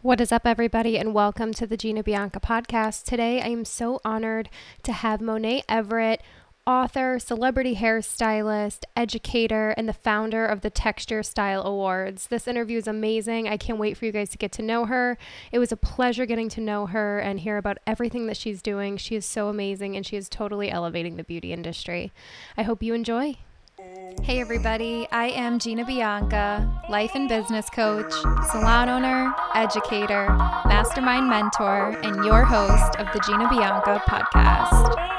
What 0.00 0.20
is 0.20 0.30
up, 0.30 0.46
everybody, 0.46 0.96
and 0.96 1.12
welcome 1.12 1.52
to 1.54 1.66
the 1.66 1.76
Gina 1.76 2.04
Bianca 2.04 2.38
podcast. 2.38 3.02
Today, 3.02 3.42
I 3.42 3.48
am 3.48 3.64
so 3.64 4.00
honored 4.04 4.48
to 4.84 4.92
have 4.92 5.20
Monet 5.20 5.64
Everett, 5.68 6.22
author, 6.68 7.18
celebrity 7.18 7.74
hairstylist, 7.74 8.84
educator, 8.94 9.70
and 9.70 9.88
the 9.88 9.92
founder 9.92 10.46
of 10.46 10.60
the 10.60 10.70
Texture 10.70 11.24
Style 11.24 11.62
Awards. 11.62 12.28
This 12.28 12.46
interview 12.46 12.78
is 12.78 12.86
amazing. 12.86 13.48
I 13.48 13.56
can't 13.56 13.80
wait 13.80 13.96
for 13.96 14.04
you 14.04 14.12
guys 14.12 14.28
to 14.28 14.38
get 14.38 14.52
to 14.52 14.62
know 14.62 14.84
her. 14.84 15.18
It 15.50 15.58
was 15.58 15.72
a 15.72 15.76
pleasure 15.76 16.26
getting 16.26 16.48
to 16.50 16.60
know 16.60 16.86
her 16.86 17.18
and 17.18 17.40
hear 17.40 17.56
about 17.56 17.78
everything 17.84 18.28
that 18.28 18.36
she's 18.36 18.62
doing. 18.62 18.98
She 18.98 19.16
is 19.16 19.26
so 19.26 19.48
amazing 19.48 19.96
and 19.96 20.06
she 20.06 20.16
is 20.16 20.28
totally 20.28 20.70
elevating 20.70 21.16
the 21.16 21.24
beauty 21.24 21.52
industry. 21.52 22.12
I 22.56 22.62
hope 22.62 22.84
you 22.84 22.94
enjoy. 22.94 23.38
Hey, 23.78 24.40
everybody. 24.40 25.06
I 25.12 25.26
am 25.28 25.60
Gina 25.60 25.84
Bianca, 25.84 26.68
life 26.88 27.12
and 27.14 27.28
business 27.28 27.70
coach, 27.70 28.12
salon 28.50 28.88
owner, 28.88 29.32
educator, 29.54 30.26
mastermind 30.66 31.28
mentor, 31.28 31.96
and 32.02 32.24
your 32.24 32.44
host 32.44 32.96
of 32.96 33.06
the 33.12 33.20
Gina 33.20 33.48
Bianca 33.48 34.02
podcast. 34.08 35.17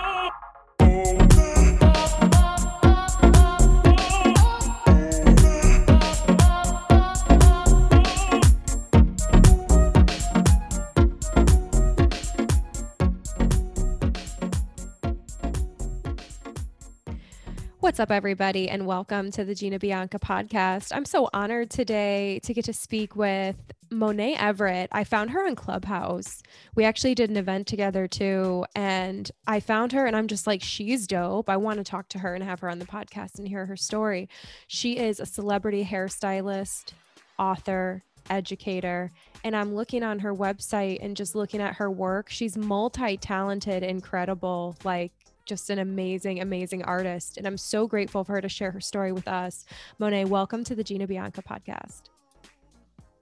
What's 17.90 18.00
up, 18.00 18.12
everybody, 18.12 18.70
and 18.70 18.86
welcome 18.86 19.32
to 19.32 19.44
the 19.44 19.56
Gina 19.56 19.80
Bianca 19.80 20.20
podcast. 20.20 20.96
I'm 20.96 21.06
so 21.06 21.28
honored 21.34 21.72
today 21.72 22.40
to 22.44 22.54
get 22.54 22.66
to 22.66 22.72
speak 22.72 23.16
with 23.16 23.56
Monet 23.90 24.36
Everett. 24.36 24.90
I 24.92 25.04
found 25.04 25.32
her 25.32 25.44
on 25.48 25.56
Clubhouse. 25.56 26.44
We 26.76 26.84
actually 26.84 27.16
did 27.16 27.32
an 27.32 27.36
event 27.36 27.66
together 27.66 28.08
too, 28.08 28.64
and 28.76 29.32
I 29.48 29.60
found 29.60 29.94
her, 29.94 30.06
and 30.06 30.16
I'm 30.16 30.28
just 30.28 30.46
like, 30.46 30.62
she's 30.62 31.08
dope. 31.08 31.50
I 31.50 31.58
want 31.58 31.80
to 31.80 31.84
talk 31.84 32.08
to 32.10 32.20
her 32.20 32.36
and 32.36 32.44
have 32.44 32.60
her 32.60 32.70
on 32.70 32.78
the 32.78 32.86
podcast 32.86 33.40
and 33.40 33.48
hear 33.48 33.66
her 33.66 33.76
story. 33.76 34.30
She 34.68 35.00
is 35.00 35.20
a 35.20 35.26
celebrity 35.26 35.84
hairstylist, 35.84 36.94
author, 37.40 38.04
educator 38.30 39.12
and 39.44 39.56
I'm 39.56 39.74
looking 39.74 40.04
on 40.04 40.20
her 40.20 40.36
website 40.36 41.00
and 41.02 41.18
just 41.18 41.34
looking 41.34 41.62
at 41.62 41.78
her 41.78 41.90
work. 41.90 42.30
She's 42.30 42.56
multi 42.56 43.18
talented, 43.18 43.82
incredible. 43.82 44.78
Like 44.84 45.14
just 45.50 45.70
an 45.72 45.80
amazing, 45.80 46.40
amazing 46.42 46.84
artist. 46.84 47.38
And 47.38 47.48
I'm 47.48 47.58
so 47.58 47.88
grateful 47.88 48.24
for 48.24 48.34
her 48.34 48.42
to 48.42 48.48
share 48.48 48.72
her 48.72 48.80
story 48.80 49.12
with 49.12 49.28
us. 49.28 49.66
Monet, 49.98 50.26
welcome 50.26 50.64
to 50.64 50.76
the 50.76 50.84
Gina 50.84 51.08
Bianca 51.08 51.42
podcast. 51.42 52.04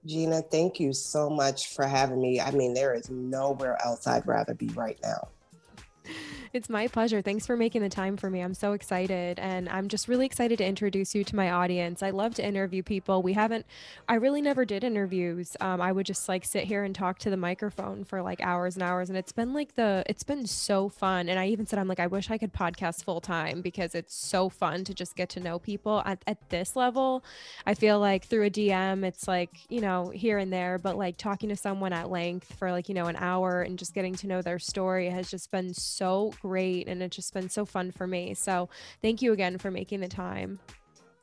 Gina, 0.06 0.42
thank 0.42 0.78
you 0.78 0.92
so 0.92 1.28
much 1.28 1.74
for 1.74 1.86
having 1.86 2.20
me. 2.20 2.40
I 2.40 2.50
mean, 2.50 2.74
there 2.74 2.94
is 2.94 3.10
nowhere 3.10 3.76
else 3.84 4.06
I'd 4.06 4.26
rather 4.26 4.54
be 4.54 4.68
right 4.68 4.98
now. 5.02 5.28
It's 6.52 6.70
my 6.70 6.88
pleasure. 6.88 7.20
Thanks 7.20 7.46
for 7.46 7.56
making 7.56 7.82
the 7.82 7.88
time 7.88 8.16
for 8.16 8.30
me. 8.30 8.40
I'm 8.40 8.54
so 8.54 8.72
excited. 8.72 9.38
And 9.38 9.68
I'm 9.68 9.88
just 9.88 10.08
really 10.08 10.24
excited 10.24 10.58
to 10.58 10.64
introduce 10.64 11.14
you 11.14 11.22
to 11.24 11.36
my 11.36 11.50
audience. 11.50 12.02
I 12.02 12.10
love 12.10 12.34
to 12.36 12.44
interview 12.44 12.82
people. 12.82 13.22
We 13.22 13.34
haven't, 13.34 13.66
I 14.08 14.14
really 14.14 14.40
never 14.40 14.64
did 14.64 14.82
interviews. 14.82 15.56
Um, 15.60 15.80
I 15.80 15.92
would 15.92 16.06
just 16.06 16.28
like 16.28 16.44
sit 16.44 16.64
here 16.64 16.84
and 16.84 16.94
talk 16.94 17.18
to 17.20 17.30
the 17.30 17.36
microphone 17.36 18.04
for 18.04 18.22
like 18.22 18.40
hours 18.40 18.76
and 18.76 18.82
hours. 18.82 19.10
And 19.10 19.18
it's 19.18 19.32
been 19.32 19.52
like 19.52 19.74
the, 19.74 20.02
it's 20.06 20.22
been 20.22 20.46
so 20.46 20.88
fun. 20.88 21.28
And 21.28 21.38
I 21.38 21.48
even 21.48 21.66
said, 21.66 21.78
I'm 21.78 21.88
like, 21.88 22.00
I 22.00 22.06
wish 22.06 22.30
I 22.30 22.38
could 22.38 22.54
podcast 22.54 23.04
full 23.04 23.20
time 23.20 23.60
because 23.60 23.94
it's 23.94 24.14
so 24.14 24.48
fun 24.48 24.84
to 24.84 24.94
just 24.94 25.16
get 25.16 25.28
to 25.30 25.40
know 25.40 25.58
people 25.58 26.02
at, 26.06 26.22
at 26.26 26.48
this 26.48 26.76
level. 26.76 27.22
I 27.66 27.74
feel 27.74 28.00
like 28.00 28.24
through 28.24 28.46
a 28.46 28.50
DM, 28.50 29.04
it's 29.04 29.28
like, 29.28 29.50
you 29.68 29.82
know, 29.82 30.08
here 30.08 30.38
and 30.38 30.50
there, 30.50 30.78
but 30.78 30.96
like 30.96 31.18
talking 31.18 31.50
to 31.50 31.56
someone 31.56 31.92
at 31.92 32.10
length 32.10 32.54
for 32.54 32.72
like, 32.72 32.88
you 32.88 32.94
know, 32.94 33.06
an 33.06 33.16
hour 33.16 33.60
and 33.60 33.78
just 33.78 33.92
getting 33.94 34.14
to 34.14 34.26
know 34.26 34.40
their 34.40 34.58
story 34.58 35.10
has 35.10 35.30
just 35.30 35.50
been 35.50 35.74
so 35.74 35.97
great 36.42 36.88
and 36.88 37.02
it's 37.02 37.16
just 37.16 37.34
been 37.34 37.48
so 37.48 37.64
fun 37.64 37.90
for 37.90 38.06
me. 38.06 38.34
So 38.34 38.68
thank 39.02 39.22
you 39.22 39.32
again 39.32 39.58
for 39.58 39.70
making 39.70 40.00
the 40.00 40.08
time. 40.08 40.58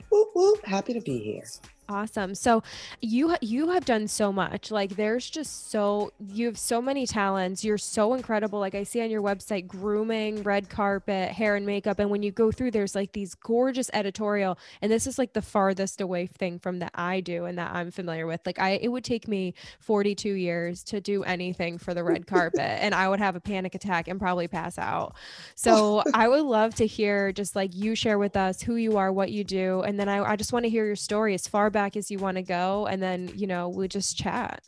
Whoop, 0.10 0.30
whoop. 0.36 0.66
Happy 0.66 0.94
to 0.94 1.02
be 1.02 1.20
here. 1.20 1.44
Awesome. 1.88 2.34
So 2.34 2.64
you 3.00 3.36
you 3.42 3.70
have 3.70 3.86
done 3.86 4.08
so 4.08 4.34
much. 4.34 4.72
Like 4.72 4.96
there's 4.96 5.30
just 5.30 5.70
so 5.70 6.12
you 6.34 6.48
have 6.48 6.58
so 6.58 6.82
many 6.82 7.06
talents. 7.06 7.64
You're 7.64 7.78
so 7.78 8.16
incredible. 8.16 8.60
Like 8.60 8.74
I 8.74 8.82
see 8.84 9.04
on 9.04 9.12
your 9.12 9.22
website 9.22 9.68
grooming, 9.68 10.42
red 10.42 10.68
carpet, 10.68 11.32
hair 11.32 11.56
and 11.56 11.66
makeup 11.66 12.00
and 12.00 12.10
when 12.10 12.24
you 12.24 12.32
go 12.32 12.52
through 12.52 12.72
there's 12.72 12.96
like 12.96 13.12
these 13.12 13.36
gorgeous 13.36 13.92
editorial 13.94 14.58
and 14.82 14.92
this 14.92 15.06
is 15.06 15.20
like 15.20 15.34
the 15.34 15.44
farthest 15.44 16.02
away 16.02 16.26
thing 16.26 16.58
from 16.58 16.80
that 16.80 16.92
I 16.96 17.20
do 17.20 17.46
and 17.46 17.58
that 17.60 17.72
I'm 17.76 17.92
familiar 17.92 18.26
with. 18.26 18.42
Like 18.48 18.58
I 18.58 18.72
it 18.82 18.88
would 18.88 19.04
take 19.04 19.28
me 19.28 19.54
42 19.80 20.32
years 20.32 20.84
to 20.86 21.00
do 21.00 21.24
anything 21.24 21.78
for 21.78 21.94
the 21.94 22.04
red 22.04 22.26
carpet 22.36 22.62
and 22.62 22.96
I 22.96 23.08
would 23.10 23.20
have 23.20 23.36
a 23.36 23.40
panic 23.40 23.76
attack 23.76 24.08
and 24.08 24.20
probably 24.20 24.48
pass 24.48 24.80
out. 24.80 25.14
So 25.54 26.02
I 26.16 26.28
would 26.28 26.46
love 26.46 26.74
to 26.76 26.88
hear 26.88 27.32
just 27.32 27.56
like 27.56 27.76
you 27.76 27.94
share 27.94 28.18
with 28.18 28.36
us 28.36 28.60
who 28.64 28.76
you 28.76 28.98
are, 28.98 29.14
what 29.14 29.32
you 29.32 29.44
do 29.44 29.82
and 29.82 30.00
then 30.00 30.10
I 30.10 30.26
I 30.26 30.36
just 30.36 30.52
want 30.52 30.64
to 30.66 30.70
hear 30.70 30.86
your 30.88 30.96
story 30.96 31.36
as 31.36 31.48
far 31.48 31.68
back 31.76 31.98
as 31.98 32.10
you 32.10 32.18
want 32.18 32.38
to 32.38 32.42
go 32.42 32.88
and 32.88 33.04
then 33.04 33.30
you 33.36 33.46
know 33.46 33.68
we 33.68 33.88
just 33.88 34.18
chat. 34.18 34.64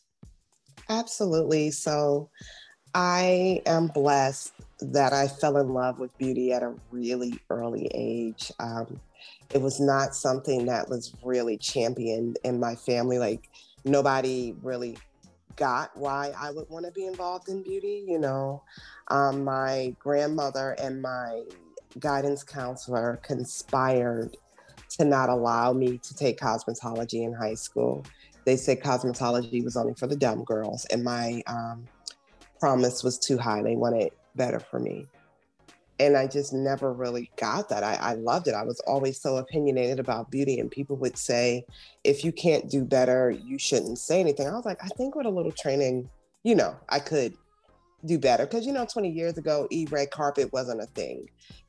Absolutely. 0.89 1.71
So 1.71 2.29
i 2.93 3.61
am 3.65 3.87
blessed 3.87 4.53
that 4.79 5.11
i 5.11 5.27
fell 5.27 5.57
in 5.57 5.73
love 5.73 5.99
with 5.99 6.17
beauty 6.17 6.53
at 6.53 6.63
a 6.63 6.73
really 6.91 7.39
early 7.49 7.89
age. 7.95 8.51
Um, 8.59 8.99
it 9.53 9.61
was 9.61 9.79
not 9.79 10.15
something 10.15 10.65
that 10.65 10.89
was 10.89 11.13
really 11.23 11.57
championed 11.57 12.37
in 12.43 12.59
my 12.59 12.75
family. 12.75 13.17
Like 13.17 13.49
nobody 13.85 14.53
really 14.61 14.97
got 15.55 15.95
why 15.97 16.31
i 16.37 16.51
would 16.51 16.69
want 16.69 16.85
to 16.85 16.91
be 16.91 17.07
involved 17.07 17.49
in 17.49 17.63
beauty 17.63 18.03
you 18.07 18.19
know? 18.19 18.61
Um, 19.07 19.43
my 19.43 19.95
grandmother 19.97 20.75
and 20.77 21.01
my 21.01 21.43
guidance 21.99 22.43
counselor 22.43 23.19
conspired 23.23 24.35
to 24.97 25.05
not 25.05 25.29
allow 25.29 25.73
me 25.73 25.97
to 25.97 26.15
take 26.15 26.39
cosmetology 26.39 27.23
in 27.23 27.33
high 27.33 27.53
school. 27.53 28.05
They 28.45 28.55
said 28.55 28.81
cosmetology 28.81 29.63
was 29.63 29.75
only 29.75 29.93
for 29.93 30.07
the 30.07 30.15
dumb 30.15 30.43
girls, 30.43 30.85
and 30.85 31.03
my 31.03 31.43
um, 31.47 31.85
promise 32.59 33.03
was 33.03 33.19
too 33.19 33.37
high. 33.37 33.61
They 33.61 33.75
wanted 33.75 34.11
better 34.35 34.59
for 34.59 34.79
me. 34.79 35.07
And 35.99 36.15
I 36.15 36.27
just 36.27 36.53
never 36.53 36.93
really 36.93 37.31
got 37.37 37.69
that. 37.69 37.83
I, 37.83 37.95
I 37.95 38.13
loved 38.13 38.47
it. 38.47 38.53
I 38.53 38.63
was 38.63 38.79
always 38.81 39.19
so 39.19 39.37
opinionated 39.37 39.99
about 39.99 40.29
beauty, 40.29 40.59
and 40.59 40.69
people 40.69 40.95
would 40.97 41.17
say, 41.17 41.65
if 42.03 42.23
you 42.23 42.31
can't 42.31 42.69
do 42.69 42.85
better, 42.85 43.31
you 43.31 43.57
shouldn't 43.57 43.97
say 43.97 44.19
anything. 44.19 44.47
I 44.47 44.53
was 44.53 44.65
like, 44.65 44.83
I 44.83 44.89
think 44.89 45.15
with 45.15 45.25
a 45.25 45.31
little 45.31 45.51
training, 45.51 46.09
you 46.43 46.55
know, 46.55 46.75
I 46.87 46.99
could 46.99 47.33
do 48.05 48.19
better. 48.19 48.45
Because, 48.45 48.65
you 48.65 48.73
know, 48.73 48.85
20 48.85 49.09
years 49.09 49.37
ago, 49.37 49.67
e 49.71 49.87
red 49.89 50.11
carpet 50.11 50.51
wasn't 50.53 50.81
a 50.81 50.85
thing 50.85 51.27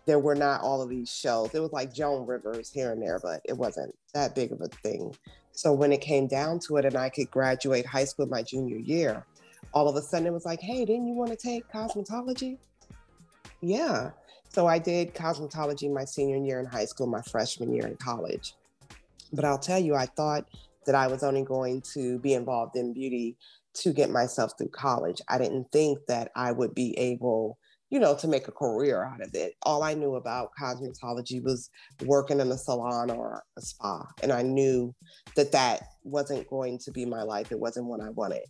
there 0.08 0.18
were 0.18 0.34
not 0.34 0.62
all 0.62 0.80
of 0.80 0.88
these 0.88 1.14
shows. 1.14 1.50
It 1.52 1.60
was 1.60 1.70
like 1.70 1.92
Joan 1.92 2.26
Rivers 2.26 2.70
here 2.72 2.92
and 2.92 3.02
there, 3.02 3.20
but 3.22 3.42
it 3.44 3.52
wasn't 3.52 3.94
that 4.14 4.34
big 4.34 4.52
of 4.52 4.62
a 4.62 4.68
thing. 4.68 5.14
So 5.52 5.70
when 5.74 5.92
it 5.92 6.00
came 6.00 6.26
down 6.26 6.60
to 6.60 6.78
it 6.78 6.86
and 6.86 6.96
I 6.96 7.10
could 7.10 7.30
graduate 7.30 7.84
high 7.84 8.06
school 8.06 8.24
my 8.24 8.42
junior 8.42 8.78
year, 8.78 9.26
all 9.74 9.86
of 9.86 9.96
a 9.96 10.00
sudden 10.00 10.26
it 10.26 10.32
was 10.32 10.46
like, 10.46 10.60
hey, 10.60 10.86
didn't 10.86 11.08
you 11.08 11.12
want 11.12 11.30
to 11.30 11.36
take 11.36 11.70
cosmetology? 11.70 12.56
Yeah. 13.60 14.12
So 14.48 14.66
I 14.66 14.78
did 14.78 15.14
cosmetology 15.14 15.92
my 15.92 16.06
senior 16.06 16.38
year 16.38 16.58
in 16.58 16.64
high 16.64 16.86
school, 16.86 17.06
my 17.06 17.20
freshman 17.20 17.70
year 17.74 17.86
in 17.86 17.96
college. 17.96 18.54
But 19.34 19.44
I'll 19.44 19.58
tell 19.58 19.78
you, 19.78 19.94
I 19.94 20.06
thought 20.06 20.46
that 20.86 20.94
I 20.94 21.06
was 21.06 21.22
only 21.22 21.42
going 21.42 21.82
to 21.92 22.18
be 22.20 22.32
involved 22.32 22.76
in 22.76 22.94
beauty 22.94 23.36
to 23.82 23.92
get 23.92 24.10
myself 24.10 24.52
through 24.58 24.68
college. 24.68 25.20
I 25.28 25.38
didn't 25.38 25.70
think 25.72 25.98
that 26.08 26.30
I 26.36 26.52
would 26.52 26.74
be 26.74 26.96
able 26.98 27.58
you 27.90 27.98
know, 27.98 28.14
to 28.14 28.28
make 28.28 28.48
a 28.48 28.52
career 28.52 29.04
out 29.04 29.22
of 29.22 29.34
it. 29.34 29.54
All 29.62 29.82
I 29.82 29.94
knew 29.94 30.16
about 30.16 30.50
cosmetology 30.60 31.42
was 31.42 31.70
working 32.04 32.40
in 32.40 32.52
a 32.52 32.58
salon 32.58 33.10
or 33.10 33.42
a 33.56 33.62
spa. 33.62 34.06
And 34.22 34.30
I 34.30 34.42
knew 34.42 34.94
that 35.36 35.52
that 35.52 35.84
wasn't 36.02 36.48
going 36.48 36.78
to 36.80 36.90
be 36.90 37.06
my 37.06 37.22
life. 37.22 37.50
It 37.50 37.58
wasn't 37.58 37.86
what 37.86 38.00
I 38.00 38.10
wanted. 38.10 38.44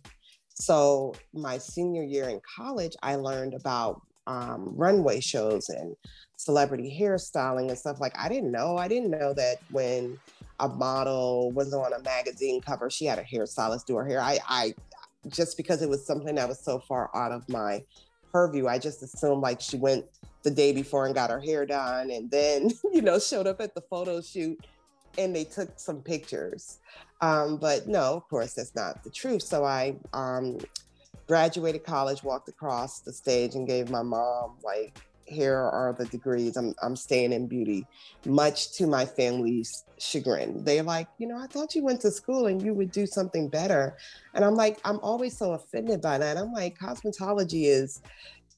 So, 0.49 1.13
my 1.33 1.57
senior 1.57 2.03
year 2.03 2.27
in 2.27 2.41
college, 2.57 2.93
I 3.01 3.15
learned 3.15 3.53
about 3.53 4.01
um, 4.27 4.73
runway 4.75 5.21
shows 5.21 5.69
and 5.69 5.95
celebrity 6.35 6.95
hairstyling 6.99 7.69
and 7.69 7.77
stuff 7.77 8.01
like 8.01 8.13
I 8.17 8.27
didn't 8.27 8.51
know. 8.51 8.77
I 8.77 8.89
didn't 8.89 9.11
know 9.11 9.33
that 9.33 9.59
when 9.71 10.19
a 10.59 10.67
model 10.67 11.51
was 11.53 11.73
on 11.73 11.93
a 11.93 12.03
magazine 12.03 12.59
cover, 12.59 12.89
she 12.89 13.05
had 13.05 13.19
a 13.19 13.23
hairstylist 13.23 13.85
do 13.85 13.95
her 13.95 14.05
hair. 14.05 14.19
I, 14.19 14.39
I 14.47 14.73
just 15.27 15.57
because 15.57 15.81
it 15.81 15.89
was 15.89 16.05
something 16.05 16.35
that 16.35 16.47
was 16.47 16.59
so 16.59 16.79
far 16.79 17.09
out 17.15 17.31
of 17.31 17.47
my 17.49 17.83
purview. 18.31 18.67
I 18.67 18.79
just 18.79 19.03
assumed 19.03 19.41
like 19.41 19.61
she 19.61 19.77
went 19.77 20.05
the 20.43 20.51
day 20.51 20.71
before 20.71 21.05
and 21.05 21.15
got 21.15 21.29
her 21.29 21.39
hair 21.39 21.65
done 21.65 22.11
and 22.11 22.31
then, 22.31 22.71
you 22.93 23.01
know, 23.01 23.19
showed 23.19 23.47
up 23.47 23.59
at 23.61 23.75
the 23.75 23.81
photo 23.81 24.21
shoot 24.21 24.59
and 25.17 25.35
they 25.35 25.43
took 25.43 25.79
some 25.79 26.01
pictures. 26.01 26.79
Um, 27.21 27.57
but 27.57 27.87
no, 27.87 28.15
of 28.15 28.27
course, 28.29 28.53
that's 28.53 28.75
not 28.75 29.03
the 29.03 29.09
truth. 29.09 29.41
So 29.41 29.65
I 29.65 29.97
um, 30.13 30.59
graduated 31.27 31.83
college, 31.83 32.23
walked 32.23 32.47
across 32.47 33.01
the 33.01 33.11
stage 33.11 33.55
and 33.55 33.67
gave 33.67 33.89
my 33.89 34.01
mom 34.01 34.57
like 34.63 34.97
here 35.29 35.55
are 35.55 35.95
the 35.97 36.05
degrees. 36.05 36.57
I'm 36.57 36.73
I'm 36.81 36.95
staying 36.95 37.33
in 37.33 37.47
beauty, 37.47 37.85
much 38.25 38.73
to 38.77 38.87
my 38.87 39.05
family's 39.05 39.85
chagrin. 39.97 40.63
They're 40.63 40.83
like, 40.83 41.07
you 41.17 41.27
know, 41.27 41.37
I 41.37 41.47
thought 41.47 41.75
you 41.75 41.83
went 41.83 42.01
to 42.01 42.11
school 42.11 42.47
and 42.47 42.61
you 42.61 42.73
would 42.73 42.91
do 42.91 43.05
something 43.05 43.49
better. 43.49 43.97
And 44.33 44.43
I'm 44.43 44.55
like, 44.55 44.79
I'm 44.85 44.99
always 44.99 45.37
so 45.37 45.53
offended 45.53 46.01
by 46.01 46.17
that. 46.17 46.37
I'm 46.37 46.51
like, 46.51 46.77
cosmetology 46.77 47.65
is 47.65 48.01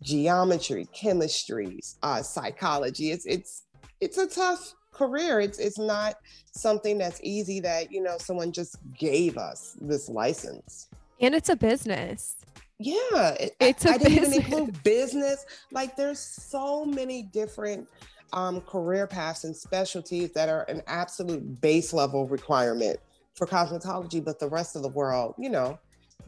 geometry, 0.02 0.88
chemistry, 0.94 1.80
uh, 2.04 2.22
psychology. 2.22 3.12
It's 3.12 3.26
it's 3.26 3.64
it's 4.00 4.18
a 4.18 4.28
tough 4.28 4.74
career. 4.92 5.40
It's 5.40 5.60
it's 5.60 5.80
not 5.80 6.16
something 6.54 6.98
that's 6.98 7.20
easy 7.24 7.60
that 7.62 7.92
you 7.92 8.02
know 8.02 8.18
someone 8.18 8.52
just 8.52 8.78
gave 8.98 9.38
us 9.38 9.78
this 9.82 10.10
license. 10.10 10.88
And 11.20 11.36
it's 11.36 11.50
a 11.50 11.56
business. 11.56 12.38
Yeah, 12.84 13.30
it, 13.40 13.56
it's 13.60 13.86
a 13.86 13.92
I, 13.92 13.94
I 13.94 13.98
didn't 13.98 14.18
even 14.18 14.34
include 14.34 14.84
business. 14.84 15.46
Like 15.72 15.96
there's 15.96 16.20
so 16.20 16.84
many 16.86 17.24
different 17.24 17.88
um, 18.34 18.62
career 18.62 19.08
paths 19.08 19.44
and 19.44 19.56
specialties 19.56 20.32
that 20.34 20.50
are 20.50 20.64
an 20.64 20.82
absolute 20.88 21.62
base 21.62 21.94
level 21.94 22.28
requirement 22.28 23.00
for 23.36 23.46
cosmetology, 23.46 24.24
but 24.24 24.40
the 24.40 24.50
rest 24.50 24.76
of 24.76 24.82
the 24.82 24.90
world, 24.90 25.36
you 25.38 25.50
know, 25.50 25.78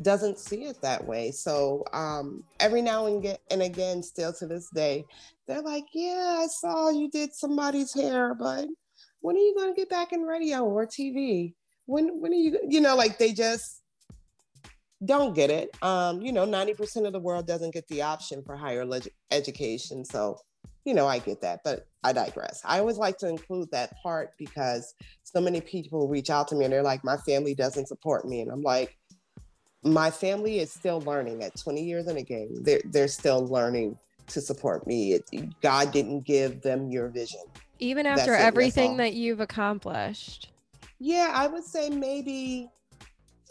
doesn't 0.02 0.40
see 0.40 0.64
it 0.66 0.82
that 0.82 1.06
way. 1.06 1.32
So 1.32 1.84
um, 1.94 2.44
every 2.60 2.82
now 2.82 3.08
and, 3.08 3.22
get, 3.22 3.42
and 3.52 3.62
again, 3.62 4.04
still 4.04 4.34
to 4.34 4.48
this 4.48 4.70
day, 4.70 5.06
they're 5.48 5.62
like, 5.62 5.86
"Yeah, 5.94 6.40
I 6.42 6.48
saw 6.48 6.90
you 6.90 7.10
did 7.10 7.34
somebody's 7.34 7.94
hair, 7.94 8.34
but 8.34 8.68
when 9.22 9.36
are 9.36 9.40
you 9.40 9.56
going 9.56 9.74
to 9.74 9.80
get 9.80 9.90
back 9.90 10.14
in 10.14 10.22
radio 10.22 10.64
or 10.64 10.86
TV? 10.86 11.54
When 11.86 12.22
when 12.22 12.32
are 12.32 12.36
you? 12.36 12.60
You 12.68 12.82
know, 12.82 12.96
like 12.96 13.18
they 13.18 13.34
just 13.34 13.83
don't 15.06 15.36
get 15.36 15.50
it. 15.50 15.70
Um, 15.82 16.22
you 16.22 16.32
know, 16.32 16.46
ninety 16.46 16.74
percent 16.74 17.06
of 17.06 17.14
the 17.14 17.20
world 17.20 17.48
doesn't 17.48 17.74
get 17.74 17.88
the 17.88 18.02
option 18.02 18.44
for 18.44 18.56
higher 18.56 18.86
leg- 18.86 19.10
education, 19.32 20.06
so 20.06 20.38
you 20.86 20.94
know, 20.94 21.08
I 21.08 21.20
get 21.20 21.42
that, 21.42 21.62
but 21.64 21.88
I 22.04 22.12
digress. 22.12 22.62
I 22.66 22.80
always 22.80 22.98
like 22.98 23.18
to 23.20 23.30
include 23.30 23.70
that 23.72 23.94
part 24.02 24.32
because 24.38 24.94
so 25.24 25.40
many 25.40 25.62
people 25.62 26.08
reach 26.08 26.30
out 26.30 26.48
to 26.50 26.56
me 26.56 26.66
and 26.66 26.74
they're 26.74 26.84
like, 26.84 27.04
my 27.04 27.18
family 27.18 27.56
doesn't 27.56 27.88
support 27.88 28.28
me. 28.28 28.42
And 28.42 28.52
I'm 28.52 28.62
like, 28.62 28.98
my 29.84 30.12
family 30.12 30.60
is 30.60 30.72
still 30.72 31.02
learning 31.02 31.44
at 31.44 31.58
20 31.58 31.82
years 31.82 32.08
in 32.08 32.18
a 32.18 32.22
game. 32.22 32.64
They're, 32.64 32.82
they're 32.86 33.08
still 33.08 33.48
learning 33.48 33.98
to 34.28 34.42
support 34.42 34.86
me. 34.86 35.14
It, 35.14 35.62
God 35.62 35.92
didn't 35.92 36.26
give 36.26 36.62
them 36.62 36.90
your 36.90 37.08
vision. 37.08 37.42
Even 37.80 38.06
after 38.06 38.34
everything 38.34 38.98
that 38.98 39.14
you've 39.14 39.40
accomplished. 39.40 40.52
Yeah, 41.00 41.32
I 41.34 41.48
would 41.48 41.66
say 41.66 41.90
maybe 41.90 42.70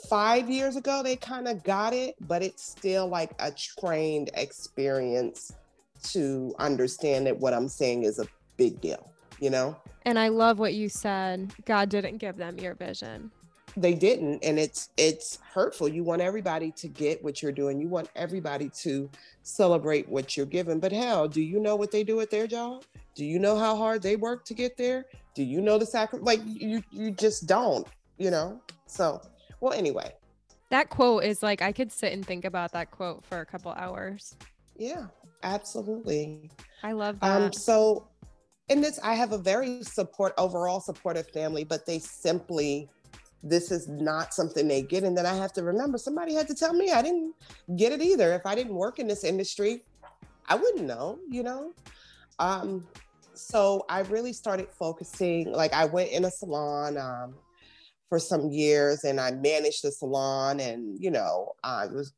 five 0.08 0.50
years 0.50 0.76
ago 0.76 1.02
they 1.02 1.16
kind 1.16 1.48
of 1.48 1.62
got 1.64 1.92
it, 1.92 2.14
but 2.20 2.42
it's 2.42 2.62
still 2.62 3.08
like 3.08 3.32
a 3.38 3.50
trained 3.50 4.30
experience 4.34 5.52
to 6.04 6.54
understand 6.58 7.26
that 7.26 7.38
what 7.38 7.54
I'm 7.54 7.68
saying 7.68 8.04
is 8.04 8.18
a 8.18 8.26
big 8.56 8.80
deal, 8.80 9.12
you 9.40 9.50
know? 9.50 9.76
And 10.04 10.18
I 10.18 10.28
love 10.28 10.58
what 10.58 10.74
you 10.74 10.88
said. 10.88 11.52
God 11.64 11.88
didn't 11.88 12.18
give 12.18 12.36
them 12.36 12.58
your 12.58 12.74
vision. 12.74 13.30
They 13.76 13.94
didn't 13.94 14.44
and 14.44 14.58
it's 14.58 14.90
it's 14.98 15.38
hurtful. 15.54 15.88
You 15.88 16.04
want 16.04 16.20
everybody 16.20 16.72
to 16.72 16.88
get 16.88 17.24
what 17.24 17.40
you're 17.40 17.52
doing. 17.52 17.80
You 17.80 17.88
want 17.88 18.10
everybody 18.14 18.68
to 18.80 19.08
celebrate 19.42 20.06
what 20.08 20.36
you're 20.36 20.46
given 20.46 20.78
but 20.78 20.92
hell 20.92 21.26
do 21.26 21.40
you 21.40 21.58
know 21.58 21.74
what 21.74 21.90
they 21.90 22.04
do 22.04 22.20
at 22.20 22.30
their 22.30 22.46
job? 22.46 22.84
Do 23.14 23.24
you 23.24 23.38
know 23.38 23.58
how 23.58 23.74
hard 23.76 24.02
they 24.02 24.16
work 24.16 24.44
to 24.46 24.54
get 24.54 24.76
there? 24.76 25.06
Do 25.34 25.42
you 25.42 25.62
know 25.62 25.78
the 25.78 25.86
sacrifice 25.86 26.26
like 26.26 26.40
you 26.44 26.82
you 26.90 27.12
just 27.12 27.46
don't 27.46 27.86
you 28.18 28.30
know? 28.30 28.60
So 28.86 29.22
well 29.62 29.72
anyway 29.72 30.12
that 30.68 30.90
quote 30.90 31.24
is 31.24 31.42
like 31.42 31.62
i 31.62 31.72
could 31.72 31.90
sit 31.90 32.12
and 32.12 32.26
think 32.26 32.44
about 32.44 32.70
that 32.72 32.90
quote 32.90 33.24
for 33.24 33.40
a 33.40 33.46
couple 33.46 33.72
hours 33.72 34.36
yeah 34.76 35.06
absolutely 35.42 36.50
i 36.82 36.92
love 36.92 37.16
um, 37.22 37.30
that 37.30 37.46
um 37.46 37.52
so 37.52 38.06
in 38.68 38.80
this 38.82 38.98
i 39.02 39.14
have 39.14 39.32
a 39.32 39.38
very 39.38 39.82
support 39.82 40.34
overall 40.36 40.80
supportive 40.80 41.28
family 41.30 41.64
but 41.64 41.86
they 41.86 41.98
simply 41.98 42.90
this 43.42 43.70
is 43.70 43.88
not 43.88 44.32
something 44.32 44.68
they 44.68 44.82
get. 44.82 45.02
And 45.02 45.16
then 45.16 45.26
I 45.26 45.34
have 45.34 45.52
to 45.54 45.62
remember 45.62 45.98
somebody 45.98 46.34
had 46.34 46.46
to 46.48 46.54
tell 46.54 46.72
me 46.72 46.92
I 46.92 47.02
didn't 47.02 47.34
get 47.76 47.92
it 47.92 48.00
either. 48.00 48.32
If 48.34 48.46
I 48.46 48.54
didn't 48.54 48.74
work 48.74 48.98
in 48.98 49.06
this 49.06 49.24
industry, 49.24 49.84
I 50.48 50.54
wouldn't 50.54 50.84
know, 50.84 51.18
you 51.28 51.42
know? 51.42 51.72
Um, 52.38 52.86
so 53.34 53.84
I 53.88 54.00
really 54.02 54.32
started 54.32 54.68
focusing, 54.70 55.50
like 55.52 55.72
I 55.72 55.86
went 55.86 56.10
in 56.10 56.24
a 56.24 56.30
salon 56.30 56.96
um, 56.96 57.34
for 58.12 58.18
some 58.18 58.50
years 58.50 59.04
and 59.04 59.18
I 59.18 59.30
managed 59.30 59.84
the 59.84 59.90
salon 59.90 60.60
and, 60.60 61.02
you 61.02 61.10
know, 61.10 61.52
I 61.64 61.86
was 61.86 62.12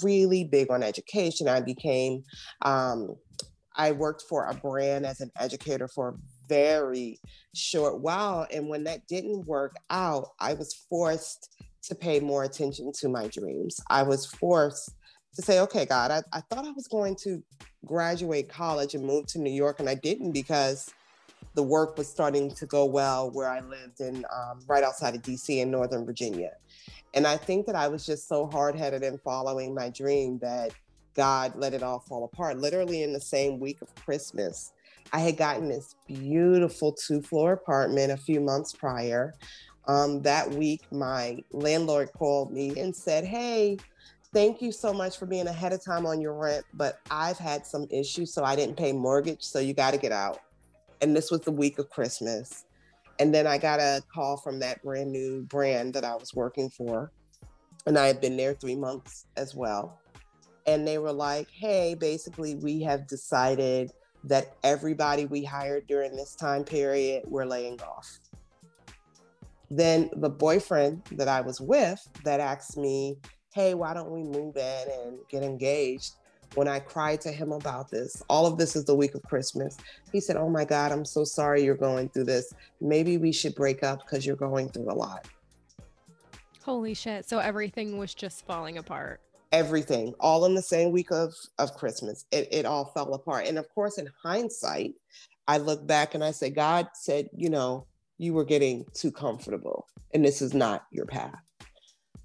really 0.00 0.44
big 0.44 0.70
on 0.70 0.84
education. 0.84 1.48
I 1.48 1.60
became, 1.60 2.22
um, 2.62 3.16
I 3.74 3.90
worked 3.90 4.22
for 4.28 4.46
a 4.46 4.54
brand 4.54 5.04
as 5.04 5.20
an 5.20 5.32
educator 5.40 5.88
for 5.88 6.10
a 6.10 6.14
very 6.48 7.18
short 7.52 8.00
while. 8.00 8.46
And 8.52 8.68
when 8.68 8.84
that 8.84 9.08
didn't 9.08 9.44
work 9.48 9.74
out, 9.90 10.28
I 10.38 10.54
was 10.54 10.72
forced 10.88 11.60
to 11.82 11.96
pay 11.96 12.20
more 12.20 12.44
attention 12.44 12.92
to 13.00 13.08
my 13.08 13.26
dreams. 13.26 13.80
I 13.90 14.04
was 14.04 14.26
forced 14.26 14.94
to 15.34 15.42
say, 15.42 15.58
okay, 15.58 15.84
God, 15.84 16.12
I, 16.12 16.22
I 16.32 16.42
thought 16.42 16.64
I 16.64 16.70
was 16.70 16.86
going 16.86 17.16
to 17.24 17.42
graduate 17.84 18.48
college 18.48 18.94
and 18.94 19.04
move 19.04 19.26
to 19.26 19.40
New 19.40 19.50
York, 19.50 19.80
and 19.80 19.88
I 19.88 19.96
didn't 19.96 20.30
because 20.30 20.88
the 21.54 21.62
work 21.62 21.98
was 21.98 22.08
starting 22.08 22.50
to 22.54 22.66
go 22.66 22.84
well 22.84 23.30
where 23.30 23.48
I 23.48 23.60
lived 23.60 24.00
in 24.00 24.24
um, 24.34 24.60
right 24.68 24.84
outside 24.84 25.14
of 25.14 25.22
DC 25.22 25.60
in 25.60 25.70
Northern 25.70 26.04
Virginia. 26.06 26.50
And 27.14 27.26
I 27.26 27.36
think 27.36 27.66
that 27.66 27.74
I 27.74 27.88
was 27.88 28.06
just 28.06 28.28
so 28.28 28.46
hard 28.46 28.76
headed 28.76 29.02
in 29.02 29.18
following 29.18 29.74
my 29.74 29.90
dream 29.90 30.38
that 30.40 30.72
God 31.16 31.54
let 31.56 31.74
it 31.74 31.82
all 31.82 32.00
fall 32.00 32.24
apart. 32.24 32.58
Literally 32.58 33.02
in 33.02 33.12
the 33.12 33.20
same 33.20 33.58
week 33.58 33.82
of 33.82 33.92
Christmas, 33.96 34.72
I 35.12 35.18
had 35.18 35.36
gotten 35.36 35.68
this 35.68 35.96
beautiful 36.06 36.92
two 36.92 37.20
floor 37.20 37.52
apartment 37.52 38.12
a 38.12 38.16
few 38.16 38.40
months 38.40 38.72
prior. 38.72 39.34
Um, 39.88 40.22
that 40.22 40.48
week, 40.50 40.82
my 40.92 41.38
landlord 41.50 42.12
called 42.12 42.52
me 42.52 42.78
and 42.78 42.94
said, 42.94 43.24
Hey, 43.24 43.78
thank 44.32 44.62
you 44.62 44.70
so 44.70 44.92
much 44.92 45.18
for 45.18 45.26
being 45.26 45.48
ahead 45.48 45.72
of 45.72 45.84
time 45.84 46.06
on 46.06 46.20
your 46.20 46.34
rent, 46.34 46.64
but 46.74 47.00
I've 47.10 47.38
had 47.38 47.66
some 47.66 47.88
issues, 47.90 48.32
so 48.32 48.44
I 48.44 48.54
didn't 48.54 48.76
pay 48.76 48.92
mortgage, 48.92 49.42
so 49.42 49.58
you 49.58 49.74
got 49.74 49.92
to 49.92 49.98
get 49.98 50.12
out. 50.12 50.38
And 51.00 51.16
this 51.16 51.30
was 51.30 51.40
the 51.40 51.52
week 51.52 51.78
of 51.78 51.90
Christmas. 51.90 52.64
And 53.18 53.34
then 53.34 53.46
I 53.46 53.58
got 53.58 53.80
a 53.80 54.02
call 54.12 54.36
from 54.36 54.60
that 54.60 54.82
brand 54.82 55.12
new 55.12 55.42
brand 55.42 55.94
that 55.94 56.04
I 56.04 56.14
was 56.14 56.34
working 56.34 56.70
for. 56.70 57.12
And 57.86 57.98
I 57.98 58.06
had 58.06 58.20
been 58.20 58.36
there 58.36 58.54
three 58.54 58.76
months 58.76 59.26
as 59.36 59.54
well. 59.54 59.98
And 60.66 60.86
they 60.86 60.98
were 60.98 61.12
like, 61.12 61.48
hey, 61.50 61.94
basically, 61.94 62.54
we 62.54 62.82
have 62.82 63.06
decided 63.06 63.92
that 64.24 64.56
everybody 64.62 65.26
we 65.26 65.44
hired 65.44 65.86
during 65.86 66.14
this 66.14 66.34
time 66.34 66.64
period 66.64 67.22
we're 67.26 67.46
laying 67.46 67.80
off. 67.82 68.18
Then 69.70 70.10
the 70.16 70.28
boyfriend 70.28 71.02
that 71.12 71.28
I 71.28 71.40
was 71.40 71.60
with 71.60 72.06
that 72.24 72.40
asked 72.40 72.76
me, 72.76 73.18
Hey, 73.52 73.74
why 73.74 73.94
don't 73.94 74.10
we 74.10 74.22
move 74.22 74.56
in 74.56 74.86
and 74.90 75.18
get 75.28 75.42
engaged? 75.42 76.14
When 76.54 76.66
I 76.66 76.80
cried 76.80 77.20
to 77.22 77.30
him 77.30 77.52
about 77.52 77.90
this, 77.90 78.22
all 78.28 78.46
of 78.46 78.58
this 78.58 78.74
is 78.74 78.84
the 78.84 78.94
week 78.94 79.14
of 79.14 79.22
Christmas. 79.22 79.76
He 80.10 80.20
said, 80.20 80.36
Oh 80.36 80.48
my 80.48 80.64
God, 80.64 80.90
I'm 80.90 81.04
so 81.04 81.24
sorry 81.24 81.62
you're 81.62 81.76
going 81.76 82.08
through 82.08 82.24
this. 82.24 82.52
Maybe 82.80 83.18
we 83.18 83.32
should 83.32 83.54
break 83.54 83.84
up 83.84 84.00
because 84.00 84.26
you're 84.26 84.36
going 84.36 84.68
through 84.68 84.90
a 84.90 84.94
lot. 84.94 85.28
Holy 86.64 86.94
shit. 86.94 87.28
So 87.28 87.38
everything 87.38 87.98
was 87.98 88.14
just 88.14 88.44
falling 88.46 88.78
apart 88.78 89.20
everything 89.52 90.14
all 90.20 90.44
in 90.44 90.54
the 90.54 90.62
same 90.62 90.92
week 90.92 91.10
of 91.10 91.34
of 91.58 91.74
christmas 91.74 92.24
it, 92.30 92.46
it 92.52 92.64
all 92.64 92.84
fell 92.84 93.14
apart 93.14 93.46
and 93.46 93.58
of 93.58 93.68
course 93.74 93.98
in 93.98 94.08
hindsight 94.22 94.94
i 95.48 95.58
look 95.58 95.84
back 95.86 96.14
and 96.14 96.22
i 96.22 96.30
say 96.30 96.50
god 96.50 96.86
said 96.94 97.28
you 97.36 97.50
know 97.50 97.84
you 98.18 98.32
were 98.32 98.44
getting 98.44 98.84
too 98.94 99.10
comfortable 99.10 99.88
and 100.14 100.24
this 100.24 100.40
is 100.40 100.54
not 100.54 100.84
your 100.92 101.06
path 101.06 101.49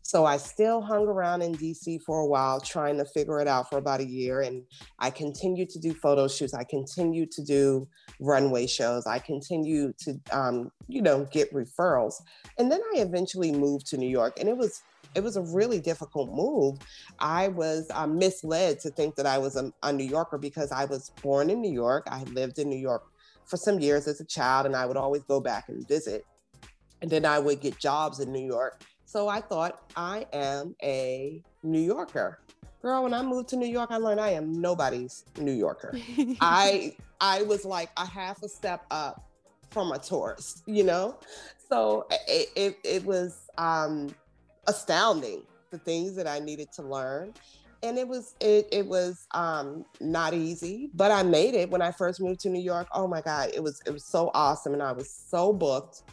so 0.06 0.24
I 0.24 0.38
still 0.38 0.82
hung 0.82 1.08
around 1.08 1.42
in 1.42 1.56
DC 1.56 2.04
for 2.04 2.20
a 2.20 2.28
while, 2.28 2.60
trying 2.60 3.00
to 3.00 3.06
figure 3.06 3.40
it 3.40 3.48
out 3.48 3.72
for 3.72 3.80
about 3.80 4.02
a 4.02 4.06
year. 4.06 4.42
And 4.42 4.62
I 5.00 5.10
continued 5.10 5.68
to 5.72 5.80
do 5.80 5.96
photo 5.96 6.28
shoots. 6.28 6.54
I 6.54 6.64
continued 6.64 7.32
to 7.32 7.44
do 7.44 7.88
runway 8.20 8.68
shows. 8.68 9.08
I 9.08 9.18
continued 9.18 9.98
to, 10.02 10.22
um, 10.32 10.72
you 10.88 11.02
know, 11.02 11.26
get 11.32 11.52
referrals. 11.52 12.22
And 12.60 12.72
then 12.72 12.82
I 12.96 13.00
eventually 13.00 13.52
moved 13.52 13.88
to 13.88 13.98
New 13.98 14.08
York, 14.08 14.40
and 14.40 14.48
it 14.48 14.56
was 14.56 14.84
it 15.16 15.24
was 15.24 15.38
a 15.38 15.42
really 15.42 15.80
difficult 15.80 16.30
move. 16.32 16.78
I 17.18 17.48
was 17.48 17.88
uh, 17.90 18.06
misled 18.06 18.80
to 18.82 18.92
think 18.92 19.16
that 19.16 19.26
I 19.26 19.40
was 19.40 19.56
a, 19.56 19.74
a 19.82 19.92
New 19.92 20.04
Yorker 20.04 20.38
because 20.38 20.72
I 20.72 20.86
was 20.86 21.10
born 21.24 21.50
in 21.50 21.62
New 21.62 21.74
York. 21.74 22.06
I 22.12 22.22
lived 22.26 22.60
in 22.60 22.70
New 22.70 22.78
York 22.78 23.06
for 23.48 23.58
some 23.58 23.80
years 23.80 24.08
as 24.08 24.22
a 24.22 24.26
child, 24.26 24.68
and 24.68 24.76
I 24.76 24.86
would 24.86 24.98
always 24.98 25.24
go 25.24 25.42
back 25.42 25.68
and 25.68 25.88
visit. 25.88 26.28
And 27.02 27.10
then 27.10 27.26
I 27.26 27.40
would 27.40 27.60
get 27.60 27.80
jobs 27.80 28.20
in 28.20 28.32
New 28.32 28.46
York. 28.46 28.84
So 29.06 29.28
I 29.28 29.42
thought 29.42 29.92
I 29.96 30.26
am 30.34 30.76
a 30.84 31.42
New 31.64 31.80
Yorker. 31.80 32.40
Girl, 32.82 33.04
when 33.04 33.14
I 33.14 33.22
moved 33.22 33.50
to 33.50 33.56
New 33.56 33.68
York, 33.68 33.92
I 33.92 33.98
learned 33.98 34.20
I 34.20 34.30
am 34.32 34.52
nobody's 34.62 35.26
New 35.38 35.54
Yorker. 35.54 35.98
I 36.42 36.96
I 37.22 37.44
was 37.44 37.66
like 37.66 37.90
a 37.98 38.06
half 38.06 38.44
a 38.44 38.50
step 38.50 38.86
up 38.92 39.24
from 39.70 39.92
a 39.92 40.00
tourist, 40.00 40.64
you 40.66 40.84
know? 40.84 41.18
So 41.70 42.08
it, 42.28 42.50
it, 42.56 42.78
it 42.84 43.06
was 43.06 43.50
um, 43.58 44.14
astounding 44.68 45.42
the 45.72 45.78
things 45.78 46.16
that 46.16 46.28
I 46.28 46.40
needed 46.40 46.72
to 46.74 46.84
learn. 46.84 47.34
and 47.84 47.98
it 47.98 48.08
was 48.08 48.36
it 48.40 48.68
it 48.72 48.86
was 48.86 49.28
um 49.32 49.86
not 50.00 50.34
easy, 50.34 50.90
but 50.94 51.12
I 51.12 51.24
made 51.24 51.54
it 51.54 51.70
when 51.70 51.82
I 51.82 51.92
first 51.92 52.20
moved 52.22 52.40
to 52.42 52.50
New 52.50 52.62
York. 52.62 52.88
Oh 52.94 53.08
my 53.08 53.22
God, 53.22 53.52
it 53.54 53.62
was 53.62 53.82
it 53.86 53.92
was 53.92 54.06
so 54.06 54.32
awesome, 54.34 54.74
and 54.74 54.82
I 54.82 54.92
was 54.92 55.10
so 55.10 55.54
booked 55.54 56.04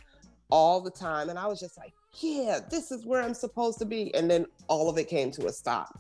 all 0.51 0.81
the 0.81 0.91
time, 0.91 1.31
and 1.31 1.39
I 1.39 1.47
was 1.47 1.61
just 1.61 1.79
like, 1.79 1.93
yeah, 2.21 2.61
this 2.71 2.91
is 2.91 3.05
where 3.07 3.23
I'm 3.23 3.35
supposed 3.35 3.79
to 3.79 3.85
be, 3.85 4.15
and 4.15 4.31
then 4.31 4.47
all 4.69 4.89
of 4.89 4.99
it 4.99 5.09
came 5.09 5.31
to 5.33 5.47
a 5.47 5.53
stop, 5.53 5.99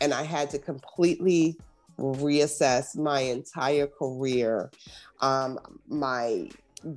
and 0.00 0.14
I 0.14 0.22
had 0.22 0.50
to 0.50 0.58
completely 0.58 1.56
reassess 1.98 2.96
my 2.96 3.20
entire 3.20 3.86
career, 3.86 4.70
um, 5.20 5.58
my 5.88 6.48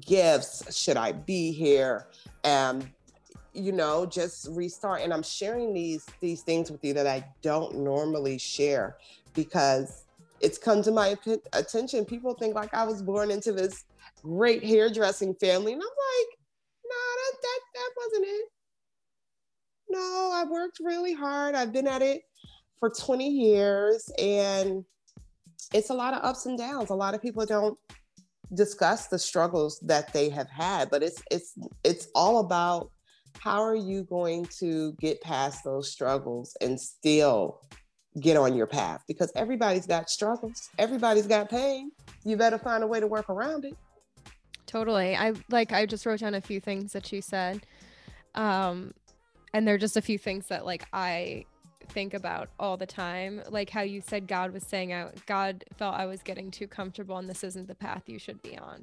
gifts. 0.05 0.77
Should 0.77 0.97
I 0.97 1.11
be 1.11 1.51
here? 1.51 2.07
Um, 2.43 2.83
you 3.53 3.71
know 3.71 4.05
just 4.05 4.47
restart. 4.51 5.01
And 5.01 5.13
i'm 5.13 5.23
sharing 5.23 5.73
these 5.73 6.05
these 6.19 6.41
things 6.41 6.71
with 6.71 6.83
you 6.83 6.93
that 6.93 7.07
i 7.07 7.23
don't 7.41 7.77
normally 7.77 8.37
share 8.37 8.97
because 9.33 10.05
it's 10.39 10.57
come 10.57 10.81
to 10.81 10.91
my 10.91 11.15
attention. 11.53 12.05
People 12.05 12.33
think 12.33 12.55
like 12.55 12.73
i 12.73 12.83
was 12.83 13.01
born 13.01 13.31
into 13.31 13.51
this 13.51 13.83
great 14.23 14.63
hairdressing 14.63 15.35
family. 15.35 15.73
And 15.73 15.81
i'm 15.81 15.87
like 15.87 16.37
nah 16.85 17.11
that 17.17 17.41
that, 17.41 17.59
that 17.75 17.89
wasn't 17.97 18.25
it 18.27 18.50
no 19.91 20.31
I've 20.33 20.49
worked 20.49 20.79
really 20.79 21.13
hard 21.13 21.55
i've 21.55 21.73
been 21.73 21.87
at 21.87 22.01
it 22.01 22.21
for 22.79 22.89
20 22.89 23.27
years 23.27 24.09
and 24.17 24.83
it's 25.73 25.89
a 25.89 25.93
lot 25.93 26.13
of 26.13 26.23
ups 26.23 26.45
and 26.45 26.57
downs 26.57 26.89
a 26.89 26.95
lot 26.95 27.13
of 27.13 27.21
people 27.21 27.45
don't 27.45 27.77
discuss 28.53 29.07
the 29.07 29.19
struggles 29.19 29.79
that 29.83 30.11
they 30.13 30.29
have 30.29 30.49
had 30.49 30.89
but 30.89 31.03
it's 31.03 31.21
it's 31.31 31.53
it's 31.83 32.07
all 32.15 32.39
about 32.39 32.91
how 33.39 33.63
are 33.63 33.75
you 33.75 34.03
going 34.03 34.45
to 34.59 34.93
get 34.99 35.21
past 35.21 35.63
those 35.63 35.91
struggles 35.91 36.55
and 36.61 36.79
still 36.79 37.61
get 38.19 38.37
on 38.37 38.55
your 38.55 38.67
path? 38.67 39.03
Because 39.07 39.31
everybody's 39.35 39.87
got 39.87 40.09
struggles, 40.09 40.69
everybody's 40.77 41.27
got 41.27 41.49
pain. 41.49 41.91
You 42.23 42.37
better 42.37 42.57
find 42.57 42.83
a 42.83 42.87
way 42.87 42.99
to 42.99 43.07
work 43.07 43.29
around 43.29 43.65
it. 43.65 43.75
Totally. 44.65 45.15
I 45.15 45.33
like 45.49 45.71
I 45.71 45.85
just 45.85 46.05
wrote 46.05 46.19
down 46.19 46.33
a 46.33 46.41
few 46.41 46.59
things 46.59 46.93
that 46.93 47.11
you 47.11 47.21
said. 47.21 47.65
Um 48.35 48.93
and 49.53 49.67
they're 49.67 49.77
just 49.77 49.97
a 49.97 50.01
few 50.01 50.17
things 50.17 50.47
that 50.47 50.65
like 50.65 50.85
I 50.93 51.45
think 51.89 52.13
about 52.13 52.49
all 52.57 52.77
the 52.77 52.85
time 52.85 53.41
like 53.49 53.69
how 53.69 53.81
you 53.81 53.99
said 53.99 54.25
god 54.25 54.53
was 54.53 54.63
saying 54.63 54.93
out 54.93 55.13
god 55.25 55.65
felt 55.75 55.93
i 55.95 56.05
was 56.05 56.21
getting 56.21 56.49
too 56.49 56.65
comfortable 56.65 57.17
and 57.17 57.27
this 57.27 57.43
isn't 57.43 57.67
the 57.67 57.75
path 57.75 58.03
you 58.07 58.17
should 58.17 58.41
be 58.41 58.57
on 58.57 58.81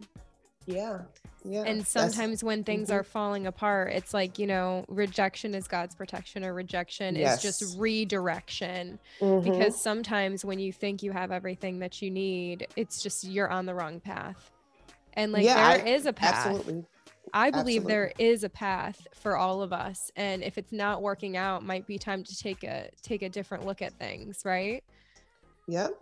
yeah. 0.68 0.98
Yeah. 1.44 1.62
And 1.62 1.86
sometimes 1.86 2.44
when 2.44 2.62
things 2.62 2.88
mm-hmm. 2.88 2.98
are 2.98 3.02
falling 3.02 3.46
apart, 3.46 3.92
it's 3.92 4.12
like, 4.12 4.38
you 4.38 4.46
know, 4.46 4.84
rejection 4.88 5.54
is 5.54 5.66
God's 5.66 5.94
protection 5.94 6.44
or 6.44 6.52
rejection 6.52 7.16
yes. 7.16 7.36
is 7.36 7.60
just 7.60 7.78
redirection. 7.78 8.98
Mm-hmm. 9.20 9.50
Because 9.50 9.80
sometimes 9.80 10.44
when 10.44 10.58
you 10.58 10.72
think 10.72 11.02
you 11.02 11.12
have 11.12 11.32
everything 11.32 11.78
that 11.78 12.02
you 12.02 12.10
need, 12.10 12.66
it's 12.76 13.02
just 13.02 13.24
you're 13.24 13.48
on 13.48 13.64
the 13.64 13.74
wrong 13.74 13.98
path. 13.98 14.50
And 15.14 15.32
like 15.32 15.44
yeah, 15.44 15.76
there 15.78 15.86
I, 15.86 15.88
is 15.88 16.04
a 16.04 16.12
path. 16.12 16.46
Absolutely. 16.46 16.84
I 17.32 17.50
believe 17.50 17.82
Absolutely. 17.82 17.92
there 17.92 18.12
is 18.18 18.44
a 18.44 18.48
path 18.48 19.06
for 19.14 19.36
all 19.36 19.62
of 19.62 19.72
us 19.72 20.10
and 20.16 20.42
if 20.42 20.58
it's 20.58 20.72
not 20.72 21.02
working 21.02 21.36
out 21.36 21.64
might 21.64 21.86
be 21.86 21.98
time 21.98 22.24
to 22.24 22.36
take 22.36 22.64
a 22.64 22.90
take 23.02 23.22
a 23.22 23.28
different 23.28 23.66
look 23.66 23.82
at 23.82 23.92
things, 23.98 24.42
right? 24.44 24.82
Yep 25.66 25.92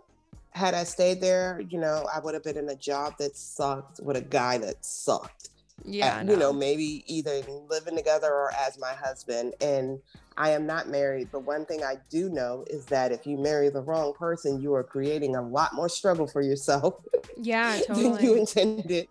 had 0.57 0.73
I 0.73 0.83
stayed 0.83 1.21
there, 1.21 1.61
you 1.69 1.79
know, 1.79 2.05
I 2.13 2.19
would 2.19 2.33
have 2.33 2.43
been 2.43 2.57
in 2.57 2.67
a 2.69 2.75
job 2.75 3.13
that 3.19 3.37
sucked 3.37 3.99
with 4.01 4.17
a 4.17 4.21
guy 4.21 4.57
that 4.57 4.83
sucked. 4.83 5.49
Yeah. 5.85 6.23
you 6.23 6.35
know, 6.35 6.51
maybe 6.51 7.03
either 7.05 7.41
living 7.69 7.95
together 7.95 8.27
or 8.27 8.51
as 8.51 8.79
my 8.79 8.93
husband. 8.93 9.53
And 9.61 9.99
I 10.35 10.49
am 10.49 10.65
not 10.65 10.89
married, 10.89 11.29
but 11.31 11.43
one 11.43 11.65
thing 11.65 11.83
I 11.83 11.97
do 12.09 12.29
know 12.29 12.65
is 12.67 12.85
that 12.87 13.11
if 13.11 13.27
you 13.27 13.37
marry 13.37 13.69
the 13.69 13.81
wrong 13.81 14.13
person, 14.13 14.59
you 14.59 14.73
are 14.73 14.83
creating 14.83 15.35
a 15.35 15.41
lot 15.41 15.75
more 15.75 15.87
struggle 15.87 16.25
for 16.25 16.41
yourself. 16.41 16.95
Yeah, 17.39 17.79
totally. 17.85 18.09
than 18.15 18.23
you 18.23 18.35
intended. 18.35 19.07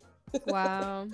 wow. 0.46 1.08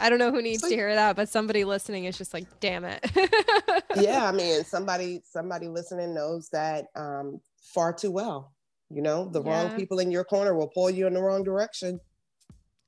I 0.00 0.10
don't 0.10 0.18
know 0.18 0.30
who 0.30 0.42
needs 0.42 0.62
like, 0.62 0.70
to 0.70 0.76
hear 0.76 0.94
that, 0.94 1.16
but 1.16 1.28
somebody 1.28 1.64
listening 1.64 2.04
is 2.04 2.16
just 2.16 2.32
like, 2.34 2.46
damn 2.60 2.84
it. 2.84 3.04
yeah, 3.96 4.26
I 4.26 4.32
mean, 4.32 4.64
somebody 4.64 5.22
somebody 5.24 5.68
listening 5.68 6.14
knows 6.14 6.48
that 6.50 6.86
um, 6.94 7.40
far 7.60 7.92
too 7.92 8.10
well. 8.10 8.52
You 8.90 9.02
know, 9.02 9.28
the 9.28 9.42
yeah. 9.42 9.50
wrong 9.50 9.76
people 9.76 9.98
in 9.98 10.10
your 10.10 10.24
corner 10.24 10.54
will 10.54 10.68
pull 10.68 10.90
you 10.90 11.06
in 11.06 11.14
the 11.14 11.22
wrong 11.22 11.42
direction. 11.42 12.00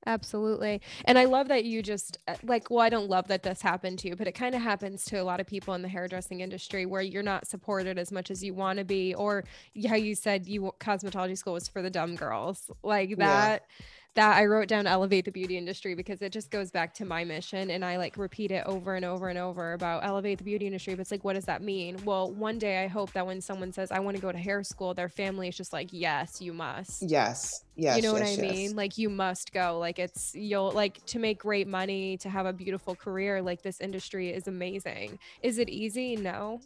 Absolutely. 0.06 0.82
And 1.06 1.18
I 1.18 1.24
love 1.24 1.48
that 1.48 1.64
you 1.64 1.82
just 1.82 2.18
uh, 2.28 2.34
like, 2.42 2.68
well, 2.68 2.80
I 2.80 2.90
don't 2.90 3.08
love 3.08 3.28
that 3.28 3.42
this 3.42 3.62
happened 3.62 3.98
to 4.00 4.08
you, 4.08 4.16
but 4.16 4.28
it 4.28 4.32
kind 4.32 4.54
of 4.54 4.60
happens 4.60 5.04
to 5.06 5.16
a 5.16 5.24
lot 5.24 5.40
of 5.40 5.46
people 5.46 5.72
in 5.72 5.80
the 5.80 5.88
hairdressing 5.88 6.40
industry 6.40 6.84
where 6.84 7.00
you're 7.00 7.22
not 7.22 7.46
supported 7.46 7.98
as 7.98 8.12
much 8.12 8.30
as 8.30 8.44
you 8.44 8.52
want 8.52 8.78
to 8.78 8.84
be, 8.84 9.14
or 9.14 9.44
how 9.88 9.96
you 9.96 10.14
said 10.14 10.46
you 10.46 10.72
cosmetology 10.78 11.38
school 11.38 11.54
was 11.54 11.68
for 11.68 11.80
the 11.80 11.90
dumb 11.90 12.16
girls 12.16 12.70
like 12.82 13.16
that. 13.16 13.62
Yeah 13.62 13.84
that 14.14 14.36
I 14.36 14.46
wrote 14.46 14.68
down 14.68 14.86
elevate 14.86 15.24
the 15.24 15.32
beauty 15.32 15.58
industry 15.58 15.94
because 15.94 16.22
it 16.22 16.30
just 16.30 16.50
goes 16.50 16.70
back 16.70 16.94
to 16.94 17.04
my 17.04 17.24
mission 17.24 17.70
and 17.70 17.84
I 17.84 17.96
like 17.96 18.16
repeat 18.16 18.52
it 18.52 18.64
over 18.64 18.94
and 18.94 19.04
over 19.04 19.28
and 19.28 19.38
over 19.38 19.72
about 19.72 20.04
elevate 20.04 20.38
the 20.38 20.44
beauty 20.44 20.66
industry. 20.66 20.94
But 20.94 21.00
it's 21.00 21.10
like, 21.10 21.24
what 21.24 21.32
does 21.32 21.46
that 21.46 21.62
mean? 21.62 21.98
Well, 22.04 22.30
one 22.30 22.58
day 22.58 22.84
I 22.84 22.86
hope 22.86 23.12
that 23.12 23.26
when 23.26 23.40
someone 23.40 23.72
says, 23.72 23.90
I 23.90 23.98
want 23.98 24.16
to 24.16 24.22
go 24.22 24.30
to 24.30 24.38
hair 24.38 24.62
school, 24.62 24.94
their 24.94 25.08
family 25.08 25.48
is 25.48 25.56
just 25.56 25.72
like, 25.72 25.88
yes, 25.90 26.40
you 26.40 26.52
must. 26.52 27.02
Yes. 27.02 27.64
Yes. 27.74 27.96
You 27.96 28.02
know 28.02 28.12
yes, 28.16 28.20
what 28.20 28.28
I 28.28 28.42
yes. 28.42 28.54
mean? 28.54 28.76
Like, 28.76 28.96
you 28.98 29.10
must 29.10 29.52
go. 29.52 29.78
Like, 29.80 29.98
it's, 29.98 30.32
you'll 30.34 30.70
like 30.70 31.04
to 31.06 31.18
make 31.18 31.40
great 31.40 31.66
money, 31.66 32.16
to 32.18 32.28
have 32.28 32.46
a 32.46 32.52
beautiful 32.52 32.94
career. 32.94 33.42
Like, 33.42 33.62
this 33.62 33.80
industry 33.80 34.30
is 34.30 34.46
amazing. 34.46 35.18
Is 35.42 35.58
it 35.58 35.68
easy? 35.68 36.14
No. 36.14 36.60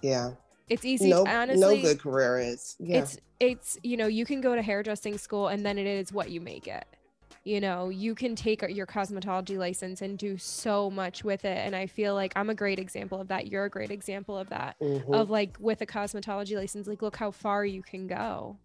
Yeah. 0.00 0.30
It's 0.68 0.84
easy. 0.84 1.10
No, 1.10 1.24
honestly, 1.26 1.60
no 1.60 1.80
good 1.80 2.00
career 2.00 2.38
is. 2.38 2.76
Yeah. 2.78 2.98
It's 2.98 3.18
it's 3.38 3.78
you 3.82 3.96
know 3.96 4.06
you 4.06 4.24
can 4.24 4.40
go 4.40 4.54
to 4.54 4.62
hairdressing 4.62 5.18
school 5.18 5.48
and 5.48 5.64
then 5.64 5.78
it 5.78 5.86
is 5.86 6.12
what 6.12 6.30
you 6.30 6.40
make 6.40 6.66
it. 6.66 6.84
You 7.44 7.60
know, 7.60 7.90
you 7.90 8.16
can 8.16 8.34
take 8.34 8.62
your 8.62 8.86
cosmetology 8.86 9.56
license 9.56 10.02
and 10.02 10.18
do 10.18 10.36
so 10.36 10.90
much 10.90 11.22
with 11.22 11.44
it. 11.44 11.58
And 11.58 11.76
I 11.76 11.86
feel 11.86 12.12
like 12.12 12.32
I'm 12.34 12.50
a 12.50 12.56
great 12.56 12.80
example 12.80 13.20
of 13.20 13.28
that. 13.28 13.46
You're 13.46 13.66
a 13.66 13.70
great 13.70 13.92
example 13.92 14.36
of 14.36 14.48
that. 14.48 14.74
Mm-hmm. 14.80 15.14
Of 15.14 15.30
like 15.30 15.56
with 15.60 15.80
a 15.80 15.86
cosmetology 15.86 16.56
license, 16.56 16.88
like 16.88 17.02
look 17.02 17.14
how 17.14 17.30
far 17.30 17.64
you 17.64 17.84
can 17.84 18.08
go. 18.08 18.56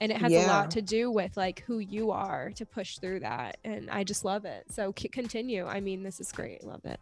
And 0.00 0.10
it 0.10 0.18
has 0.18 0.32
yeah. 0.32 0.46
a 0.46 0.48
lot 0.48 0.72
to 0.72 0.82
do 0.82 1.08
with 1.08 1.36
like 1.36 1.62
who 1.68 1.78
you 1.78 2.10
are 2.10 2.50
to 2.56 2.66
push 2.66 2.98
through 2.98 3.20
that. 3.20 3.58
And 3.62 3.88
I 3.88 4.02
just 4.02 4.24
love 4.24 4.44
it. 4.44 4.64
So 4.70 4.92
continue. 4.92 5.64
I 5.64 5.78
mean, 5.78 6.02
this 6.02 6.18
is 6.18 6.32
great. 6.32 6.64
Love 6.64 6.84
it. 6.84 6.98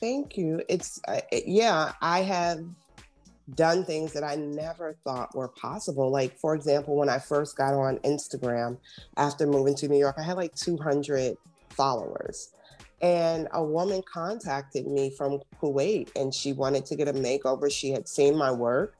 Thank 0.00 0.38
you. 0.38 0.62
It's, 0.68 1.00
uh, 1.08 1.20
yeah, 1.32 1.94
I 2.00 2.20
have 2.22 2.64
done 3.54 3.84
things 3.84 4.12
that 4.12 4.24
I 4.24 4.36
never 4.36 4.96
thought 5.04 5.34
were 5.34 5.48
possible. 5.48 6.10
Like, 6.10 6.38
for 6.38 6.54
example, 6.54 6.96
when 6.96 7.08
I 7.08 7.18
first 7.18 7.56
got 7.56 7.74
on 7.74 7.98
Instagram 7.98 8.78
after 9.16 9.46
moving 9.46 9.74
to 9.76 9.88
New 9.88 9.98
York, 9.98 10.16
I 10.18 10.22
had 10.22 10.36
like 10.36 10.54
200 10.54 11.36
followers. 11.70 12.52
And 13.00 13.48
a 13.52 13.62
woman 13.62 14.02
contacted 14.10 14.86
me 14.86 15.10
from 15.10 15.40
Kuwait 15.60 16.10
and 16.14 16.32
she 16.32 16.52
wanted 16.52 16.86
to 16.86 16.96
get 16.96 17.08
a 17.08 17.12
makeover. 17.12 17.70
She 17.70 17.90
had 17.90 18.08
seen 18.08 18.36
my 18.36 18.52
work 18.52 18.94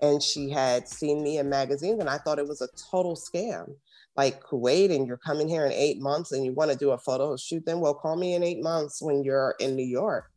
and 0.00 0.22
she 0.22 0.50
had 0.50 0.88
seen 0.88 1.22
me 1.22 1.38
in 1.38 1.50
magazines, 1.50 2.00
and 2.00 2.08
I 2.08 2.16
thought 2.16 2.38
it 2.38 2.48
was 2.48 2.62
a 2.62 2.68
total 2.90 3.16
scam. 3.16 3.74
Like 4.16 4.42
Kuwait, 4.42 4.94
and 4.94 5.06
you're 5.06 5.16
coming 5.16 5.48
here 5.48 5.66
in 5.66 5.72
eight 5.72 6.00
months 6.00 6.32
and 6.32 6.44
you 6.44 6.52
want 6.52 6.70
to 6.70 6.76
do 6.76 6.90
a 6.90 6.98
photo 6.98 7.36
shoot, 7.36 7.64
then 7.64 7.80
well, 7.80 7.94
call 7.94 8.16
me 8.16 8.34
in 8.34 8.42
eight 8.42 8.62
months 8.62 9.00
when 9.02 9.22
you're 9.22 9.54
in 9.60 9.76
New 9.76 9.86
York 9.86 10.30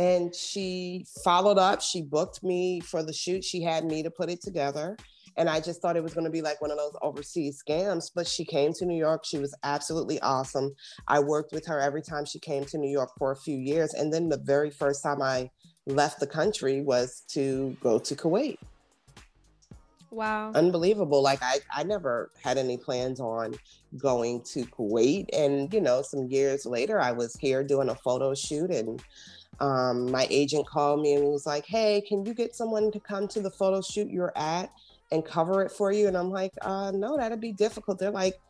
and 0.00 0.34
she 0.34 1.04
followed 1.22 1.58
up. 1.58 1.82
She 1.82 2.00
booked 2.00 2.42
me 2.42 2.80
for 2.80 3.02
the 3.02 3.12
shoot. 3.12 3.44
She 3.44 3.60
had 3.60 3.84
me 3.84 4.02
to 4.02 4.10
put 4.10 4.30
it 4.30 4.40
together. 4.40 4.96
And 5.36 5.48
i 5.48 5.60
just 5.60 5.80
thought 5.80 5.96
it 5.96 6.02
was 6.02 6.12
going 6.12 6.24
to 6.24 6.30
be 6.30 6.42
like 6.42 6.60
one 6.60 6.70
of 6.72 6.76
those 6.76 6.96
overseas 7.02 7.62
scams 7.62 8.10
but 8.14 8.26
she 8.26 8.44
came 8.44 8.72
to 8.74 8.84
new 8.86 8.98
york. 8.98 9.24
She 9.24 9.38
was 9.38 9.54
absolutely 9.62 10.18
awesome. 10.20 10.74
I 11.06 11.20
worked 11.20 11.52
with 11.52 11.66
her 11.66 11.78
every 11.78 12.02
time 12.02 12.24
she 12.24 12.38
came 12.38 12.64
to 12.66 12.78
new 12.78 12.90
york 12.90 13.10
for 13.18 13.30
a 13.30 13.36
few 13.36 13.56
years. 13.56 13.94
And 13.94 14.12
then 14.12 14.28
the 14.28 14.38
very 14.38 14.70
first 14.70 15.02
time 15.02 15.22
i 15.22 15.50
left 15.86 16.18
the 16.18 16.26
country 16.26 16.82
was 16.82 17.22
to 17.28 17.76
go 17.80 17.98
to 17.98 18.14
kuwait. 18.16 18.58
Wow. 20.10 20.50
Unbelievable. 20.54 21.22
Like 21.22 21.40
I, 21.42 21.58
I 21.74 21.84
never 21.84 22.30
had 22.42 22.58
any 22.58 22.76
plans 22.76 23.20
on 23.20 23.54
going 23.96 24.42
to 24.52 24.64
Kuwait. 24.64 25.26
And, 25.32 25.72
you 25.72 25.80
know, 25.80 26.02
some 26.02 26.26
years 26.26 26.66
later 26.66 27.00
I 27.00 27.12
was 27.12 27.36
here 27.36 27.62
doing 27.62 27.90
a 27.90 27.94
photo 27.94 28.34
shoot 28.34 28.70
and 28.72 29.00
um, 29.60 30.10
my 30.10 30.26
agent 30.30 30.66
called 30.66 31.02
me 31.02 31.14
and 31.14 31.24
was 31.24 31.46
like, 31.46 31.66
"Hey, 31.66 32.00
can 32.00 32.24
you 32.24 32.34
get 32.34 32.54
someone 32.54 32.90
to 32.92 33.00
come 33.00 33.28
to 33.28 33.40
the 33.40 33.50
photo 33.50 33.80
shoot 33.80 34.10
you're 34.10 34.32
at 34.36 34.70
and 35.12 35.24
cover 35.24 35.62
it 35.62 35.70
for 35.70 35.92
you?" 35.92 36.08
And 36.08 36.16
I'm 36.16 36.30
like, 36.30 36.52
uh, 36.62 36.90
"No, 36.92 37.16
that'd 37.16 37.40
be 37.40 37.52
difficult." 37.52 37.98
They're 37.98 38.10
like, 38.10 38.40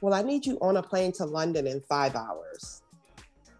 "Well, 0.00 0.14
I 0.14 0.22
need 0.22 0.46
you 0.46 0.58
on 0.60 0.76
a 0.76 0.82
plane 0.82 1.12
to 1.12 1.24
London 1.24 1.66
in 1.66 1.80
five 1.80 2.14
hours, 2.14 2.82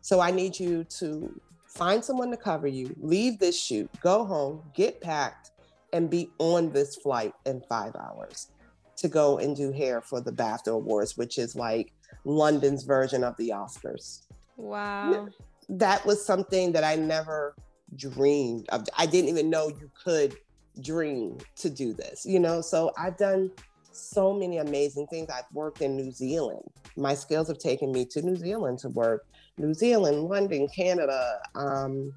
so 0.00 0.21
I 0.21 0.31
need 0.31 0.59
you 0.59 0.85
to 0.85 1.40
find 1.67 2.05
someone 2.05 2.31
to 2.31 2.37
cover 2.37 2.67
you, 2.67 2.95
leave 3.00 3.38
this 3.38 3.59
shoot, 3.61 3.90
go 4.00 4.25
home, 4.25 4.62
get 4.75 5.00
packed, 5.00 5.50
and 5.93 6.09
be 6.09 6.31
on 6.38 6.71
this 6.73 6.97
flight 6.97 7.35
in 7.47 7.61
five 7.69 7.95
hours 7.97 8.49
to 8.97 9.09
go 9.09 9.38
and 9.38 9.57
do 9.57 9.73
hair 9.73 10.00
for 10.00 10.21
the 10.21 10.33
BAFTA 10.33 10.73
Awards, 10.73 11.17
which 11.17 11.38
is 11.38 11.57
like 11.57 11.93
London's 12.25 12.85
version 12.85 13.25
of 13.25 13.37
the 13.37 13.49
Oscars." 13.49 14.26
Wow 14.57 15.29
that 15.70 16.04
was 16.04 16.24
something 16.24 16.72
that 16.72 16.84
I 16.84 16.96
never 16.96 17.54
dreamed 17.96 18.68
of. 18.70 18.86
I 18.98 19.06
didn't 19.06 19.30
even 19.30 19.48
know 19.48 19.68
you 19.68 19.90
could 20.02 20.36
dream 20.82 21.38
to 21.56 21.70
do 21.70 21.92
this, 21.94 22.26
you 22.26 22.40
know? 22.40 22.60
So 22.60 22.92
I've 22.98 23.16
done 23.16 23.50
so 23.92 24.32
many 24.32 24.58
amazing 24.58 25.06
things. 25.06 25.30
I've 25.30 25.52
worked 25.52 25.80
in 25.80 25.96
New 25.96 26.10
Zealand. 26.10 26.68
My 26.96 27.14
skills 27.14 27.48
have 27.48 27.58
taken 27.58 27.92
me 27.92 28.04
to 28.06 28.22
New 28.22 28.36
Zealand 28.36 28.78
to 28.80 28.88
work. 28.88 29.26
New 29.58 29.74
Zealand, 29.74 30.24
London, 30.24 30.68
Canada, 30.68 31.40
um, 31.54 32.12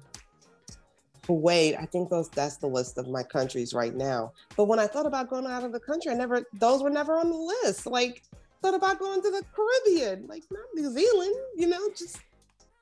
Kuwait. 1.22 1.78
I 1.80 1.86
think 1.86 2.10
those 2.10 2.28
that's 2.30 2.56
the 2.56 2.66
list 2.66 2.98
of 2.98 3.08
my 3.08 3.22
countries 3.22 3.72
right 3.74 3.94
now. 3.94 4.32
But 4.56 4.64
when 4.64 4.78
I 4.78 4.86
thought 4.86 5.06
about 5.06 5.30
going 5.30 5.46
out 5.46 5.64
of 5.64 5.72
the 5.72 5.80
country, 5.80 6.12
I 6.12 6.14
never 6.14 6.44
those 6.54 6.82
were 6.82 6.90
never 6.90 7.16
on 7.16 7.30
the 7.30 7.36
list. 7.36 7.86
Like 7.86 8.22
thought 8.62 8.74
about 8.74 8.98
going 8.98 9.22
to 9.22 9.30
the 9.30 9.42
Caribbean, 9.54 10.26
like 10.26 10.42
not 10.50 10.64
New 10.74 10.90
Zealand, 10.90 11.34
you 11.56 11.66
know, 11.66 11.88
just 11.96 12.18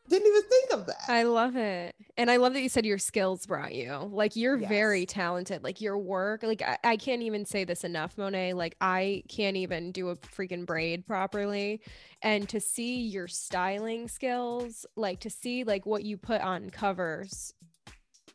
didn't 0.09 0.27
even 0.27 0.43
think 0.43 0.73
of 0.73 0.87
that. 0.87 1.05
I 1.09 1.23
love 1.23 1.57
it. 1.57 1.95
And 2.17 2.31
I 2.31 2.37
love 2.37 2.53
that 2.55 2.63
you 2.63 2.69
said 2.69 2.85
your 2.85 2.99
skills 2.99 3.47
brought 3.47 3.75
you. 3.75 3.93
Like 4.11 4.37
you're 4.37 4.59
yes. 4.59 4.69
very 4.69 5.07
talented. 5.07 5.63
Like 5.63 5.81
your 5.81 5.97
work, 5.97 6.43
like 6.43 6.61
I, 6.61 6.77
I, 6.85 6.97
can't 6.97 7.23
even 7.23 7.45
say 7.45 7.65
this 7.65 7.85
enough, 7.85 8.19
Monet. 8.19 8.55
Like 8.55 8.77
I 8.81 9.23
can't 9.29 9.57
even 9.57 9.93
do 9.93 10.11
a 10.11 10.17
freaking 10.17 10.67
braid 10.67 11.07
properly. 11.07 11.81
And 12.21 12.49
to 12.49 12.61
see 12.61 13.03
your 13.03 13.29
styling 13.29 14.09
skills, 14.09 14.85
like 14.97 15.21
to 15.21 15.31
see 15.31 15.65
like 15.65 15.87
what 15.87 16.05
you 16.05 16.19
put 16.19 16.41
on 16.41 16.71
covers, 16.71 17.55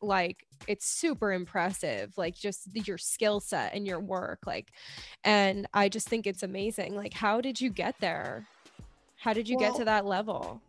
like 0.01 0.47
it's 0.67 0.85
super 0.85 1.33
impressive. 1.33 2.13
Like 2.17 2.35
just 2.35 2.67
your 2.87 2.97
skill 2.97 3.39
set 3.39 3.73
and 3.73 3.85
your 3.85 3.99
work. 3.99 4.39
Like, 4.47 4.71
and 5.23 5.67
I 5.73 5.89
just 5.89 6.07
think 6.07 6.25
it's 6.25 6.43
amazing. 6.43 6.95
Like, 6.95 7.13
how 7.13 7.41
did 7.41 7.61
you 7.61 7.69
get 7.69 7.95
there? 7.99 8.47
How 9.17 9.33
did 9.33 9.49
you 9.49 9.57
well, 9.57 9.71
get 9.71 9.79
to 9.79 9.85
that 9.85 10.05
level? 10.05 10.61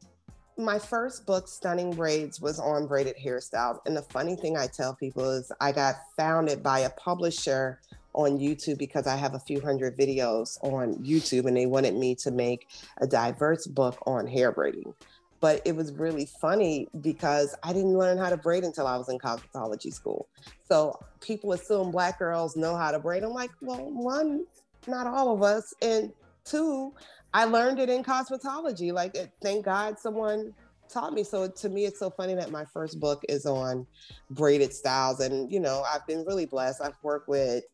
My 0.58 0.78
first 0.78 1.24
book, 1.24 1.46
Stunning 1.46 1.92
Braids, 1.92 2.40
was 2.40 2.58
on 2.58 2.86
braided 2.86 3.16
hairstyles. 3.16 3.78
And 3.86 3.96
the 3.96 4.02
funny 4.02 4.34
thing 4.34 4.56
I 4.56 4.66
tell 4.66 4.94
people 4.94 5.30
is 5.30 5.52
I 5.60 5.72
got 5.72 5.96
founded 6.16 6.62
by 6.62 6.80
a 6.80 6.90
publisher 6.90 7.80
on 8.12 8.38
YouTube 8.38 8.78
because 8.78 9.06
I 9.06 9.14
have 9.14 9.34
a 9.34 9.38
few 9.38 9.60
hundred 9.60 9.96
videos 9.96 10.58
on 10.62 10.96
YouTube 10.96 11.46
and 11.46 11.56
they 11.56 11.66
wanted 11.66 11.94
me 11.94 12.16
to 12.16 12.32
make 12.32 12.66
a 13.00 13.06
diverse 13.06 13.66
book 13.66 14.02
on 14.06 14.26
hair 14.26 14.50
braiding. 14.50 14.92
But 15.40 15.62
it 15.64 15.76
was 15.76 15.92
really 15.92 16.26
funny 16.40 16.88
because 17.00 17.54
I 17.62 17.72
didn't 17.72 17.96
learn 17.96 18.18
how 18.18 18.28
to 18.28 18.36
braid 18.36 18.64
until 18.64 18.88
I 18.88 18.96
was 18.96 19.08
in 19.08 19.20
cosmetology 19.20 19.92
school. 19.92 20.26
So 20.68 20.98
people 21.20 21.52
assume 21.52 21.92
black 21.92 22.18
girls 22.18 22.56
know 22.56 22.76
how 22.76 22.90
to 22.90 22.98
braid. 22.98 23.22
I'm 23.22 23.30
like, 23.30 23.52
well, 23.62 23.88
one, 23.92 24.46
not 24.88 25.06
all 25.06 25.32
of 25.32 25.44
us. 25.44 25.72
And 25.80 26.12
two, 26.44 26.92
I 27.34 27.44
learned 27.44 27.78
it 27.78 27.88
in 27.88 28.02
cosmetology. 28.02 28.92
Like, 28.92 29.14
it, 29.14 29.30
thank 29.42 29.64
God 29.64 29.98
someone 29.98 30.54
taught 30.88 31.12
me. 31.12 31.22
So 31.22 31.48
to 31.48 31.68
me, 31.68 31.84
it's 31.84 31.98
so 31.98 32.10
funny 32.10 32.34
that 32.34 32.50
my 32.50 32.64
first 32.64 32.98
book 32.98 33.22
is 33.28 33.44
on 33.44 33.86
braided 34.30 34.72
styles. 34.72 35.20
And, 35.20 35.52
you 35.52 35.60
know, 35.60 35.84
I've 35.92 36.06
been 36.06 36.24
really 36.24 36.46
blessed. 36.46 36.80
I've 36.80 36.96
worked 37.02 37.28
with 37.28 37.64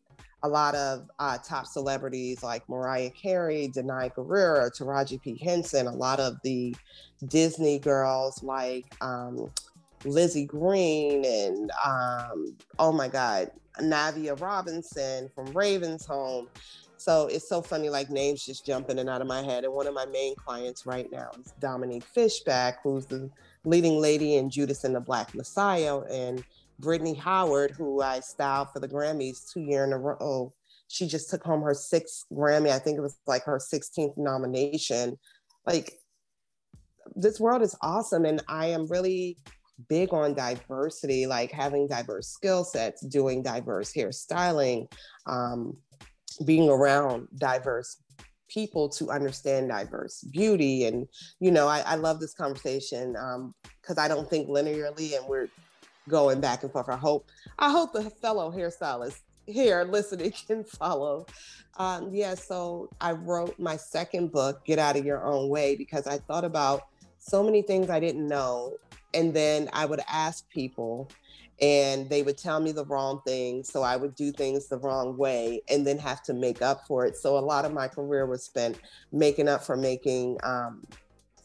a 0.43 0.49
lot 0.49 0.75
of 0.75 1.09
uh, 1.17 1.37
top 1.37 1.65
celebrities 1.65 2.43
like 2.43 2.67
Mariah 2.69 3.09
Carey, 3.09 3.71
Danai 3.73 4.13
Gurira, 4.13 4.69
Taraji 4.77 5.21
P. 5.21 5.37
Henson, 5.37 5.87
a 5.87 5.95
lot 5.95 6.19
of 6.19 6.35
the 6.43 6.75
Disney 7.25 7.79
girls 7.79 8.43
like 8.43 8.85
um, 9.01 9.49
Lizzy 10.03 10.45
Greene 10.45 11.25
and, 11.25 11.71
um, 11.83 12.55
oh 12.77 12.91
my 12.91 13.07
God, 13.07 13.49
Navia 13.81 14.39
Robinson 14.39 15.29
from 15.33 15.45
Raven's-Home. 15.53 16.49
So 16.97 17.27
it's 17.27 17.47
so 17.47 17.61
funny, 17.61 17.89
like 17.89 18.09
names 18.09 18.45
just 18.45 18.65
jump 18.65 18.89
in 18.89 18.99
and 18.99 19.09
out 19.09 19.21
of 19.21 19.27
my 19.27 19.41
head. 19.41 19.63
And 19.63 19.73
one 19.73 19.87
of 19.87 19.93
my 19.93 20.05
main 20.05 20.35
clients 20.35 20.85
right 20.85 21.11
now 21.11 21.31
is 21.39 21.53
Dominique 21.59 22.03
Fishback, 22.03 22.81
who's 22.83 23.05
the 23.05 23.29
leading 23.65 23.99
lady 23.99 24.35
in 24.35 24.49
Judas 24.49 24.83
and 24.83 24.95
the 24.95 24.99
Black 24.99 25.35
Messiah, 25.35 25.99
and 26.11 26.43
Brittany 26.79 27.13
Howard, 27.13 27.71
who 27.71 28.01
I 28.01 28.19
styled 28.19 28.69
for 28.71 28.79
the 28.79 28.87
Grammys 28.87 29.51
two 29.51 29.61
year 29.61 29.83
in 29.83 29.93
a 29.93 29.97
row. 29.97 30.53
She 30.87 31.07
just 31.07 31.29
took 31.29 31.43
home 31.43 31.61
her 31.61 31.73
sixth 31.73 32.25
Grammy. 32.31 32.69
I 32.69 32.79
think 32.79 32.97
it 32.97 33.01
was 33.01 33.17
like 33.27 33.43
her 33.43 33.59
16th 33.59 34.17
nomination. 34.17 35.17
Like 35.65 35.93
this 37.15 37.39
world 37.39 37.61
is 37.61 37.75
awesome. 37.81 38.25
And 38.25 38.43
I 38.47 38.67
am 38.67 38.87
really 38.87 39.37
big 39.89 40.13
on 40.13 40.33
diversity, 40.33 41.27
like 41.27 41.51
having 41.51 41.87
diverse 41.87 42.27
skill 42.27 42.63
sets, 42.63 43.05
doing 43.05 43.41
diverse 43.41 43.93
hairstyling, 43.93 44.91
um, 45.25 45.75
being 46.43 46.69
around 46.69 47.27
diverse 47.37 47.97
people 48.47 48.87
to 48.89 49.09
understand 49.09 49.69
diverse 49.69 50.23
beauty. 50.31 50.85
And 50.85 51.07
you 51.39 51.51
know 51.51 51.67
i, 51.67 51.79
I 51.79 51.95
love 51.95 52.19
this 52.19 52.33
conversation 52.33 53.13
because 53.81 53.97
um, 53.97 54.03
i 54.03 54.07
don't 54.07 54.29
think 54.29 54.47
linearly 54.47 55.17
and 55.17 55.27
we're 55.27 55.49
going 56.07 56.39
back 56.39 56.63
and 56.63 56.71
forth. 56.71 56.89
I 56.89 56.97
hope 56.97 57.27
i 57.59 57.71
hope 57.71 57.93
the 57.93 58.09
fellow 58.09 58.51
hairstylist 58.51 59.21
here 59.47 59.83
listening 59.83 60.33
can 60.47 60.63
follow. 60.63 61.25
Um, 61.77 62.13
yeah 62.13 62.35
so 62.35 62.89
i 63.01 63.11
wrote 63.11 63.57
my 63.59 63.77
second 63.77 64.31
book 64.31 64.63
get 64.65 64.79
out 64.79 64.95
of 64.95 65.05
your 65.05 65.23
own 65.23 65.49
way 65.49 65.75
because 65.75 66.07
i 66.07 66.17
thought 66.17 66.45
about 66.45 66.83
so 67.19 67.43
many 67.43 67.61
things 67.61 67.89
i 67.89 67.99
didn't 67.99 68.27
know. 68.27 68.73
And 69.13 69.33
then 69.33 69.69
i 69.73 69.85
would 69.85 70.01
ask 70.07 70.47
people 70.49 71.09
and 71.61 72.09
they 72.09 72.21
would 72.21 72.37
tell 72.37 72.59
me 72.59 72.71
the 72.71 72.85
wrong 72.85 73.21
thing 73.25 73.63
so 73.63 73.81
i 73.81 73.95
would 73.95 74.13
do 74.15 74.31
things 74.31 74.67
the 74.67 74.77
wrong 74.79 75.15
way 75.17 75.61
and 75.69 75.85
then 75.85 75.97
have 75.97 76.21
to 76.23 76.33
make 76.33 76.61
up 76.61 76.85
for 76.87 77.05
it. 77.05 77.15
So 77.17 77.37
a 77.37 77.39
lot 77.39 77.65
of 77.65 77.73
my 77.73 77.87
career 77.87 78.25
was 78.25 78.43
spent 78.43 78.79
making 79.11 79.47
up 79.47 79.63
for 79.63 79.75
making 79.75 80.37
um, 80.43 80.83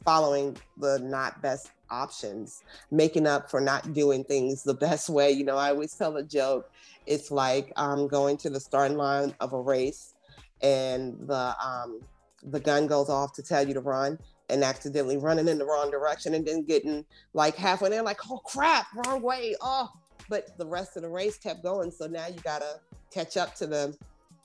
following 0.04 0.56
the 0.78 0.98
not 1.00 1.40
best 1.42 1.70
options 1.90 2.62
making 2.92 3.26
up 3.26 3.50
for 3.50 3.60
not 3.60 3.92
doing 3.92 4.22
things 4.24 4.62
the 4.62 4.74
best 4.86 5.08
way. 5.08 5.30
You 5.30 5.44
know 5.44 5.56
i 5.56 5.70
always 5.70 5.94
tell 5.94 6.16
a 6.16 6.22
joke 6.22 6.70
it's 7.06 7.30
like 7.30 7.72
um, 7.76 8.06
going 8.08 8.36
to 8.38 8.50
the 8.50 8.60
starting 8.60 8.96
line 8.96 9.34
of 9.40 9.52
a 9.52 9.60
race 9.60 10.14
and 10.62 11.16
the 11.26 11.54
um, 11.64 12.00
the 12.42 12.60
gun 12.60 12.86
goes 12.86 13.08
off 13.08 13.32
to 13.34 13.42
tell 13.42 13.66
you 13.66 13.74
to 13.74 13.80
run 13.80 14.18
and 14.50 14.64
accidentally 14.64 15.16
running 15.16 15.48
in 15.48 15.58
the 15.58 15.64
wrong 15.64 15.90
direction 15.90 16.34
and 16.34 16.46
then 16.46 16.64
getting 16.64 17.04
like 17.34 17.56
halfway 17.56 17.90
there, 17.90 18.02
like, 18.02 18.20
oh 18.30 18.38
crap, 18.38 18.86
wrong 18.94 19.22
way. 19.22 19.54
Oh, 19.60 19.88
but 20.28 20.56
the 20.58 20.66
rest 20.66 20.96
of 20.96 21.02
the 21.02 21.08
race 21.08 21.38
kept 21.38 21.62
going. 21.62 21.90
So 21.90 22.06
now 22.06 22.26
you 22.26 22.40
gotta 22.42 22.80
catch 23.12 23.36
up 23.36 23.54
to 23.56 23.66
them. 23.66 23.94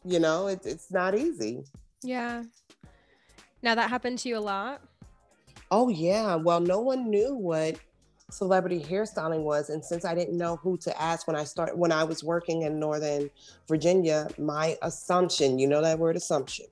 You 0.03 0.19
know, 0.19 0.47
it, 0.47 0.65
it's 0.65 0.91
not 0.91 1.17
easy. 1.17 1.63
Yeah. 2.03 2.43
Now 3.61 3.75
that 3.75 3.89
happened 3.89 4.19
to 4.19 4.29
you 4.29 4.37
a 4.37 4.39
lot. 4.39 4.81
Oh 5.71 5.89
yeah. 5.89 6.35
Well, 6.35 6.59
no 6.59 6.79
one 6.79 7.09
knew 7.09 7.35
what 7.35 7.79
celebrity 8.31 8.79
hairstyling 8.79 9.43
was 9.43 9.69
and 9.69 9.85
since 9.85 10.03
i 10.03 10.15
didn't 10.15 10.35
know 10.35 10.55
who 10.55 10.77
to 10.77 10.99
ask 10.99 11.27
when 11.27 11.35
i 11.35 11.43
started 11.43 11.77
when 11.77 11.91
i 11.91 12.03
was 12.03 12.23
working 12.23 12.63
in 12.63 12.79
northern 12.79 13.29
virginia 13.67 14.27
my 14.39 14.75
assumption 14.81 15.59
you 15.59 15.67
know 15.67 15.79
that 15.79 15.99
word 15.99 16.15
assumption 16.15 16.65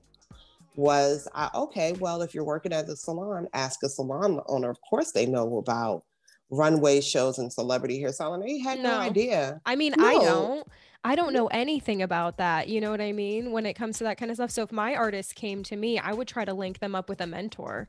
was 0.76 1.28
I, 1.34 1.50
okay, 1.54 1.92
well, 1.92 2.22
if 2.22 2.34
you're 2.34 2.44
working 2.44 2.72
at 2.72 2.88
a 2.88 2.96
salon, 2.96 3.48
ask 3.54 3.82
a 3.82 3.88
salon 3.88 4.40
owner. 4.46 4.70
Of 4.70 4.78
course, 4.88 5.12
they 5.12 5.26
know 5.26 5.58
about 5.58 6.04
runway 6.50 7.00
shows 7.00 7.38
and 7.38 7.52
celebrity 7.52 8.02
hairstyling. 8.02 8.44
They 8.44 8.58
had 8.58 8.78
no, 8.78 8.90
no 8.90 8.98
idea. 8.98 9.60
I 9.66 9.76
mean, 9.76 9.94
no. 9.96 10.06
I 10.06 10.14
don't. 10.14 10.68
I 11.06 11.16
don't 11.16 11.34
know 11.34 11.48
anything 11.48 12.00
about 12.00 12.38
that. 12.38 12.68
You 12.68 12.80
know 12.80 12.90
what 12.90 13.02
I 13.02 13.12
mean? 13.12 13.52
When 13.52 13.66
it 13.66 13.74
comes 13.74 13.98
to 13.98 14.04
that 14.04 14.16
kind 14.16 14.30
of 14.30 14.36
stuff. 14.38 14.50
So 14.50 14.62
if 14.62 14.72
my 14.72 14.94
artist 14.94 15.34
came 15.34 15.62
to 15.64 15.76
me, 15.76 15.98
I 15.98 16.14
would 16.14 16.26
try 16.26 16.46
to 16.46 16.54
link 16.54 16.78
them 16.78 16.94
up 16.94 17.10
with 17.10 17.20
a 17.20 17.26
mentor. 17.26 17.88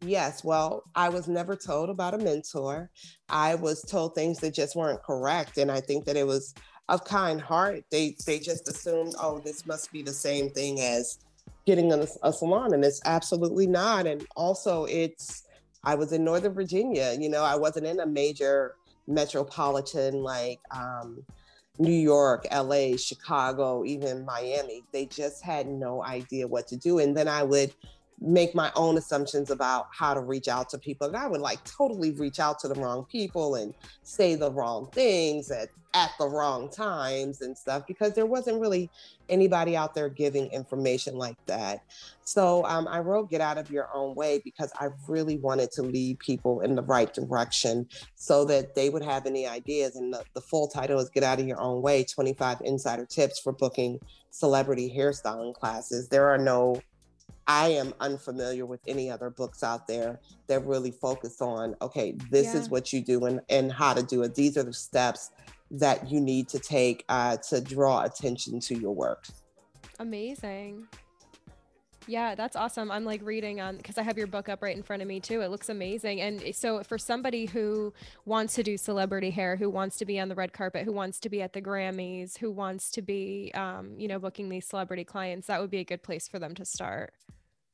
Yes, 0.00 0.44
well, 0.44 0.84
I 0.94 1.08
was 1.08 1.26
never 1.26 1.56
told 1.56 1.90
about 1.90 2.14
a 2.14 2.18
mentor. 2.18 2.90
I 3.28 3.56
was 3.56 3.82
told 3.82 4.14
things 4.14 4.38
that 4.40 4.54
just 4.54 4.76
weren't 4.76 5.02
correct. 5.02 5.58
And 5.58 5.72
I 5.72 5.80
think 5.80 6.04
that 6.04 6.16
it 6.16 6.26
was 6.26 6.54
of 6.88 7.04
kind 7.04 7.40
heart. 7.40 7.82
They 7.90 8.14
they 8.26 8.38
just 8.38 8.68
assumed, 8.68 9.14
oh, 9.20 9.40
this 9.40 9.66
must 9.66 9.90
be 9.90 10.02
the 10.02 10.12
same 10.12 10.50
thing 10.50 10.80
as 10.80 11.18
getting 11.66 11.92
a, 11.92 12.06
a 12.22 12.32
salon, 12.32 12.72
and 12.72 12.84
it's 12.84 13.00
absolutely 13.04 13.66
not. 13.66 14.06
And 14.06 14.24
also, 14.36 14.84
it's 14.84 15.44
I 15.84 15.94
was 15.94 16.12
in 16.12 16.24
Northern 16.24 16.54
Virginia. 16.54 17.14
You 17.18 17.28
know, 17.28 17.42
I 17.42 17.56
wasn't 17.56 17.86
in 17.86 18.00
a 18.00 18.06
major 18.06 18.74
metropolitan 19.06 20.22
like 20.22 20.60
um, 20.70 21.24
New 21.78 21.92
York, 21.92 22.46
LA, 22.52 22.96
Chicago, 22.96 23.84
even 23.84 24.24
Miami. 24.24 24.82
They 24.92 25.06
just 25.06 25.44
had 25.44 25.66
no 25.66 26.02
idea 26.02 26.46
what 26.46 26.66
to 26.68 26.76
do. 26.76 26.98
And 26.98 27.16
then 27.16 27.28
I 27.28 27.42
would 27.42 27.72
make 28.20 28.54
my 28.54 28.72
own 28.76 28.96
assumptions 28.96 29.50
about 29.50 29.88
how 29.92 30.14
to 30.14 30.20
reach 30.20 30.48
out 30.48 30.70
to 30.70 30.78
people. 30.78 31.06
And 31.06 31.16
I 31.16 31.26
would 31.26 31.40
like 31.40 31.62
totally 31.64 32.12
reach 32.12 32.40
out 32.40 32.58
to 32.60 32.68
the 32.68 32.74
wrong 32.74 33.04
people 33.10 33.56
and 33.56 33.74
say 34.02 34.34
the 34.34 34.50
wrong 34.50 34.88
things 34.92 35.50
at, 35.50 35.68
at 35.92 36.10
the 36.18 36.26
wrong 36.26 36.70
times 36.70 37.42
and 37.42 37.56
stuff 37.56 37.86
because 37.86 38.14
there 38.14 38.26
wasn't 38.26 38.60
really 38.60 38.90
anybody 39.28 39.76
out 39.76 39.94
there 39.94 40.08
giving 40.08 40.50
information 40.50 41.16
like 41.16 41.36
that. 41.46 41.84
So 42.24 42.64
um, 42.64 42.88
I 42.88 43.00
wrote 43.00 43.30
Get 43.30 43.40
Out 43.40 43.58
of 43.58 43.70
Your 43.70 43.88
Own 43.94 44.14
Way 44.14 44.40
because 44.42 44.72
I 44.80 44.88
really 45.08 45.36
wanted 45.36 45.70
to 45.72 45.82
lead 45.82 46.18
people 46.18 46.60
in 46.60 46.74
the 46.74 46.82
right 46.82 47.12
direction 47.12 47.86
so 48.14 48.44
that 48.46 48.74
they 48.74 48.88
would 48.88 49.04
have 49.04 49.26
any 49.26 49.46
ideas. 49.46 49.96
And 49.96 50.12
the, 50.12 50.24
the 50.34 50.40
full 50.40 50.68
title 50.68 50.98
is 51.00 51.10
Get 51.10 51.22
Out 51.22 51.38
of 51.38 51.46
Your 51.46 51.60
Own 51.60 51.82
Way 51.82 52.04
25 52.04 52.62
Insider 52.64 53.04
Tips 53.04 53.40
for 53.40 53.52
Booking 53.52 54.00
Celebrity 54.30 54.92
Hairstyling 54.96 55.54
Classes. 55.54 56.08
There 56.08 56.28
are 56.28 56.38
no 56.38 56.80
I 57.48 57.68
am 57.68 57.94
unfamiliar 58.00 58.66
with 58.66 58.80
any 58.86 59.10
other 59.10 59.30
books 59.30 59.62
out 59.62 59.86
there 59.86 60.20
that 60.48 60.64
really 60.66 60.90
focus 60.90 61.40
on, 61.40 61.76
okay, 61.80 62.16
this 62.30 62.54
yeah. 62.54 62.60
is 62.60 62.68
what 62.68 62.92
you 62.92 63.00
do 63.00 63.26
and, 63.26 63.40
and 63.48 63.70
how 63.70 63.94
to 63.94 64.02
do 64.02 64.22
it. 64.22 64.34
These 64.34 64.56
are 64.56 64.64
the 64.64 64.72
steps 64.72 65.30
that 65.70 66.10
you 66.10 66.20
need 66.20 66.48
to 66.48 66.58
take 66.58 67.04
uh, 67.08 67.36
to 67.48 67.60
draw 67.60 68.02
attention 68.02 68.60
to 68.60 68.78
your 68.78 68.94
work. 68.94 69.26
Amazing. 69.98 70.86
Yeah, 72.08 72.36
that's 72.36 72.54
awesome. 72.54 72.90
I'm 72.92 73.04
like 73.04 73.20
reading 73.24 73.60
on 73.60 73.76
because 73.76 73.98
I 73.98 74.02
have 74.02 74.16
your 74.16 74.28
book 74.28 74.48
up 74.48 74.62
right 74.62 74.76
in 74.76 74.82
front 74.82 75.02
of 75.02 75.08
me 75.08 75.18
too. 75.18 75.40
It 75.40 75.50
looks 75.50 75.68
amazing. 75.68 76.20
And 76.20 76.40
eh, 76.42 76.52
so, 76.52 76.82
for 76.84 76.98
somebody 76.98 77.46
who 77.46 77.92
wants 78.24 78.54
to 78.54 78.62
do 78.62 78.76
celebrity 78.76 79.30
hair, 79.30 79.56
who 79.56 79.68
wants 79.68 79.96
to 79.96 80.04
be 80.04 80.20
on 80.20 80.28
the 80.28 80.36
red 80.36 80.52
carpet, 80.52 80.84
who 80.84 80.92
wants 80.92 81.18
to 81.20 81.28
be 81.28 81.42
at 81.42 81.52
the 81.52 81.60
Grammys, 81.60 82.38
who 82.38 82.52
wants 82.52 82.92
to 82.92 83.02
be, 83.02 83.50
um, 83.54 83.94
you 83.98 84.06
know, 84.06 84.20
booking 84.20 84.48
these 84.48 84.66
celebrity 84.66 85.02
clients, 85.02 85.48
that 85.48 85.60
would 85.60 85.70
be 85.70 85.78
a 85.78 85.84
good 85.84 86.02
place 86.02 86.28
for 86.28 86.38
them 86.38 86.54
to 86.54 86.64
start. 86.64 87.12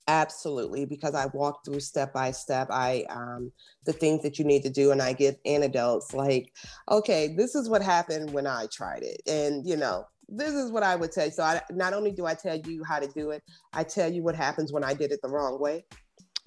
Absolutely, 0.09 0.85
because 0.85 1.15
I 1.15 1.27
walk 1.27 1.65
through 1.65 1.79
step 1.81 2.13
by 2.13 2.33
step. 2.33 2.69
I 2.71 3.05
um, 3.09 3.53
the 3.85 3.93
things 3.93 4.23
that 4.23 4.37
you 4.39 4.45
need 4.45 4.65
to 4.65 4.71
do, 4.71 4.91
and 4.91 5.01
I 5.01 5.13
give 5.13 5.37
anecdotes 5.47 6.13
like, 6.13 6.53
okay, 6.91 7.35
this 7.37 7.55
is 7.55 7.69
what 7.69 7.83
happened 7.83 8.33
when 8.33 8.47
I 8.47 8.67
tried 8.73 9.05
it, 9.05 9.23
and 9.29 9.67
you 9.67 9.77
know, 9.77 10.07
this 10.29 10.55
is 10.55 10.73
what 10.73 10.83
I 10.83 10.97
would 10.97 11.13
tell 11.13 11.27
you. 11.27 11.31
So 11.31 11.45
I, 11.45 11.61
not 11.71 11.93
only 11.93 12.11
do 12.11 12.27
I 12.27 12.35
tell 12.35 12.57
you 12.57 12.83
how 12.83 12.99
to 12.99 13.07
do 13.07 13.31
it, 13.31 13.43
I 13.73 13.85
tell 13.85 14.11
you 14.11 14.25
what 14.25 14.35
happens 14.35 14.73
when 14.73 14.83
I 14.83 14.93
did 14.93 15.13
it 15.13 15.21
the 15.23 15.29
wrong 15.29 15.61
way. 15.61 15.85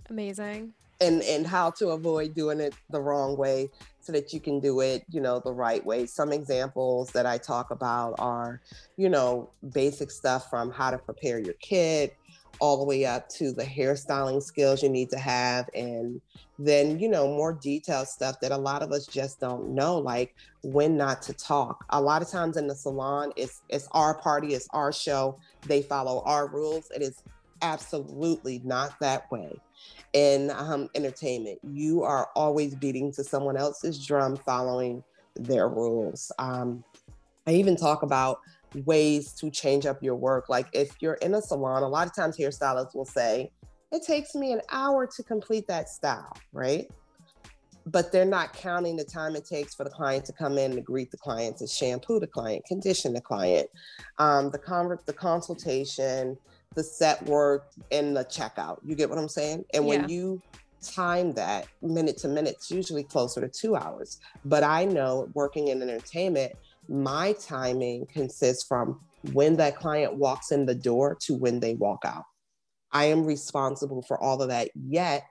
Amazing. 0.09 0.73
And 0.99 1.21
and 1.23 1.45
how 1.45 1.71
to 1.71 1.89
avoid 1.89 2.33
doing 2.33 2.59
it 2.59 2.73
the 2.89 3.01
wrong 3.01 3.37
way 3.37 3.69
so 3.99 4.11
that 4.11 4.33
you 4.33 4.39
can 4.39 4.59
do 4.59 4.81
it, 4.81 5.03
you 5.09 5.19
know, 5.19 5.41
the 5.43 5.51
right 5.51 5.85
way. 5.85 6.05
Some 6.05 6.31
examples 6.31 7.09
that 7.11 7.25
I 7.25 7.37
talk 7.37 7.71
about 7.71 8.15
are, 8.19 8.61
you 8.97 9.09
know, 9.09 9.49
basic 9.73 10.11
stuff 10.11 10.49
from 10.49 10.71
how 10.71 10.91
to 10.91 10.97
prepare 10.97 11.39
your 11.39 11.55
kit, 11.55 12.15
all 12.59 12.77
the 12.77 12.83
way 12.83 13.05
up 13.05 13.27
to 13.29 13.51
the 13.51 13.63
hairstyling 13.63 14.41
skills 14.41 14.81
you 14.81 14.89
need 14.89 15.09
to 15.09 15.17
have 15.17 15.69
and 15.73 16.21
then 16.57 16.99
you 16.99 17.09
know 17.09 17.27
more 17.27 17.53
detailed 17.53 18.07
stuff 18.07 18.39
that 18.39 18.51
a 18.51 18.57
lot 18.57 18.81
of 18.81 18.91
us 18.91 19.05
just 19.05 19.39
don't 19.39 19.69
know 19.69 19.97
like 19.97 20.35
when 20.63 20.97
not 20.97 21.21
to 21.21 21.33
talk. 21.33 21.85
A 21.89 22.01
lot 22.01 22.21
of 22.21 22.29
times 22.29 22.57
in 22.57 22.67
the 22.67 22.75
salon 22.75 23.31
it's 23.35 23.61
it's 23.69 23.87
our 23.91 24.17
party 24.17 24.53
it's 24.53 24.67
our 24.71 24.91
show 24.91 25.37
they 25.67 25.81
follow 25.81 26.21
our 26.25 26.47
rules 26.47 26.89
it 26.95 27.01
is 27.01 27.23
absolutely 27.61 28.61
not 28.63 28.97
that 28.99 29.29
way. 29.31 29.53
In 30.13 30.51
um, 30.51 30.89
entertainment 30.95 31.59
you 31.63 32.03
are 32.03 32.29
always 32.35 32.75
beating 32.75 33.11
to 33.13 33.23
someone 33.23 33.57
else's 33.57 34.05
drum 34.05 34.37
following 34.37 35.03
their 35.35 35.67
rules. 35.67 36.31
Um, 36.39 36.83
i 37.47 37.53
even 37.53 37.75
talk 37.75 38.01
about 38.01 38.39
ways 38.85 39.33
to 39.33 39.49
change 39.49 39.85
up 39.85 40.03
your 40.03 40.15
work. 40.15 40.49
Like 40.49 40.67
if 40.73 40.95
you're 41.01 41.15
in 41.15 41.35
a 41.35 41.41
salon, 41.41 41.83
a 41.83 41.88
lot 41.88 42.07
of 42.07 42.15
times 42.15 42.38
hairstylists 42.38 42.95
will 42.95 43.05
say, 43.05 43.51
it 43.91 44.03
takes 44.05 44.35
me 44.35 44.51
an 44.51 44.61
hour 44.71 45.07
to 45.15 45.23
complete 45.23 45.67
that 45.67 45.89
style, 45.89 46.35
right? 46.51 46.88
But 47.85 48.11
they're 48.11 48.25
not 48.25 48.53
counting 48.53 48.95
the 48.95 49.03
time 49.03 49.35
it 49.35 49.45
takes 49.45 49.75
for 49.75 49.83
the 49.83 49.91
client 49.91 50.25
to 50.25 50.33
come 50.33 50.57
in 50.57 50.71
to 50.71 50.81
greet 50.81 51.11
the 51.11 51.17
client, 51.17 51.57
to 51.57 51.67
shampoo 51.67 52.19
the 52.19 52.27
client, 52.27 52.65
condition 52.65 53.13
the 53.13 53.21
client, 53.21 53.69
um, 54.17 54.49
the 54.49 54.57
con- 54.57 54.97
the 55.05 55.13
consultation, 55.13 56.35
the 56.73 56.83
set 56.83 57.23
work, 57.25 57.67
and 57.91 58.17
the 58.17 58.25
checkout. 58.25 58.79
You 58.83 58.95
get 58.95 59.09
what 59.09 59.19
I'm 59.19 59.29
saying? 59.29 59.65
And 59.73 59.85
when 59.85 60.09
you 60.09 60.41
time 60.81 61.33
that 61.33 61.67
minute 61.81 62.17
to 62.17 62.27
minute, 62.27 62.55
it's 62.55 62.71
usually 62.71 63.03
closer 63.03 63.41
to 63.41 63.47
two 63.47 63.75
hours. 63.75 64.19
But 64.43 64.63
I 64.63 64.85
know 64.85 65.29
working 65.33 65.69
in 65.69 65.81
entertainment, 65.81 66.53
my 66.88 67.34
timing 67.34 68.06
consists 68.08 68.65
from 68.67 69.00
when 69.34 69.58
that 69.58 69.78
client 69.78 70.15
walks 70.15 70.52
in 70.52 70.65
the 70.65 70.76
door 70.76 71.17
to 71.21 71.36
when 71.36 71.60
they 71.60 71.76
walk 71.76 72.04
out. 72.06 72.24
I 72.91 73.06
am 73.06 73.26
responsible 73.26 74.04
for 74.04 74.21
all 74.21 74.41
of 74.41 74.50
that. 74.50 74.69
Yet, 74.76 75.26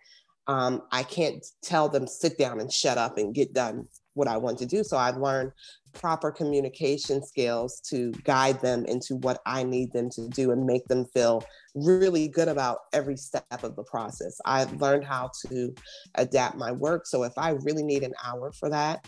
um, 0.47 0.83
I 0.93 1.03
can't 1.03 1.45
tell 1.63 1.89
them 1.89 2.07
sit 2.07 2.37
down 2.37 2.61
and 2.61 2.71
shut 2.71 2.99
up 2.99 3.17
and 3.17 3.35
get 3.35 3.55
done 3.55 3.87
what 4.13 4.29
I 4.29 4.37
want 4.37 4.59
to 4.59 4.67
do. 4.67 4.85
So 4.85 4.97
I've 4.97 5.17
learned 5.17 5.53
proper 5.93 6.31
communication 6.31 7.25
skills 7.25 7.81
to 7.89 8.13
guide 8.25 8.61
them 8.61 8.85
into 8.85 9.17
what 9.17 9.41
I 9.47 9.63
need 9.63 9.93
them 9.93 10.11
to 10.11 10.29
do 10.29 10.51
and 10.51 10.67
make 10.67 10.87
them 10.87 11.07
feel 11.07 11.45
really 11.75 12.29
good 12.29 12.49
about 12.49 12.81
every 12.93 13.17
step 13.17 13.63
of 13.63 13.77
the 13.77 13.85
process. 13.85 14.39
I've 14.45 14.81
learned 14.81 15.05
how 15.05 15.31
to 15.47 15.75
adapt 16.17 16.57
my 16.57 16.73
work. 16.73 17.07
So 17.07 17.23
if 17.23 17.33
I 17.39 17.51
really 17.51 17.83
need 17.83 18.03
an 18.03 18.15
hour 18.25 18.53
for 18.53 18.69
that, 18.71 19.07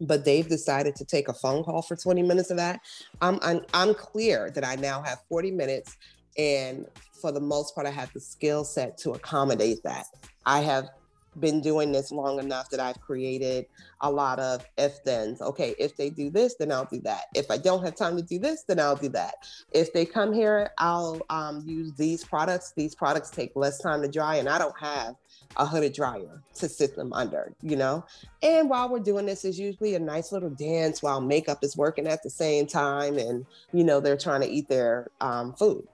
but 0.00 0.24
they've 0.24 0.48
decided 0.48 0.96
to 0.96 1.04
take 1.04 1.28
a 1.28 1.32
phone 1.32 1.64
call 1.64 1.82
for 1.82 1.96
20 1.96 2.22
minutes 2.22 2.50
of 2.50 2.56
that. 2.56 2.80
I'm, 3.20 3.38
I'm, 3.42 3.60
I'm 3.74 3.94
clear 3.94 4.50
that 4.50 4.64
I 4.64 4.76
now 4.76 5.02
have 5.02 5.18
40 5.28 5.50
minutes, 5.50 5.96
and 6.36 6.86
for 7.20 7.32
the 7.32 7.40
most 7.40 7.74
part, 7.74 7.86
I 7.86 7.90
have 7.90 8.12
the 8.12 8.20
skill 8.20 8.64
set 8.64 8.98
to 8.98 9.12
accommodate 9.12 9.82
that. 9.84 10.06
I 10.44 10.60
have 10.60 10.88
been 11.40 11.60
doing 11.60 11.92
this 11.92 12.12
long 12.12 12.38
enough 12.38 12.70
that 12.70 12.80
I've 12.80 13.00
created 13.00 13.66
a 14.00 14.10
lot 14.10 14.38
of 14.38 14.66
if 14.76 14.96
thens. 15.04 15.40
Okay, 15.40 15.74
if 15.78 15.96
they 15.96 16.10
do 16.10 16.30
this, 16.30 16.54
then 16.58 16.70
I'll 16.70 16.84
do 16.84 17.00
that. 17.00 17.24
If 17.34 17.50
I 17.50 17.58
don't 17.58 17.84
have 17.84 17.94
time 17.94 18.16
to 18.16 18.22
do 18.22 18.38
this, 18.38 18.64
then 18.64 18.78
I'll 18.78 18.96
do 18.96 19.08
that. 19.10 19.34
If 19.72 19.92
they 19.92 20.04
come 20.04 20.32
here, 20.32 20.70
I'll 20.78 21.22
um, 21.30 21.62
use 21.66 21.92
these 21.94 22.24
products. 22.24 22.72
These 22.76 22.94
products 22.94 23.30
take 23.30 23.52
less 23.54 23.78
time 23.78 24.02
to 24.02 24.08
dry, 24.08 24.36
and 24.36 24.48
I 24.48 24.58
don't 24.58 24.78
have 24.78 25.14
a 25.56 25.66
hooded 25.66 25.92
dryer 25.92 26.42
to 26.54 26.68
sit 26.68 26.96
them 26.96 27.12
under, 27.12 27.54
you 27.62 27.76
know? 27.76 28.04
And 28.42 28.68
while 28.70 28.88
we're 28.88 29.00
doing 29.00 29.26
this, 29.26 29.44
is 29.44 29.58
usually 29.58 29.94
a 29.94 29.98
nice 29.98 30.32
little 30.32 30.50
dance 30.50 31.02
while 31.02 31.20
makeup 31.20 31.62
is 31.62 31.76
working 31.76 32.06
at 32.06 32.22
the 32.22 32.30
same 32.30 32.66
time 32.66 33.18
and, 33.18 33.44
you 33.72 33.84
know, 33.84 34.00
they're 34.00 34.16
trying 34.16 34.40
to 34.40 34.48
eat 34.48 34.68
their 34.68 35.10
um, 35.20 35.52
food. 35.54 35.86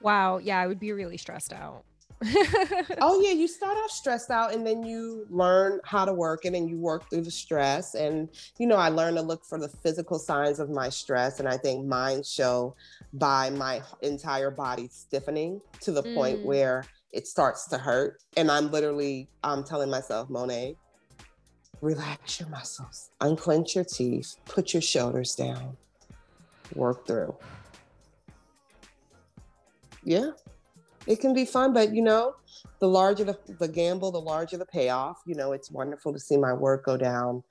Wow. 0.00 0.38
Yeah, 0.38 0.58
I 0.58 0.66
would 0.66 0.80
be 0.80 0.92
really 0.92 1.16
stressed 1.16 1.52
out. 1.52 1.84
oh 3.00 3.20
yeah, 3.20 3.30
you 3.30 3.46
start 3.46 3.76
off 3.76 3.90
stressed 3.90 4.30
out 4.30 4.52
and 4.52 4.66
then 4.66 4.82
you 4.82 5.24
learn 5.30 5.80
how 5.84 6.04
to 6.04 6.12
work 6.12 6.44
it 6.44 6.54
and 6.54 6.68
you 6.68 6.76
work 6.76 7.08
through 7.08 7.22
the 7.22 7.30
stress. 7.30 7.94
And 7.94 8.28
you 8.58 8.66
know, 8.66 8.76
I 8.76 8.88
learned 8.88 9.16
to 9.18 9.22
look 9.22 9.44
for 9.44 9.58
the 9.58 9.68
physical 9.68 10.18
signs 10.18 10.58
of 10.58 10.68
my 10.68 10.88
stress. 10.88 11.38
And 11.38 11.48
I 11.48 11.56
think 11.56 11.86
mine 11.86 12.24
show 12.24 12.74
by 13.12 13.50
my 13.50 13.82
entire 14.02 14.50
body 14.50 14.88
stiffening 14.90 15.60
to 15.80 15.92
the 15.92 16.02
mm. 16.02 16.14
point 16.14 16.44
where 16.44 16.84
it 17.12 17.28
starts 17.28 17.68
to 17.68 17.78
hurt. 17.78 18.20
And 18.36 18.50
I'm 18.50 18.72
literally 18.72 19.28
I'm 19.44 19.62
telling 19.62 19.88
myself, 19.88 20.28
Monet, 20.28 20.76
relax 21.80 22.40
your 22.40 22.48
muscles, 22.48 23.10
unclench 23.20 23.76
your 23.76 23.84
teeth, 23.84 24.34
put 24.46 24.72
your 24.72 24.82
shoulders 24.82 25.36
down, 25.36 25.76
work 26.74 27.06
through. 27.06 27.36
Yeah, 30.02 30.30
it 31.08 31.20
can 31.20 31.32
be 31.32 31.46
fun, 31.46 31.72
but 31.72 31.94
you 31.94 32.02
know, 32.02 32.34
the 32.80 32.86
larger 32.86 33.24
the, 33.24 33.38
the 33.58 33.66
gamble, 33.66 34.12
the 34.12 34.20
larger 34.20 34.58
the 34.58 34.66
payoff. 34.66 35.22
You 35.26 35.34
know, 35.34 35.52
it's 35.52 35.70
wonderful 35.70 36.12
to 36.12 36.20
see 36.20 36.36
my 36.36 36.52
work 36.52 36.84
go 36.84 36.98
down 36.98 37.42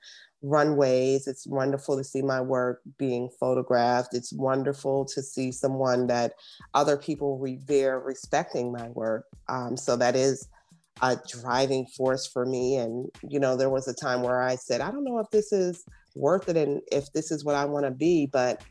runways. 0.42 1.26
It's 1.26 1.44
wonderful 1.44 1.96
to 1.96 2.04
see 2.04 2.22
my 2.22 2.40
work 2.40 2.80
being 2.98 3.28
photographed. 3.40 4.14
It's 4.14 4.32
wonderful 4.32 5.04
to 5.06 5.20
see 5.20 5.50
someone 5.50 6.06
that 6.06 6.34
other 6.74 6.96
people 6.96 7.38
revere 7.38 7.98
respecting 7.98 8.70
my 8.70 8.88
work. 8.90 9.24
Um, 9.48 9.76
so 9.76 9.96
that 9.96 10.14
is 10.14 10.48
a 11.02 11.16
driving 11.28 11.86
force 11.96 12.28
for 12.28 12.46
me. 12.46 12.76
And, 12.76 13.10
you 13.28 13.40
know, 13.40 13.56
there 13.56 13.70
was 13.70 13.88
a 13.88 13.94
time 13.94 14.22
where 14.22 14.40
I 14.40 14.54
said, 14.54 14.80
I 14.80 14.92
don't 14.92 15.04
know 15.04 15.18
if 15.18 15.30
this 15.30 15.52
is 15.52 15.84
worth 16.14 16.48
it 16.48 16.56
and 16.56 16.80
if 16.92 17.12
this 17.12 17.32
is 17.32 17.44
what 17.44 17.56
I 17.56 17.64
want 17.64 17.86
to 17.86 17.90
be, 17.90 18.26
but 18.26 18.62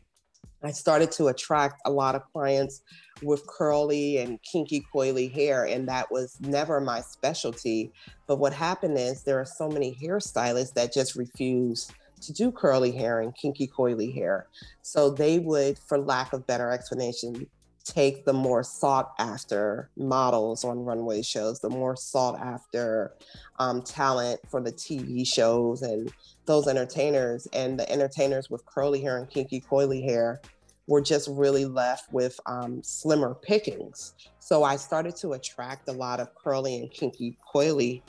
I 0.64 0.72
started 0.72 1.12
to 1.14 1.28
attract 1.28 1.82
a 1.86 1.92
lot 1.92 2.16
of 2.16 2.24
clients 2.34 2.82
with 3.22 3.46
curly 3.48 4.18
and 4.18 4.40
kinky 4.44 4.86
coily 4.94 5.32
hair 5.32 5.66
and 5.66 5.88
that 5.88 6.12
was 6.12 6.38
never 6.42 6.82
my 6.82 7.02
specialty. 7.02 7.92
But 8.26 8.38
what 8.38 8.54
happened 8.54 8.98
is 8.98 9.24
there 9.24 9.40
are 9.40 9.46
so 9.46 9.70
many 9.70 9.98
hairstylists 10.02 10.74
that 10.74 10.94
just 10.94 11.16
refuse 11.16 11.92
to 12.22 12.34
do 12.34 12.52
curly 12.52 12.92
hair 12.92 13.22
and 13.22 13.36
kinky 13.36 13.68
coily 13.68 14.14
hair. 14.14 14.48
So 14.82 15.10
they 15.10 15.40
would 15.40 15.78
for 15.78 16.00
lack 16.00 16.34
of 16.34 16.48
better 16.48 16.72
explanation 16.72 17.48
take 17.88 18.26
the 18.26 18.34
more 18.34 18.64
sought 18.64 19.14
after 19.20 19.90
models 19.98 20.64
on 20.64 20.84
runway 20.84 21.22
shows 21.22 21.60
the 21.60 21.70
more 21.70 21.96
sought 21.96 22.40
after 22.40 23.14
um, 23.60 23.82
talent 23.82 24.40
for 24.50 24.62
the 24.62 24.72
tv 24.72 25.26
shows 25.26 25.82
and 25.82 26.12
those 26.46 26.68
entertainers 26.68 27.48
and 27.54 27.80
the 27.80 27.90
entertainers 27.92 28.50
with 28.50 28.66
curly 28.66 29.02
hair 29.02 29.18
and 29.18 29.30
kinky 29.30 29.62
coily 29.62 30.04
hair 30.04 30.42
were 30.88 31.02
just 31.02 31.28
really 31.30 31.66
left 31.66 32.12
with 32.12 32.40
um, 32.46 32.82
slimmer 32.82 33.36
pickings. 33.36 34.14
So 34.40 34.64
I 34.64 34.78
started 34.78 35.16
to 35.18 35.34
attract 35.34 35.90
a 35.90 35.92
lot 35.92 36.20
of 36.20 36.34
curly 36.34 36.78
and 36.78 36.90
kinky 36.90 37.38
coily 37.54 38.02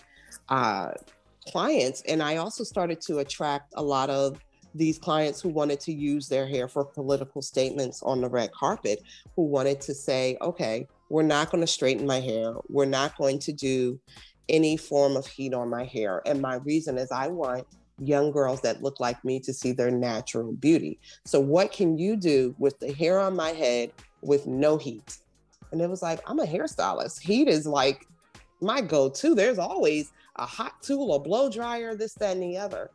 uh, 0.49 0.93
clients. 1.49 2.03
And 2.03 2.23
I 2.23 2.37
also 2.37 2.63
started 2.65 3.01
to 3.03 3.19
attract 3.19 3.75
a 3.77 3.83
lot 3.83 4.11
of 4.11 4.39
these 4.75 4.99
clients 4.99 5.41
who 5.41 5.49
wanted 5.49 5.81
to 5.81 5.93
use 5.93 6.29
their 6.29 6.47
hair 6.47 6.69
for 6.69 6.85
political 6.85 7.43
statements 7.43 8.03
on 8.03 8.21
the 8.21 8.29
red 8.29 8.53
carpet, 8.53 9.03
who 9.37 9.43
wanted 9.45 9.81
to 9.83 9.95
say, 9.95 10.37
okay, 10.41 10.87
we're 11.09 11.23
not 11.23 11.51
going 11.51 11.61
to 11.61 11.67
straighten 11.67 12.07
my 12.07 12.21
hair. 12.21 12.55
We're 12.69 12.85
not 12.85 13.17
going 13.17 13.39
to 13.41 13.53
do 13.53 13.99
any 14.49 14.77
form 14.77 15.17
of 15.17 15.27
heat 15.27 15.55
on 15.55 15.69
my 15.69 15.85
hair. 15.85 16.23
And 16.27 16.41
my 16.41 16.57
reason 16.57 16.99
is 16.99 17.11
I 17.11 17.29
want 17.29 17.67
young 18.01 18.31
girls 18.31 18.61
that 18.63 18.83
look 18.83 19.01
like 19.01 19.23
me 19.25 19.41
to 19.41 19.53
see 19.53 19.73
their 19.73 19.91
natural 19.91 20.53
beauty. 20.53 21.01
So, 21.25 21.41
what 21.41 21.73
can 21.73 21.99
you 21.99 22.17
do 22.17 22.55
with 22.59 22.79
the 22.79 22.93
hair 22.93 23.19
on 23.19 23.37
my 23.37 23.51
head 23.51 23.93
with 24.23 24.47
no 24.47 24.77
heat? 24.77 25.19
And 25.73 25.81
it 25.81 25.89
was 25.89 26.03
like, 26.03 26.21
I'm 26.27 26.39
a 26.39 26.47
hairstylist. 26.47 27.21
Heat 27.21 27.49
is 27.49 27.67
like 27.67 28.07
my 28.61 28.81
go 28.81 29.09
to. 29.11 29.35
There's 29.35 29.59
always 29.59 30.13
a 30.37 30.47
hot 30.47 30.81
tool, 30.83 31.15
a 31.15 31.19
blow 31.19 31.51
dryer, 31.51 31.95
this, 31.95 32.15
that, 32.15 32.33
and 32.33 32.43
the 32.43 32.57
other. 32.57 32.91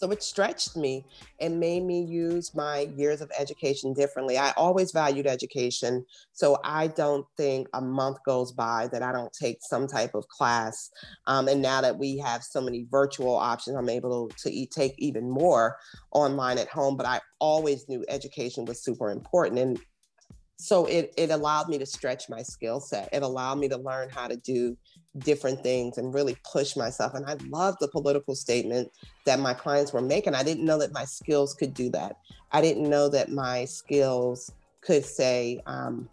So 0.00 0.10
it 0.12 0.22
stretched 0.22 0.78
me 0.78 1.04
and 1.40 1.60
made 1.60 1.84
me 1.84 2.02
use 2.02 2.54
my 2.54 2.90
years 2.96 3.20
of 3.20 3.30
education 3.38 3.92
differently. 3.92 4.38
I 4.38 4.52
always 4.52 4.92
valued 4.92 5.26
education. 5.26 6.06
So 6.32 6.56
I 6.64 6.86
don't 6.86 7.26
think 7.36 7.68
a 7.74 7.82
month 7.82 8.16
goes 8.24 8.50
by 8.50 8.88
that 8.92 9.02
I 9.02 9.12
don't 9.12 9.32
take 9.38 9.58
some 9.60 9.86
type 9.86 10.14
of 10.14 10.26
class. 10.28 10.88
Um, 11.26 11.48
and 11.48 11.60
now 11.60 11.82
that 11.82 11.98
we 11.98 12.16
have 12.16 12.42
so 12.42 12.62
many 12.62 12.86
virtual 12.90 13.36
options, 13.36 13.76
I'm 13.76 13.90
able 13.90 14.30
to 14.38 14.50
e- 14.50 14.66
take 14.74 14.94
even 14.96 15.28
more 15.28 15.76
online 16.12 16.56
at 16.56 16.68
home. 16.68 16.96
But 16.96 17.04
I 17.04 17.20
always 17.38 17.86
knew 17.86 18.02
education 18.08 18.64
was 18.64 18.82
super 18.82 19.10
important. 19.10 19.58
And 19.58 19.80
so 20.56 20.86
it, 20.86 21.12
it 21.18 21.30
allowed 21.30 21.68
me 21.68 21.76
to 21.76 21.84
stretch 21.84 22.30
my 22.30 22.42
skill 22.42 22.80
set. 22.80 23.10
It 23.12 23.22
allowed 23.22 23.58
me 23.58 23.68
to 23.68 23.76
learn 23.76 24.08
how 24.08 24.28
to 24.28 24.36
do 24.36 24.78
different 25.18 25.62
things 25.62 25.98
and 25.98 26.14
really 26.14 26.36
push 26.50 26.76
myself. 26.76 27.14
And 27.14 27.26
I 27.26 27.36
love 27.48 27.76
the 27.80 27.88
political 27.88 28.34
statement 28.34 28.90
that 29.26 29.40
my 29.40 29.54
clients 29.54 29.92
were 29.92 30.00
making. 30.00 30.34
I 30.34 30.42
didn't 30.42 30.64
know 30.64 30.78
that 30.78 30.92
my 30.92 31.04
skills 31.04 31.54
could 31.54 31.74
do 31.74 31.90
that. 31.90 32.16
I 32.52 32.60
didn't 32.60 32.88
know 32.88 33.08
that 33.08 33.30
my 33.30 33.64
skills 33.64 34.52
could 34.80 35.04
say, 35.04 35.60
um, 35.66 36.08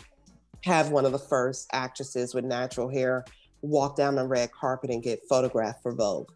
have 0.63 0.91
one 0.91 1.05
of 1.05 1.11
the 1.11 1.19
first 1.19 1.67
actresses 1.71 2.33
with 2.33 2.43
natural 2.43 2.89
hair 2.89 3.23
walk 3.61 3.95
down 3.95 4.15
the 4.15 4.27
red 4.27 4.51
carpet 4.51 4.89
and 4.89 5.03
get 5.03 5.21
photographed 5.29 5.81
for 5.81 5.93
Vogue. 5.93 6.29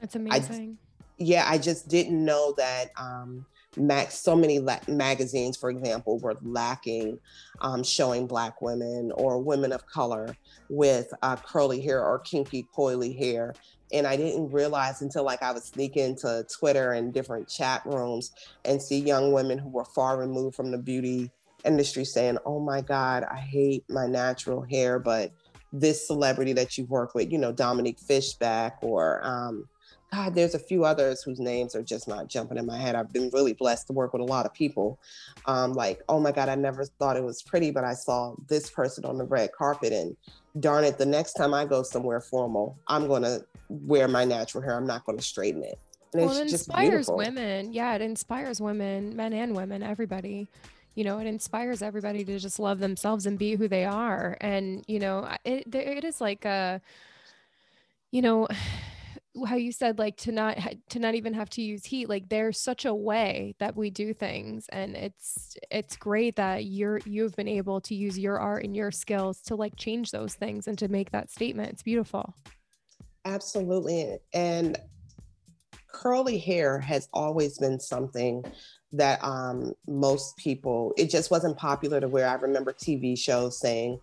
That's 0.00 0.16
amazing. 0.16 0.78
I, 0.80 1.02
yeah, 1.18 1.44
I 1.48 1.58
just 1.58 1.88
didn't 1.88 2.24
know 2.24 2.54
that 2.56 2.90
um, 2.96 3.44
So 4.10 4.36
many 4.36 4.58
la- 4.58 4.80
magazines, 4.88 5.56
for 5.56 5.70
example, 5.70 6.18
were 6.18 6.36
lacking 6.42 7.18
um, 7.60 7.82
showing 7.82 8.26
Black 8.26 8.60
women 8.60 9.12
or 9.14 9.42
women 9.42 9.72
of 9.72 9.86
color 9.86 10.34
with 10.68 11.08
uh, 11.22 11.36
curly 11.36 11.80
hair 11.80 12.04
or 12.04 12.18
kinky, 12.20 12.66
coily 12.76 13.16
hair. 13.18 13.54
And 13.92 14.06
I 14.06 14.16
didn't 14.16 14.52
realize 14.52 15.02
until 15.02 15.24
like 15.24 15.42
I 15.42 15.52
would 15.52 15.64
sneak 15.64 15.96
into 15.96 16.44
Twitter 16.58 16.92
and 16.92 17.12
different 17.12 17.48
chat 17.48 17.82
rooms 17.84 18.30
and 18.64 18.80
see 18.80 18.98
young 18.98 19.32
women 19.32 19.58
who 19.58 19.68
were 19.68 19.84
far 19.84 20.18
removed 20.18 20.56
from 20.56 20.70
the 20.70 20.78
beauty 20.78 21.30
industry 21.64 22.04
saying, 22.04 22.38
Oh 22.44 22.60
my 22.60 22.80
God, 22.80 23.24
I 23.24 23.36
hate 23.36 23.84
my 23.88 24.06
natural 24.06 24.62
hair, 24.62 24.98
but 24.98 25.32
this 25.72 26.06
celebrity 26.06 26.52
that 26.54 26.76
you 26.76 26.84
work 26.86 27.14
with, 27.14 27.30
you 27.30 27.38
know, 27.38 27.52
Dominique 27.52 28.00
Fishback 28.00 28.78
or 28.82 29.20
um, 29.24 29.68
God, 30.12 30.34
there's 30.34 30.54
a 30.54 30.58
few 30.58 30.84
others 30.84 31.22
whose 31.22 31.38
names 31.38 31.76
are 31.76 31.82
just 31.82 32.08
not 32.08 32.28
jumping 32.28 32.58
in 32.58 32.66
my 32.66 32.76
head. 32.76 32.96
I've 32.96 33.12
been 33.12 33.30
really 33.32 33.52
blessed 33.52 33.86
to 33.86 33.92
work 33.92 34.12
with 34.12 34.22
a 34.22 34.24
lot 34.24 34.44
of 34.44 34.52
people. 34.52 34.98
Um, 35.46 35.72
like, 35.72 36.02
oh 36.08 36.18
my 36.18 36.32
God, 36.32 36.48
I 36.48 36.56
never 36.56 36.84
thought 36.84 37.16
it 37.16 37.22
was 37.22 37.42
pretty, 37.42 37.70
but 37.70 37.84
I 37.84 37.94
saw 37.94 38.34
this 38.48 38.70
person 38.70 39.04
on 39.04 39.18
the 39.18 39.24
red 39.24 39.52
carpet. 39.52 39.92
And 39.92 40.16
darn 40.58 40.82
it, 40.82 40.98
the 40.98 41.06
next 41.06 41.34
time 41.34 41.54
I 41.54 41.64
go 41.64 41.84
somewhere 41.84 42.20
formal, 42.20 42.76
I'm 42.88 43.06
going 43.06 43.22
to 43.22 43.44
wear 43.68 44.08
my 44.08 44.24
natural 44.24 44.64
hair. 44.64 44.76
I'm 44.76 44.86
not 44.86 45.06
going 45.06 45.16
to 45.16 45.24
straighten 45.24 45.62
it. 45.62 45.78
And 46.12 46.22
well, 46.22 46.36
it 46.36 46.50
inspires 46.50 47.08
women. 47.08 47.72
Yeah, 47.72 47.94
it 47.94 48.02
inspires 48.02 48.60
women, 48.60 49.14
men 49.14 49.32
and 49.32 49.54
women, 49.54 49.82
everybody. 49.82 50.48
You 50.96 51.04
know, 51.04 51.20
it 51.20 51.28
inspires 51.28 51.82
everybody 51.82 52.24
to 52.24 52.38
just 52.40 52.58
love 52.58 52.80
themselves 52.80 53.26
and 53.26 53.38
be 53.38 53.54
who 53.54 53.68
they 53.68 53.84
are. 53.84 54.36
And, 54.40 54.84
you 54.88 54.98
know, 54.98 55.28
it, 55.44 55.72
it 55.72 56.02
is 56.02 56.20
like 56.20 56.44
a, 56.44 56.80
you 58.10 58.22
know, 58.22 58.48
how 59.46 59.56
you 59.56 59.70
said 59.70 59.98
like 59.98 60.16
to 60.16 60.32
not 60.32 60.58
to 60.88 60.98
not 60.98 61.14
even 61.14 61.32
have 61.32 61.48
to 61.48 61.62
use 61.62 61.84
heat 61.84 62.08
like 62.08 62.28
there's 62.28 62.60
such 62.60 62.84
a 62.84 62.94
way 62.94 63.54
that 63.60 63.76
we 63.76 63.88
do 63.88 64.12
things 64.12 64.66
and 64.70 64.96
it's 64.96 65.56
it's 65.70 65.96
great 65.96 66.34
that 66.36 66.64
you're 66.64 67.00
you've 67.04 67.36
been 67.36 67.48
able 67.48 67.80
to 67.80 67.94
use 67.94 68.18
your 68.18 68.38
art 68.38 68.64
and 68.64 68.74
your 68.74 68.90
skills 68.90 69.40
to 69.40 69.54
like 69.54 69.76
change 69.76 70.10
those 70.10 70.34
things 70.34 70.66
and 70.66 70.78
to 70.78 70.88
make 70.88 71.10
that 71.12 71.30
statement. 71.30 71.70
It's 71.70 71.82
beautiful. 71.82 72.34
Absolutely 73.24 74.18
and 74.34 74.76
curly 75.86 76.38
hair 76.38 76.78
has 76.80 77.08
always 77.12 77.58
been 77.58 77.78
something 77.78 78.44
that 78.92 79.22
um, 79.22 79.72
most 79.86 80.36
people 80.36 80.92
it 80.96 81.08
just 81.08 81.30
wasn't 81.30 81.56
popular 81.56 82.00
to 82.00 82.08
wear. 82.08 82.28
I 82.28 82.34
remember 82.34 82.72
tv 82.72 83.16
shows 83.16 83.60
saying 83.60 84.00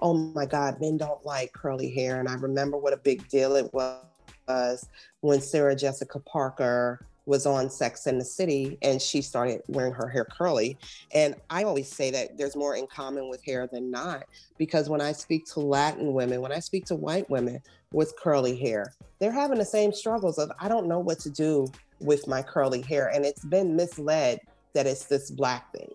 oh 0.00 0.12
my 0.12 0.44
god 0.44 0.78
men 0.80 0.98
don't 0.98 1.24
like 1.24 1.54
curly 1.54 1.88
hair 1.90 2.20
and 2.20 2.28
i 2.28 2.34
remember 2.34 2.76
what 2.76 2.92
a 2.92 2.98
big 2.98 3.26
deal 3.28 3.56
it 3.56 3.72
was 3.72 4.04
was 4.48 4.88
when 5.20 5.40
Sarah 5.40 5.76
Jessica 5.76 6.18
Parker 6.20 7.06
was 7.26 7.44
on 7.44 7.68
Sex 7.68 8.06
and 8.06 8.20
the 8.20 8.24
City 8.24 8.78
and 8.82 9.02
she 9.02 9.20
started 9.20 9.60
wearing 9.66 9.92
her 9.92 10.08
hair 10.08 10.24
curly. 10.24 10.78
And 11.12 11.34
I 11.50 11.64
always 11.64 11.88
say 11.90 12.10
that 12.12 12.38
there's 12.38 12.54
more 12.54 12.76
in 12.76 12.86
common 12.86 13.28
with 13.28 13.44
hair 13.44 13.68
than 13.70 13.90
not 13.90 14.24
because 14.58 14.88
when 14.88 15.00
I 15.00 15.12
speak 15.12 15.44
to 15.46 15.60
Latin 15.60 16.12
women, 16.12 16.40
when 16.40 16.52
I 16.52 16.60
speak 16.60 16.86
to 16.86 16.94
white 16.94 17.28
women 17.28 17.60
with 17.92 18.14
curly 18.16 18.56
hair, 18.56 18.94
they're 19.18 19.32
having 19.32 19.58
the 19.58 19.64
same 19.64 19.92
struggles 19.92 20.38
of 20.38 20.52
I 20.60 20.68
don't 20.68 20.86
know 20.86 21.00
what 21.00 21.18
to 21.20 21.30
do 21.30 21.66
with 22.00 22.28
my 22.28 22.42
curly 22.42 22.82
hair. 22.82 23.08
And 23.12 23.24
it's 23.24 23.44
been 23.44 23.74
misled 23.74 24.38
that 24.74 24.86
it's 24.86 25.06
this 25.06 25.30
black 25.30 25.72
thing 25.72 25.90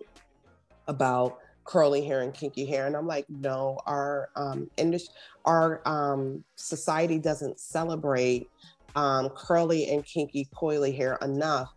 about 0.86 1.38
curly 1.64 2.04
hair 2.04 2.22
and 2.22 2.34
kinky 2.34 2.64
hair 2.64 2.86
and 2.86 2.96
i'm 2.96 3.06
like 3.06 3.26
no 3.28 3.78
our 3.86 4.30
um 4.36 4.68
industry 4.76 5.14
our 5.44 5.80
um 5.86 6.42
society 6.56 7.18
doesn't 7.18 7.58
celebrate 7.58 8.48
um 8.96 9.28
curly 9.30 9.88
and 9.90 10.04
kinky 10.04 10.48
coily 10.54 10.94
hair 10.96 11.18
enough 11.22 11.72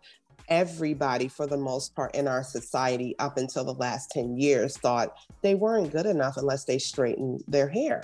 everybody 0.47 1.27
for 1.27 1.47
the 1.47 1.57
most 1.57 1.95
part 1.95 2.13
in 2.13 2.27
our 2.27 2.43
society 2.43 3.15
up 3.19 3.37
until 3.37 3.63
the 3.63 3.73
last 3.73 4.11
10 4.11 4.37
years 4.37 4.77
thought 4.77 5.15
they 5.41 5.55
weren't 5.55 5.91
good 5.91 6.05
enough 6.05 6.37
unless 6.37 6.65
they 6.65 6.77
straightened 6.77 7.43
their 7.47 7.67
hair. 7.67 8.03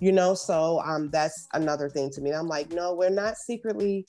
You 0.00 0.12
know 0.12 0.34
so 0.34 0.80
um 0.80 1.10
that's 1.10 1.48
another 1.54 1.88
thing 1.88 2.10
to 2.10 2.20
me 2.20 2.30
i'm 2.32 2.48
like 2.48 2.70
no 2.70 2.94
we're 2.94 3.08
not 3.08 3.38
secretly 3.38 4.04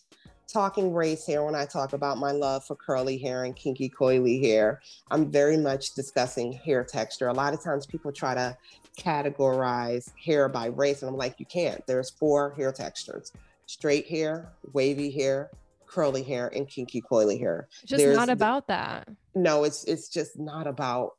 talking 0.48 0.94
race 0.94 1.26
here 1.26 1.44
when 1.44 1.56
I 1.56 1.66
talk 1.66 1.94
about 1.94 2.18
my 2.18 2.32
love 2.32 2.66
for 2.66 2.76
curly 2.76 3.18
hair 3.18 3.44
and 3.44 3.56
kinky 3.56 3.90
coily 3.90 4.42
hair. 4.42 4.82
I'm 5.12 5.30
very 5.30 5.58
much 5.58 5.94
discussing 5.94 6.54
hair 6.54 6.84
texture. 6.84 7.28
A 7.28 7.34
lot 7.34 7.54
of 7.54 7.64
times 7.64 7.86
people 7.86 8.12
try 8.12 8.34
to 8.34 8.58
categorize 8.98 10.12
hair 10.24 10.50
by 10.50 10.68
race, 10.68 11.02
and 11.02 11.10
I'm 11.10 11.18
like, 11.18 11.40
you 11.40 11.46
can't. 11.46 11.86
There's 11.86 12.10
four 12.10 12.54
hair 12.56 12.72
textures 12.72 13.32
straight 13.68 14.08
hair, 14.08 14.54
wavy 14.74 15.12
hair, 15.12 15.52
curly 15.86 16.24
hair, 16.24 16.48
and 16.56 16.68
kinky 16.68 17.02
coily 17.02 17.40
hair. 17.40 17.68
It's 17.82 17.92
just 17.92 18.04
There's 18.04 18.16
not 18.16 18.30
about 18.30 18.68
that. 18.68 19.08
No, 19.36 19.64
it's 19.64 19.84
it's 19.84 20.10
just 20.10 20.40
not 20.40 20.68
about 20.68 21.16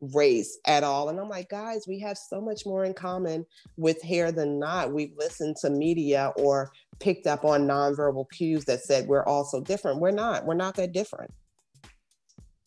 race 0.00 0.58
at 0.66 0.84
all. 0.84 1.08
And 1.08 1.18
I'm 1.18 1.28
like, 1.28 1.48
guys, 1.48 1.84
we 1.88 1.98
have 2.00 2.16
so 2.16 2.40
much 2.40 2.64
more 2.64 2.84
in 2.84 2.94
common 2.94 3.44
with 3.76 4.00
hair 4.02 4.32
than 4.32 4.58
not. 4.58 4.92
We've 4.92 5.14
listened 5.16 5.56
to 5.62 5.70
media 5.70 6.32
or 6.36 6.70
picked 7.00 7.26
up 7.26 7.44
on 7.44 7.66
nonverbal 7.66 8.30
cues 8.30 8.64
that 8.66 8.82
said 8.82 9.06
we're 9.06 9.24
all 9.24 9.44
so 9.44 9.60
different. 9.60 10.00
We're 10.00 10.10
not. 10.10 10.44
We're 10.44 10.54
not 10.54 10.74
that 10.76 10.92
different. 10.92 11.32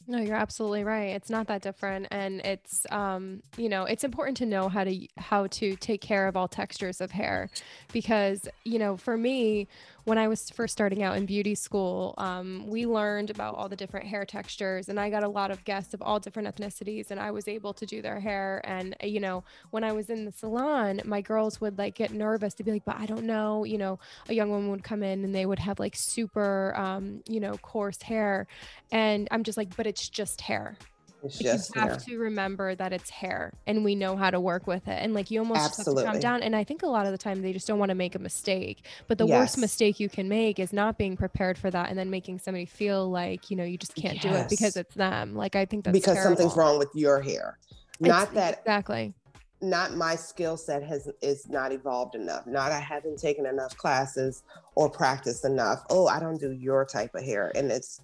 No, 0.08 0.18
you're 0.18 0.36
absolutely 0.36 0.84
right. 0.84 1.10
It's 1.10 1.30
not 1.30 1.48
that 1.48 1.62
different 1.62 2.08
and 2.12 2.42
it's 2.42 2.86
um, 2.92 3.42
you 3.56 3.70
know, 3.70 3.86
it's 3.86 4.04
important 4.04 4.36
to 4.38 4.46
know 4.46 4.68
how 4.68 4.84
to 4.84 5.08
how 5.18 5.48
to 5.48 5.76
take 5.78 6.02
care 6.02 6.28
of 6.28 6.36
all 6.36 6.48
textures 6.48 7.02
of 7.02 7.12
hair 7.12 7.50
because, 7.94 8.48
you 8.66 8.80
know, 8.80 8.98
for 8.98 9.16
me, 9.16 9.68
when 10.04 10.18
I 10.18 10.28
was 10.28 10.50
first 10.50 10.74
starting 10.74 11.04
out 11.04 11.18
in 11.18 11.26
beauty 11.26 11.56
school, 11.56 12.14
um, 12.18 12.66
we 12.68 12.86
learned 12.86 13.30
about 13.30 13.56
all 13.56 13.70
the 13.70 13.76
different 13.76 14.08
hair 14.08 14.26
textures, 14.26 14.90
and 14.90 15.00
I 15.00 15.10
got 15.10 15.24
a 15.24 15.28
lot 15.28 15.52
of 15.52 15.64
guests 15.64 15.94
of 15.94 16.02
all 16.02 16.20
different 16.20 16.54
ethnicities, 16.54 17.12
and 17.12 17.20
I 17.20 17.32
was 17.32 17.48
able 17.48 17.74
to 17.74 17.86
do 17.86 18.02
their 18.02 18.20
hair. 18.20 18.62
And 18.64 18.96
you 19.04 19.20
know, 19.20 19.44
when 19.70 19.84
I 19.84 19.92
was 19.92 20.10
in 20.10 20.26
the 20.26 20.32
salon, 20.32 21.02
my 21.06 21.22
girls 21.22 21.62
would 21.62 21.78
like 21.78 21.96
get 21.96 22.12
nervous 22.12 22.54
to 22.56 22.64
be 22.64 22.72
like, 22.72 22.86
"But 22.86 22.98
I 22.98 23.06
don't 23.06 23.26
know." 23.26 23.64
You 23.64 23.78
know, 23.78 24.00
a 24.30 24.34
young 24.34 24.50
woman 24.50 24.72
would 24.72 24.84
come 24.84 25.04
in 25.04 25.24
and 25.24 25.34
they 25.34 25.46
would 25.46 25.60
have 25.60 25.80
like 25.80 25.96
super, 25.96 26.74
um, 26.76 27.22
you 27.28 27.40
know, 27.40 27.58
coarse 27.58 28.02
hair, 28.02 28.48
and 28.92 29.28
I'm 29.32 29.44
just 29.44 29.58
like, 29.58 29.76
"But 29.76 29.88
it's 29.88 30.10
just 30.10 30.42
hair." 30.42 30.78
It's 31.24 31.38
just 31.38 31.76
you 31.76 31.82
have 31.82 31.90
hair. 31.90 32.00
to 32.00 32.18
remember 32.18 32.76
that 32.76 32.94
it's 32.94 33.10
hair 33.10 33.54
and 33.68 33.84
we 33.84 33.96
know 33.96 34.16
how 34.16 34.30
to 34.30 34.40
work 34.40 34.68
with 34.68 34.88
it. 34.88 35.00
And 35.02 35.14
like 35.14 35.32
you 35.32 35.40
almost 35.40 35.62
Absolutely. 35.62 36.04
have 36.04 36.14
to 36.14 36.20
calm 36.20 36.22
down. 36.22 36.44
And 36.44 36.56
I 36.56 36.64
think 36.64 36.84
a 36.84 36.88
lot 36.88 37.06
of 37.06 37.12
the 37.12 37.18
time 37.18 37.42
they 37.42 37.54
just 37.54 37.68
don't 37.68 37.80
want 37.80 37.90
to 37.90 37.96
make 37.96 38.16
a 38.16 38.20
mistake. 38.20 38.86
But 39.08 39.18
the 39.18 39.28
yes. 39.28 39.40
worst 39.40 39.58
mistake 39.58 40.00
you 40.00 40.10
can 40.10 40.28
make 40.28 40.60
is 40.60 40.74
not 40.74 40.98
being 40.98 41.16
prepared 41.16 41.58
for 41.58 41.70
that 41.72 41.90
and 41.90 41.98
then 41.98 42.10
making 42.10 42.40
somebody 42.40 42.66
feel 42.66 43.10
like, 43.10 43.52
you 43.52 43.58
know, 43.58 43.64
you 43.64 43.78
just 43.78 43.96
can't 43.96 44.24
yes. 44.24 44.24
do 44.24 44.30
it 44.30 44.50
because 44.50 44.76
it's 44.76 44.96
them. 44.96 45.36
Like 45.36 45.56
I 45.56 45.66
think 45.66 45.86
that's 45.86 45.98
because 45.98 46.16
terrible. 46.16 46.38
something's 46.38 46.58
wrong 46.58 46.78
with 46.78 46.90
your 46.94 47.22
hair. 47.22 47.58
Not 48.00 48.24
it's, 48.24 48.34
that 48.34 48.60
exactly 48.60 49.14
not 49.62 49.94
my 49.96 50.16
skill 50.16 50.58
set 50.58 50.82
has 50.84 51.08
is 51.22 51.48
not 51.48 51.72
evolved 51.72 52.16
enough. 52.16 52.48
Not 52.48 52.72
I 52.72 52.80
haven't 52.80 53.20
taken 53.20 53.46
enough 53.46 53.78
classes 53.78 54.44
or 54.76 54.90
practiced 54.90 55.46
enough. 55.46 55.84
Oh, 55.90 56.08
I 56.08 56.20
don't 56.20 56.40
do 56.40 56.52
your 56.52 56.84
type 56.86 57.14
of 57.14 57.24
hair. 57.24 57.52
And 57.56 57.72
it's 57.72 58.02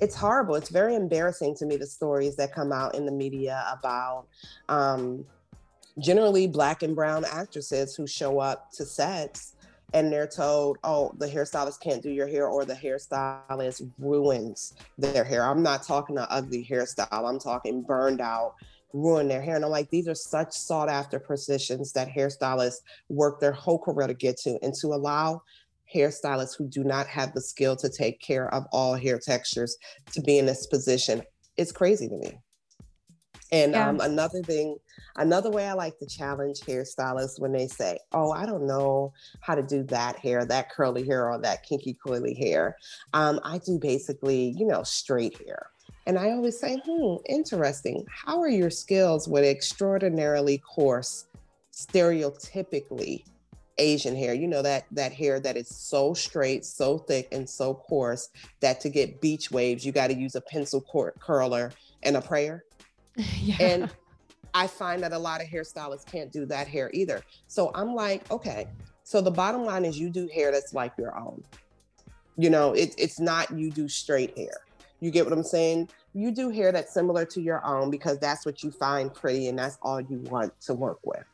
it's 0.00 0.14
horrible. 0.14 0.54
It's 0.54 0.68
very 0.68 0.94
embarrassing 0.94 1.56
to 1.56 1.66
me 1.66 1.76
the 1.76 1.86
stories 1.86 2.36
that 2.36 2.52
come 2.52 2.72
out 2.72 2.94
in 2.94 3.06
the 3.06 3.12
media 3.12 3.64
about 3.72 4.26
um, 4.68 5.24
generally 5.98 6.46
black 6.46 6.82
and 6.82 6.94
brown 6.94 7.24
actresses 7.24 7.94
who 7.94 8.06
show 8.06 8.38
up 8.38 8.70
to 8.72 8.84
sets 8.84 9.54
and 9.94 10.12
they're 10.12 10.26
told, 10.26 10.78
"Oh, 10.84 11.12
the 11.18 11.28
hairstylist 11.28 11.80
can't 11.80 12.02
do 12.02 12.10
your 12.10 12.26
hair," 12.26 12.48
or 12.48 12.64
the 12.64 12.74
hairstylist 12.74 13.88
ruins 13.98 14.74
their 14.98 15.24
hair. 15.24 15.44
I'm 15.44 15.62
not 15.62 15.84
talking 15.84 16.18
an 16.18 16.26
ugly 16.28 16.66
hairstyle. 16.68 17.28
I'm 17.28 17.38
talking 17.38 17.82
burned 17.82 18.20
out, 18.20 18.54
ruin 18.92 19.28
their 19.28 19.42
hair. 19.42 19.56
And 19.56 19.64
I'm 19.64 19.70
like, 19.70 19.90
these 19.90 20.08
are 20.08 20.14
such 20.14 20.52
sought 20.52 20.88
after 20.88 21.18
positions 21.18 21.92
that 21.92 22.08
hairstylists 22.08 22.80
work 23.08 23.40
their 23.40 23.52
whole 23.52 23.78
career 23.78 24.06
to 24.06 24.14
get 24.14 24.38
to, 24.38 24.58
and 24.62 24.74
to 24.74 24.88
allow 24.88 25.42
hairstylists 25.92 26.56
who 26.56 26.68
do 26.68 26.84
not 26.84 27.06
have 27.06 27.32
the 27.32 27.40
skill 27.40 27.76
to 27.76 27.88
take 27.88 28.20
care 28.20 28.52
of 28.52 28.64
all 28.72 28.94
hair 28.94 29.18
textures 29.18 29.76
to 30.12 30.20
be 30.20 30.38
in 30.38 30.46
this 30.46 30.66
position. 30.66 31.22
It's 31.56 31.72
crazy 31.72 32.08
to 32.08 32.16
me. 32.16 32.38
And 33.52 33.72
yeah. 33.72 33.88
um, 33.88 34.00
another 34.00 34.42
thing, 34.42 34.76
another 35.16 35.50
way 35.50 35.68
I 35.68 35.74
like 35.74 35.98
to 35.98 36.06
challenge 36.06 36.60
hairstylists 36.60 37.38
when 37.40 37.52
they 37.52 37.68
say, 37.68 37.98
"Oh, 38.12 38.32
I 38.32 38.44
don't 38.44 38.66
know 38.66 39.12
how 39.40 39.54
to 39.54 39.62
do 39.62 39.84
that 39.84 40.18
hair, 40.18 40.44
that 40.44 40.70
curly 40.70 41.06
hair, 41.06 41.30
or 41.30 41.40
that 41.40 41.62
kinky 41.62 41.96
coily 42.04 42.36
hair." 42.36 42.76
Um, 43.14 43.38
I 43.44 43.58
do 43.58 43.78
basically, 43.78 44.54
you 44.58 44.66
know, 44.66 44.82
straight 44.82 45.40
hair. 45.46 45.70
And 46.06 46.18
I 46.18 46.32
always 46.32 46.58
say, 46.58 46.80
"Hmm, 46.84 47.16
interesting. 47.28 48.04
How 48.10 48.40
are 48.40 48.48
your 48.48 48.70
skills 48.70 49.28
with 49.28 49.44
extraordinarily 49.44 50.58
coarse, 50.58 51.26
stereotypically 51.72 53.22
Asian 53.78 54.16
hair. 54.16 54.34
You 54.34 54.48
know 54.48 54.62
that 54.62 54.86
that 54.92 55.12
hair 55.12 55.40
that 55.40 55.56
is 55.56 55.68
so 55.68 56.14
straight, 56.14 56.64
so 56.64 56.98
thick, 56.98 57.28
and 57.32 57.48
so 57.48 57.74
coarse 57.74 58.30
that 58.60 58.80
to 58.80 58.88
get 58.88 59.20
beach 59.20 59.50
waves, 59.50 59.84
you 59.84 59.92
got 59.92 60.08
to 60.08 60.14
use 60.14 60.34
a 60.34 60.40
pencil 60.40 60.84
curler 61.20 61.72
and 62.02 62.16
a 62.16 62.20
prayer. 62.20 62.64
yeah. 63.16 63.56
And 63.60 63.90
I 64.54 64.66
find 64.66 65.02
that 65.02 65.12
a 65.12 65.18
lot 65.18 65.42
of 65.42 65.48
hairstylists 65.48 66.06
can't 66.06 66.32
do 66.32 66.46
that 66.46 66.66
hair 66.66 66.90
either. 66.94 67.22
So 67.46 67.70
I'm 67.74 67.94
like, 67.94 68.30
okay. 68.30 68.68
So 69.04 69.20
the 69.20 69.30
bottom 69.30 69.64
line 69.64 69.84
is, 69.84 69.98
you 69.98 70.10
do 70.10 70.28
hair 70.34 70.50
that's 70.50 70.74
like 70.74 70.92
your 70.98 71.16
own. 71.16 71.42
You 72.38 72.50
know, 72.50 72.72
it, 72.72 72.94
it's 72.98 73.20
not 73.20 73.50
you 73.50 73.70
do 73.70 73.88
straight 73.88 74.36
hair. 74.36 74.62
You 75.00 75.10
get 75.10 75.24
what 75.24 75.32
I'm 75.32 75.42
saying? 75.42 75.90
You 76.14 76.30
do 76.30 76.48
hair 76.48 76.72
that's 76.72 76.92
similar 76.92 77.24
to 77.26 77.40
your 77.40 77.64
own 77.64 77.90
because 77.90 78.18
that's 78.18 78.46
what 78.46 78.62
you 78.62 78.70
find 78.70 79.12
pretty 79.12 79.48
and 79.48 79.58
that's 79.58 79.78
all 79.82 80.00
you 80.00 80.18
want 80.20 80.58
to 80.62 80.74
work 80.74 80.98
with 81.04 81.24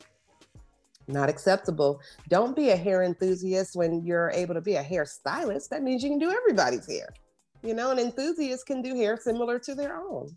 not 1.09 1.29
acceptable. 1.29 2.01
Don't 2.29 2.55
be 2.55 2.71
a 2.71 2.77
hair 2.77 3.03
enthusiast 3.03 3.77
when 3.77 4.05
you're 4.05 4.31
able 4.31 4.55
to 4.55 4.61
be 4.61 4.77
a 4.77 4.85
hairstylist. 4.85 5.69
That 5.69 5.83
means 5.83 6.03
you 6.03 6.11
can 6.11 6.19
do 6.19 6.31
everybody's 6.31 6.87
hair. 6.87 7.09
You 7.63 7.75
know, 7.75 7.91
an 7.91 7.99
enthusiast 7.99 8.67
can 8.67 8.83
do 8.83 8.95
hair 8.95 9.17
similar 9.17 9.59
to 9.61 9.75
their 9.75 9.97
own. 9.97 10.35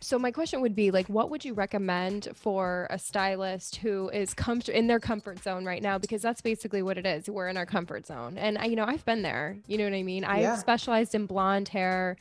So 0.00 0.18
my 0.18 0.32
question 0.32 0.60
would 0.60 0.74
be 0.74 0.90
like 0.90 1.06
what 1.08 1.30
would 1.30 1.44
you 1.44 1.54
recommend 1.54 2.28
for 2.34 2.88
a 2.90 2.98
stylist 2.98 3.76
who 3.76 4.08
is 4.08 4.34
comfort 4.34 4.70
in 4.70 4.88
their 4.88 4.98
comfort 4.98 5.42
zone 5.42 5.64
right 5.64 5.80
now 5.82 5.96
because 5.96 6.20
that's 6.20 6.40
basically 6.40 6.82
what 6.82 6.98
it 6.98 7.06
is. 7.06 7.30
We're 7.30 7.48
in 7.48 7.56
our 7.56 7.66
comfort 7.66 8.06
zone. 8.06 8.36
And 8.36 8.58
I, 8.58 8.64
you 8.64 8.74
know, 8.74 8.84
I've 8.84 9.04
been 9.04 9.22
there. 9.22 9.58
You 9.68 9.78
know 9.78 9.84
what 9.84 9.94
I 9.94 10.02
mean? 10.02 10.24
I've 10.24 10.58
specialized 10.58 11.14
in 11.14 11.26
blonde 11.26 11.68
hair 11.68 12.16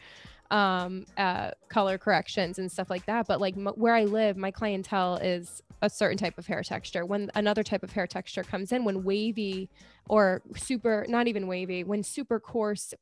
um 0.51 1.05
uh 1.17 1.51
color 1.69 1.97
corrections 1.97 2.59
and 2.59 2.69
stuff 2.69 2.89
like 2.89 3.05
that 3.05 3.25
but 3.25 3.39
like 3.39 3.55
m- 3.55 3.67
where 3.75 3.95
i 3.95 4.03
live 4.03 4.35
my 4.35 4.51
clientele 4.51 5.15
is 5.15 5.63
a 5.81 5.89
certain 5.89 6.17
type 6.17 6.37
of 6.37 6.47
hair 6.47 6.63
texture 6.63 7.05
when 7.05 7.29
another 7.35 7.63
type 7.63 7.83
of 7.83 7.91
hair 7.91 8.07
texture 8.07 8.43
comes 8.43 8.71
in 8.71 8.85
when 8.85 9.03
wavy 9.03 9.69
or 10.07 10.41
super 10.55 11.05
not 11.07 11.27
even 11.27 11.47
wavy 11.47 11.83
when 11.83 12.03
super 12.03 12.39
coarse 12.39 12.93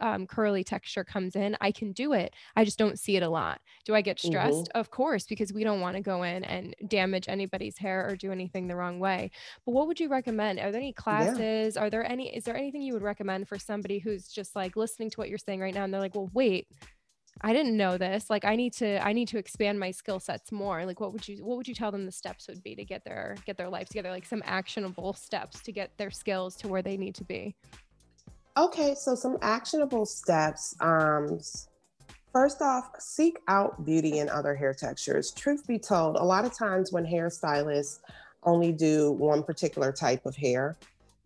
um, 0.00 0.26
curly 0.26 0.64
texture 0.64 1.04
comes 1.04 1.36
in, 1.36 1.56
I 1.60 1.72
can 1.72 1.92
do 1.92 2.12
it. 2.12 2.34
I 2.56 2.64
just 2.64 2.78
don't 2.78 2.98
see 2.98 3.16
it 3.16 3.22
a 3.22 3.28
lot. 3.28 3.60
Do 3.84 3.94
I 3.94 4.00
get 4.00 4.20
stressed? 4.20 4.68
Mm-hmm. 4.68 4.78
Of 4.78 4.90
course, 4.90 5.24
because 5.26 5.52
we 5.52 5.64
don't 5.64 5.80
want 5.80 5.96
to 5.96 6.02
go 6.02 6.22
in 6.22 6.44
and 6.44 6.74
damage 6.86 7.26
anybody's 7.28 7.78
hair 7.78 8.08
or 8.08 8.16
do 8.16 8.32
anything 8.32 8.68
the 8.68 8.76
wrong 8.76 9.00
way. 9.00 9.30
But 9.64 9.72
what 9.72 9.86
would 9.86 10.00
you 10.00 10.08
recommend? 10.08 10.60
Are 10.60 10.70
there 10.70 10.80
any 10.80 10.92
classes? 10.92 11.76
Yeah. 11.76 11.82
Are 11.82 11.90
there 11.90 12.08
any, 12.10 12.34
is 12.34 12.44
there 12.44 12.56
anything 12.56 12.82
you 12.82 12.92
would 12.92 13.02
recommend 13.02 13.48
for 13.48 13.58
somebody 13.58 13.98
who's 13.98 14.28
just 14.28 14.54
like 14.54 14.76
listening 14.76 15.10
to 15.10 15.16
what 15.16 15.28
you're 15.28 15.38
saying 15.38 15.60
right 15.60 15.74
now 15.74 15.84
and 15.84 15.92
they're 15.92 16.00
like, 16.00 16.14
well, 16.14 16.30
wait, 16.32 16.68
I 17.40 17.52
didn't 17.52 17.76
know 17.76 17.98
this. 17.98 18.30
Like 18.30 18.44
I 18.44 18.56
need 18.56 18.72
to 18.74 19.04
I 19.04 19.12
need 19.12 19.28
to 19.28 19.38
expand 19.38 19.78
my 19.78 19.90
skill 19.90 20.18
sets 20.18 20.50
more. 20.50 20.84
Like 20.84 21.00
what 21.00 21.12
would 21.12 21.26
you 21.28 21.44
what 21.44 21.56
would 21.56 21.68
you 21.68 21.74
tell 21.74 21.92
them 21.92 22.04
the 22.04 22.12
steps 22.12 22.48
would 22.48 22.62
be 22.62 22.74
to 22.74 22.84
get 22.84 23.04
their 23.04 23.36
get 23.46 23.56
their 23.56 23.68
life 23.68 23.88
together? 23.88 24.10
Like 24.10 24.26
some 24.26 24.42
actionable 24.44 25.12
steps 25.12 25.60
to 25.62 25.72
get 25.72 25.96
their 25.98 26.10
skills 26.10 26.56
to 26.56 26.68
where 26.68 26.82
they 26.82 26.96
need 26.96 27.14
to 27.16 27.24
be. 27.24 27.54
Okay, 28.56 28.94
so 28.94 29.14
some 29.14 29.38
actionable 29.40 30.04
steps. 30.04 30.74
Um 30.80 31.38
first 32.32 32.60
off, 32.60 32.90
seek 32.98 33.38
out 33.46 33.84
beauty 33.84 34.18
in 34.18 34.28
other 34.28 34.54
hair 34.54 34.74
textures. 34.74 35.30
Truth 35.30 35.66
be 35.66 35.78
told, 35.78 36.16
a 36.16 36.24
lot 36.24 36.44
of 36.44 36.52
times 36.52 36.92
when 36.92 37.06
hairstylists 37.06 38.00
only 38.42 38.72
do 38.72 39.12
one 39.12 39.42
particular 39.42 39.92
type 39.92 40.26
of 40.26 40.36
hair, 40.36 40.76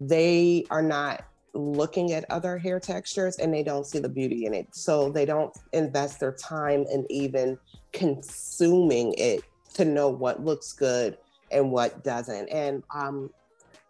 they 0.01 0.65
are 0.71 0.83
not 0.83 1.25
looking 1.55 2.13
at 2.13 2.25
other 2.31 2.59
hair 2.59 2.81
textures 2.81 3.37
and 3.39 3.53
they 3.53 3.63
don't 3.63 3.87
see 3.87 3.99
the 3.99 4.09
beauty 4.09 4.47
in 4.47 4.55
it. 4.55 4.75
So 4.75 5.11
they 5.11 5.25
don't 5.25 5.57
invest 5.73 6.21
their 6.21 6.33
time 6.33 6.87
in 6.91 7.07
even 7.11 7.59
consuming 7.93 9.15
it 9.19 9.43
to 9.75 9.85
know 9.85 10.09
what 10.09 10.45
looks 10.45 10.73
good 10.73 11.19
and 11.51 11.71
what 11.71 12.03
doesn't. 12.05 12.49
And 12.49 12.83
um, 12.95 13.31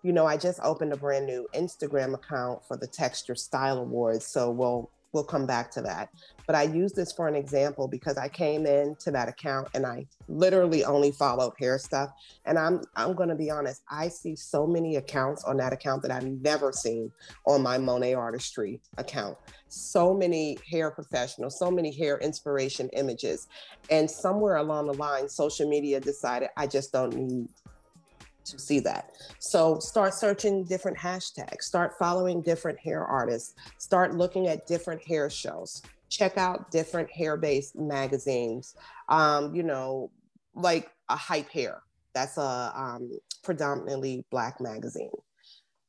you 0.03 0.12
know, 0.12 0.27
I 0.27 0.37
just 0.37 0.59
opened 0.62 0.92
a 0.92 0.96
brand 0.96 1.27
new 1.27 1.46
Instagram 1.55 2.14
account 2.14 2.64
for 2.66 2.77
the 2.77 2.88
Texture 2.88 3.37
Style 3.37 3.79
Awards. 3.79 4.27
So 4.27 4.51
we'll 4.51 4.90
we'll 5.12 5.25
come 5.25 5.46
back 5.46 5.70
to 5.72 5.83
that. 5.83 6.09
But 6.46 6.57
I 6.57 6.62
use 6.62 6.92
this 6.92 7.12
for 7.12 7.29
an 7.29 7.35
example 7.35 7.87
because 7.87 8.16
I 8.16 8.29
came 8.29 8.66
into 8.66 9.11
that 9.11 9.29
account 9.29 9.68
and 9.75 9.87
I 9.87 10.07
literally 10.29 10.85
only 10.85 11.12
followed 11.12 11.53
hair 11.59 11.79
stuff. 11.79 12.11
And 12.44 12.59
I'm 12.59 12.83
I'm 12.96 13.14
gonna 13.14 13.37
be 13.37 13.51
honest, 13.51 13.83
I 13.90 14.09
see 14.09 14.35
so 14.37 14.66
many 14.66 14.96
accounts 14.96 15.44
on 15.44 15.57
that 15.59 15.72
account 15.72 16.03
that 16.03 16.11
I've 16.11 16.25
never 16.25 16.72
seen 16.72 17.12
on 17.46 17.62
my 17.62 17.79
Monet 17.79 18.14
Artistry 18.14 18.81
account. 18.98 19.37
So 19.68 20.12
many 20.12 20.59
hair 20.70 20.90
professionals, 20.90 21.59
so 21.59 21.70
many 21.70 21.90
hair 21.96 22.18
inspiration 22.18 22.88
images. 22.92 23.48
And 23.90 24.11
somewhere 24.11 24.57
along 24.57 24.87
the 24.87 24.94
line, 24.94 25.29
social 25.29 25.68
media 25.68 26.01
decided 26.01 26.51
I 26.57 26.66
just 26.66 26.92
don't 26.92 27.14
need 27.14 27.48
to 28.44 28.59
see 28.59 28.81
that. 28.81 29.12
So 29.38 29.78
start 29.78 30.14
searching 30.14 30.64
different 30.64 30.98
hashtags, 30.98 31.62
start 31.62 31.94
following 31.98 32.42
different 32.42 32.78
hair 32.78 33.05
artists, 33.05 33.55
start 33.78 34.14
looking 34.14 34.48
at 34.48 34.66
different 34.66 35.02
hair 35.02 35.31
shows, 35.31 35.83
check 36.09 36.37
out 36.37 36.70
different 36.70 37.11
hair 37.11 37.37
based 37.37 37.76
magazines. 37.76 38.74
Um, 39.09 39.55
you 39.55 39.62
know, 39.62 40.11
like 40.55 40.90
a 41.09 41.16
Hype 41.16 41.50
Hair, 41.50 41.83
that's 42.14 42.37
a 42.37 42.72
um, 42.74 43.11
predominantly 43.42 44.24
Black 44.31 44.61
magazine 44.61 45.11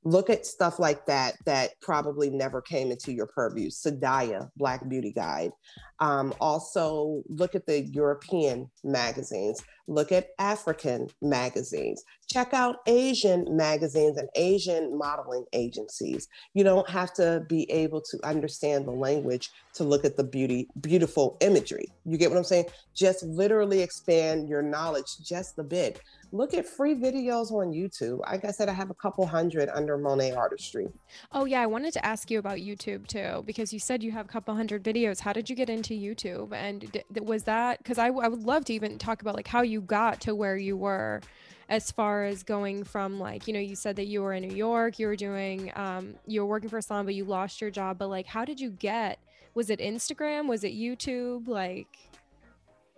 look 0.05 0.29
at 0.29 0.45
stuff 0.45 0.79
like 0.79 1.05
that 1.05 1.35
that 1.45 1.71
probably 1.81 2.29
never 2.29 2.61
came 2.61 2.91
into 2.91 3.13
your 3.13 3.27
purview. 3.27 3.69
Sadaya, 3.69 4.49
Black 4.57 4.87
Beauty 4.89 5.11
Guide. 5.11 5.51
Um, 5.99 6.33
also, 6.41 7.23
look 7.29 7.55
at 7.55 7.65
the 7.65 7.81
European 7.81 8.69
magazines, 8.83 9.61
look 9.87 10.11
at 10.11 10.29
African 10.39 11.09
magazines, 11.21 12.03
check 12.27 12.53
out 12.53 12.77
Asian 12.87 13.45
magazines 13.55 14.17
and 14.17 14.29
Asian 14.35 14.97
modeling 14.97 15.45
agencies. 15.53 16.27
You 16.53 16.63
don't 16.63 16.89
have 16.89 17.13
to 17.15 17.45
be 17.47 17.69
able 17.71 18.01
to 18.01 18.19
understand 18.23 18.87
the 18.87 18.91
language 18.91 19.51
to 19.75 19.83
look 19.83 20.05
at 20.05 20.17
the 20.17 20.23
beauty, 20.23 20.69
beautiful 20.81 21.37
imagery. 21.41 21.87
You 22.05 22.17
get 22.17 22.29
what 22.29 22.37
I'm 22.37 22.43
saying? 22.43 22.65
Just 22.93 23.23
literally 23.23 23.81
expand 23.81 24.47
your 24.47 24.61
knowledge 24.61 25.17
just 25.23 25.59
a 25.59 25.63
bit 25.63 26.01
look 26.33 26.55
at 26.55 26.65
free 26.67 26.95
videos 26.95 27.51
on 27.51 27.71
YouTube. 27.71 28.19
Like 28.19 28.43
I 28.43 28.51
said, 28.51 28.67
I 28.67 28.73
have 28.73 28.89
a 28.89 28.95
couple 28.95 29.25
hundred 29.25 29.69
under 29.69 29.97
Monet 29.97 30.33
Artistry. 30.33 30.87
Oh, 31.31 31.45
yeah. 31.45 31.61
I 31.61 31.67
wanted 31.67 31.93
to 31.93 32.05
ask 32.05 32.29
you 32.31 32.39
about 32.39 32.57
YouTube 32.57 33.07
too, 33.07 33.43
because 33.45 33.71
you 33.71 33.79
said 33.79 34.03
you 34.03 34.11
have 34.11 34.25
a 34.25 34.29
couple 34.29 34.53
hundred 34.55 34.83
videos. 34.83 35.19
How 35.19 35.31
did 35.31 35.49
you 35.49 35.55
get 35.55 35.69
into 35.69 35.93
YouTube? 35.93 36.51
And 36.51 37.03
was 37.21 37.43
that 37.43 37.77
because 37.77 37.99
I, 37.99 38.07
I 38.07 38.27
would 38.27 38.43
love 38.43 38.65
to 38.65 38.73
even 38.73 38.97
talk 38.97 39.21
about 39.21 39.35
like 39.35 39.47
how 39.47 39.61
you 39.61 39.72
got 39.81 40.21
to 40.21 40.35
where 40.35 40.57
you 40.57 40.77
were 40.77 41.21
as 41.69 41.91
far 41.91 42.25
as 42.25 42.43
going 42.43 42.83
from 42.83 43.19
like 43.19 43.47
you 43.47 43.53
know 43.53 43.59
you 43.59 43.75
said 43.75 43.95
that 43.95 44.05
you 44.05 44.21
were 44.21 44.33
in 44.33 44.43
new 44.47 44.55
york 44.55 44.99
you 44.99 45.07
were 45.07 45.15
doing 45.15 45.71
um, 45.75 46.13
you 46.27 46.41
were 46.41 46.47
working 46.47 46.69
for 46.69 46.81
salon 46.81 47.05
but 47.05 47.15
you 47.15 47.23
lost 47.23 47.61
your 47.61 47.71
job 47.71 47.97
but 47.97 48.09
like 48.09 48.27
how 48.27 48.43
did 48.43 48.59
you 48.59 48.69
get 48.69 49.17
was 49.53 49.69
it 49.69 49.79
instagram? 49.79 50.47
Was 50.47 50.63
it 50.63 50.73
youtube? 50.73 51.47
Like 51.47 51.87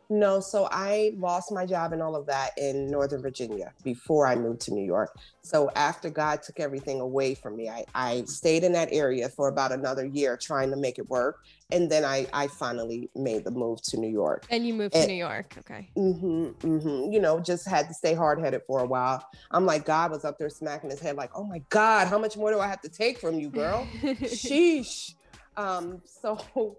no, 0.09 0.39
so 0.39 0.67
I 0.71 1.13
lost 1.17 1.51
my 1.51 1.65
job 1.65 1.93
and 1.93 2.01
all 2.01 2.15
of 2.15 2.25
that 2.27 2.51
in 2.57 2.87
Northern 2.87 3.21
Virginia 3.21 3.73
before 3.83 4.27
I 4.27 4.35
moved 4.35 4.61
to 4.61 4.73
New 4.73 4.83
York. 4.83 5.17
So 5.41 5.71
after 5.75 6.09
God 6.09 6.43
took 6.43 6.59
everything 6.59 7.01
away 7.01 7.35
from 7.35 7.55
me, 7.55 7.69
I, 7.69 7.85
I 7.95 8.23
stayed 8.25 8.63
in 8.63 8.73
that 8.73 8.89
area 8.91 9.29
for 9.29 9.47
about 9.47 9.71
another 9.71 10.05
year 10.05 10.37
trying 10.37 10.69
to 10.71 10.75
make 10.75 10.99
it 10.99 11.09
work. 11.09 11.43
And 11.71 11.91
then 11.91 12.05
I, 12.05 12.27
I 12.33 12.47
finally 12.47 13.09
made 13.15 13.43
the 13.43 13.51
move 13.51 13.81
to 13.83 13.97
New 13.97 14.09
York. 14.09 14.45
And 14.51 14.67
you 14.67 14.73
moved 14.73 14.95
and, 14.95 15.05
to 15.05 15.11
New 15.11 15.17
York. 15.17 15.55
Okay. 15.59 15.89
Mm-hmm, 15.97 16.45
mm-hmm. 16.67 17.11
You 17.11 17.19
know, 17.19 17.39
just 17.39 17.67
had 17.67 17.87
to 17.87 17.93
stay 17.93 18.13
hard 18.13 18.39
headed 18.39 18.61
for 18.67 18.81
a 18.81 18.85
while. 18.85 19.27
I'm 19.49 19.65
like, 19.65 19.85
God 19.85 20.11
was 20.11 20.25
up 20.25 20.37
there 20.37 20.49
smacking 20.49 20.91
his 20.91 20.99
head, 20.99 21.15
like, 21.15 21.31
oh 21.35 21.43
my 21.43 21.63
God, 21.69 22.07
how 22.07 22.19
much 22.19 22.37
more 22.37 22.51
do 22.51 22.59
I 22.59 22.67
have 22.67 22.81
to 22.81 22.89
take 22.89 23.19
from 23.19 23.39
you, 23.39 23.49
girl? 23.49 23.87
Sheesh. 24.03 25.15
Um, 25.57 26.01
so 26.05 26.77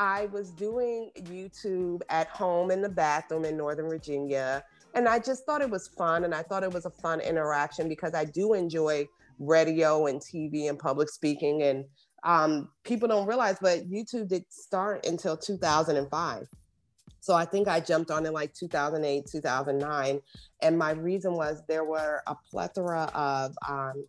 I 0.00 0.30
was 0.32 0.50
doing 0.50 1.10
YouTube 1.14 2.00
at 2.08 2.28
home 2.28 2.70
in 2.70 2.80
the 2.80 2.88
bathroom 2.88 3.44
in 3.44 3.58
Northern 3.58 3.86
Virginia. 3.86 4.64
And 4.94 5.06
I 5.06 5.18
just 5.18 5.44
thought 5.44 5.60
it 5.60 5.68
was 5.68 5.88
fun. 5.88 6.24
And 6.24 6.34
I 6.34 6.42
thought 6.42 6.62
it 6.62 6.72
was 6.72 6.86
a 6.86 6.90
fun 6.90 7.20
interaction 7.20 7.86
because 7.86 8.14
I 8.14 8.24
do 8.24 8.54
enjoy 8.54 9.06
radio 9.38 10.06
and 10.06 10.18
TV 10.18 10.70
and 10.70 10.78
public 10.78 11.10
speaking. 11.10 11.64
And 11.64 11.84
um, 12.24 12.70
people 12.82 13.08
don't 13.08 13.26
realize, 13.26 13.58
but 13.60 13.90
YouTube 13.90 14.28
did 14.28 14.46
start 14.48 15.04
until 15.04 15.36
2005. 15.36 16.48
So 17.20 17.34
I 17.34 17.44
think 17.44 17.68
I 17.68 17.78
jumped 17.78 18.10
on 18.10 18.24
in 18.24 18.32
like 18.32 18.54
2008, 18.54 19.26
2009. 19.30 20.20
And 20.62 20.78
my 20.78 20.92
reason 20.92 21.34
was 21.34 21.62
there 21.68 21.84
were 21.84 22.22
a 22.26 22.34
plethora 22.50 23.02
of 23.14 23.54
um, 23.68 24.06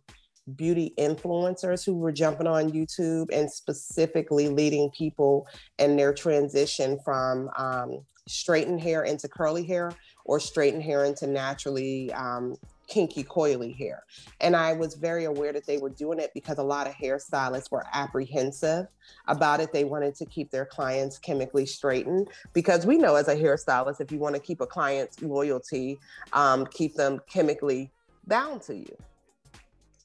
beauty 0.56 0.92
influencers 0.98 1.84
who 1.84 1.94
were 1.94 2.12
jumping 2.12 2.46
on 2.46 2.70
YouTube 2.70 3.28
and 3.32 3.50
specifically 3.50 4.48
leading 4.48 4.90
people 4.90 5.46
in 5.78 5.96
their 5.96 6.12
transition 6.12 6.98
from 7.04 7.50
um, 7.56 8.00
straightened 8.28 8.80
hair 8.80 9.04
into 9.04 9.28
curly 9.28 9.64
hair 9.64 9.92
or 10.24 10.38
straightened 10.38 10.82
hair 10.82 11.04
into 11.04 11.26
naturally 11.26 12.12
um, 12.12 12.56
kinky 12.88 13.24
coily 13.24 13.76
hair. 13.76 14.04
And 14.40 14.54
I 14.54 14.72
was 14.74 14.94
very 14.94 15.24
aware 15.24 15.52
that 15.52 15.66
they 15.66 15.78
were 15.78 15.90
doing 15.90 16.18
it 16.18 16.30
because 16.34 16.58
a 16.58 16.62
lot 16.62 16.86
of 16.86 16.94
hairstylists 16.94 17.70
were 17.70 17.86
apprehensive 17.92 18.86
about 19.28 19.60
it. 19.60 19.72
They 19.72 19.84
wanted 19.84 20.14
to 20.16 20.26
keep 20.26 20.50
their 20.50 20.66
clients 20.66 21.18
chemically 21.18 21.66
straightened 21.66 22.28
because 22.52 22.86
we 22.86 22.98
know 22.98 23.16
as 23.16 23.28
a 23.28 23.34
hairstylist, 23.34 24.00
if 24.00 24.12
you 24.12 24.18
want 24.18 24.34
to 24.34 24.40
keep 24.40 24.60
a 24.60 24.66
client's 24.66 25.22
loyalty, 25.22 25.98
um, 26.32 26.66
keep 26.66 26.94
them 26.94 27.20
chemically 27.28 27.90
bound 28.26 28.62
to 28.62 28.76
you. 28.76 28.96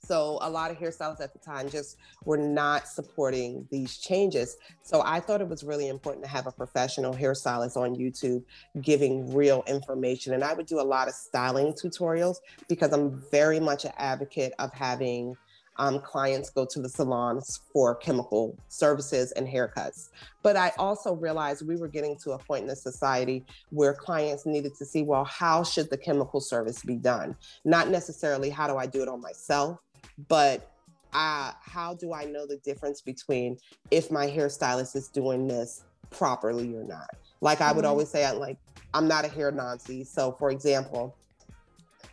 So 0.07 0.39
a 0.41 0.49
lot 0.49 0.71
of 0.71 0.77
hairstylists 0.77 1.19
at 1.19 1.33
the 1.33 1.39
time 1.39 1.69
just 1.69 1.97
were 2.23 2.37
not 2.37 2.87
supporting 2.87 3.67
these 3.69 3.97
changes. 3.97 4.55
So 4.81 5.01
I 5.03 5.19
thought 5.19 5.41
it 5.41 5.49
was 5.49 5.65
really 5.65 5.89
important 5.89 6.23
to 6.23 6.31
have 6.31 6.47
a 6.47 6.51
professional 6.51 7.13
hairstylist 7.13 7.75
on 7.75 7.93
YouTube 7.93 8.43
giving 8.81 9.33
real 9.33 9.65
information. 9.67 10.33
And 10.33 10.45
I 10.45 10.53
would 10.53 10.65
do 10.65 10.79
a 10.79 10.81
lot 10.81 11.09
of 11.09 11.13
styling 11.13 11.73
tutorials 11.73 12.37
because 12.69 12.93
I'm 12.93 13.21
very 13.31 13.59
much 13.59 13.83
an 13.83 13.91
advocate 13.97 14.53
of 14.59 14.71
having 14.71 15.35
um, 15.79 15.99
clients 15.99 16.49
go 16.49 16.65
to 16.65 16.81
the 16.81 16.89
salons 16.89 17.59
for 17.71 17.95
chemical 17.95 18.57
services 18.67 19.31
and 19.33 19.47
haircuts. 19.47 20.09
But 20.41 20.55
I 20.55 20.71
also 20.77 21.13
realized 21.13 21.67
we 21.67 21.75
were 21.75 21.87
getting 21.87 22.17
to 22.19 22.31
a 22.31 22.37
point 22.37 22.63
in 22.63 22.67
the 22.67 22.75
society 22.75 23.45
where 23.69 23.93
clients 23.93 24.45
needed 24.45 24.73
to 24.75 24.85
see, 24.85 25.03
well, 25.03 25.25
how 25.25 25.63
should 25.63 25.89
the 25.89 25.97
chemical 25.97 26.39
service 26.39 26.81
be 26.81 26.95
done? 26.95 27.35
Not 27.65 27.89
necessarily 27.89 28.49
how 28.49 28.67
do 28.67 28.77
I 28.77 28.85
do 28.85 29.01
it 29.01 29.07
on 29.07 29.21
myself, 29.21 29.79
but 30.27 30.71
uh, 31.13 31.51
how 31.61 31.93
do 31.93 32.13
I 32.13 32.25
know 32.25 32.45
the 32.45 32.57
difference 32.57 33.01
between 33.01 33.57
if 33.91 34.11
my 34.11 34.27
hairstylist 34.27 34.95
is 34.95 35.07
doing 35.07 35.47
this 35.47 35.83
properly 36.09 36.75
or 36.75 36.83
not? 36.83 37.09
Like 37.41 37.61
I 37.61 37.71
would 37.71 37.83
mm-hmm. 37.83 37.89
always 37.89 38.09
say, 38.09 38.25
I'm 38.25 38.39
like, 38.39 38.57
I'm 38.93 39.07
not 39.07 39.25
a 39.25 39.27
hair 39.27 39.51
Nazi. 39.51 40.03
So, 40.03 40.35
for 40.39 40.49
example, 40.49 41.15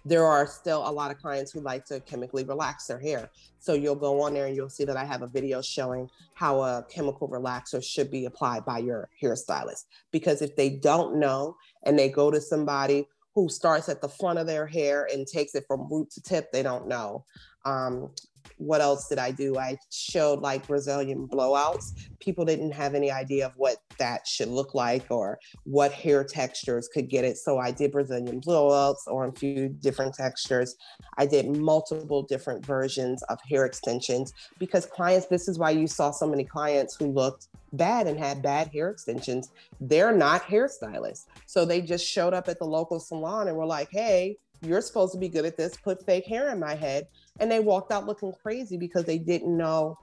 there 0.04 0.24
are 0.24 0.46
still 0.46 0.86
a 0.86 0.90
lot 0.90 1.10
of 1.10 1.18
clients 1.18 1.52
who 1.52 1.60
like 1.60 1.84
to 1.86 2.00
chemically 2.00 2.44
relax 2.44 2.86
their 2.86 2.98
hair. 2.98 3.30
So 3.58 3.72
you'll 3.72 3.94
go 3.94 4.20
on 4.20 4.34
there 4.34 4.46
and 4.46 4.54
you'll 4.54 4.68
see 4.68 4.84
that 4.84 4.96
I 4.96 5.04
have 5.04 5.22
a 5.22 5.26
video 5.26 5.62
showing 5.62 6.10
how 6.34 6.60
a 6.60 6.84
chemical 6.90 7.28
relaxer 7.28 7.82
should 7.82 8.10
be 8.10 8.26
applied 8.26 8.66
by 8.66 8.78
your 8.78 9.08
hairstylist. 9.22 9.84
Because 10.12 10.42
if 10.42 10.56
they 10.56 10.68
don't 10.68 11.18
know 11.18 11.56
and 11.84 11.98
they 11.98 12.10
go 12.10 12.30
to 12.30 12.40
somebody 12.40 13.08
who 13.34 13.48
starts 13.48 13.88
at 13.88 14.00
the 14.00 14.08
front 14.08 14.38
of 14.38 14.46
their 14.46 14.66
hair 14.66 15.08
and 15.12 15.26
takes 15.26 15.54
it 15.54 15.64
from 15.66 15.88
root 15.90 16.10
to 16.10 16.22
tip, 16.22 16.52
they 16.52 16.62
don't 16.62 16.86
know. 16.86 17.24
Um, 17.64 18.10
what 18.58 18.80
else 18.80 19.08
did 19.08 19.18
I 19.18 19.30
do? 19.30 19.58
I 19.58 19.76
showed 19.90 20.40
like 20.40 20.66
Brazilian 20.66 21.26
blowouts. 21.28 22.08
People 22.20 22.44
didn't 22.44 22.72
have 22.72 22.94
any 22.94 23.10
idea 23.10 23.46
of 23.46 23.52
what 23.56 23.78
that 23.98 24.26
should 24.26 24.48
look 24.48 24.74
like 24.74 25.06
or 25.10 25.38
what 25.64 25.92
hair 25.92 26.24
textures 26.24 26.88
could 26.88 27.08
get 27.08 27.24
it. 27.24 27.36
So 27.36 27.58
I 27.58 27.70
did 27.70 27.92
Brazilian 27.92 28.40
blowouts 28.40 29.06
on 29.08 29.30
a 29.30 29.32
few 29.32 29.68
different 29.68 30.14
textures. 30.14 30.76
I 31.18 31.26
did 31.26 31.56
multiple 31.56 32.22
different 32.22 32.64
versions 32.64 33.22
of 33.24 33.38
hair 33.48 33.66
extensions 33.66 34.32
because 34.58 34.86
clients, 34.86 35.26
this 35.26 35.48
is 35.48 35.58
why 35.58 35.70
you 35.70 35.86
saw 35.86 36.10
so 36.10 36.26
many 36.26 36.44
clients 36.44 36.94
who 36.96 37.06
looked 37.06 37.48
bad 37.72 38.06
and 38.06 38.18
had 38.18 38.42
bad 38.42 38.68
hair 38.68 38.90
extensions. 38.90 39.50
They're 39.80 40.16
not 40.16 40.42
hairstylists. 40.42 41.26
So 41.46 41.64
they 41.64 41.80
just 41.80 42.06
showed 42.06 42.34
up 42.34 42.48
at 42.48 42.58
the 42.58 42.66
local 42.66 43.00
salon 43.00 43.48
and 43.48 43.56
were 43.56 43.66
like, 43.66 43.88
hey, 43.90 44.38
you're 44.62 44.80
supposed 44.80 45.12
to 45.12 45.18
be 45.18 45.28
good 45.28 45.44
at 45.44 45.56
this, 45.56 45.76
put 45.76 46.04
fake 46.06 46.26
hair 46.26 46.50
in 46.50 46.58
my 46.58 46.74
head. 46.74 47.06
And 47.40 47.50
they 47.50 47.60
walked 47.60 47.90
out 47.90 48.06
looking 48.06 48.32
crazy 48.42 48.76
because 48.76 49.04
they 49.04 49.18
didn't 49.18 49.56
know 49.56 49.98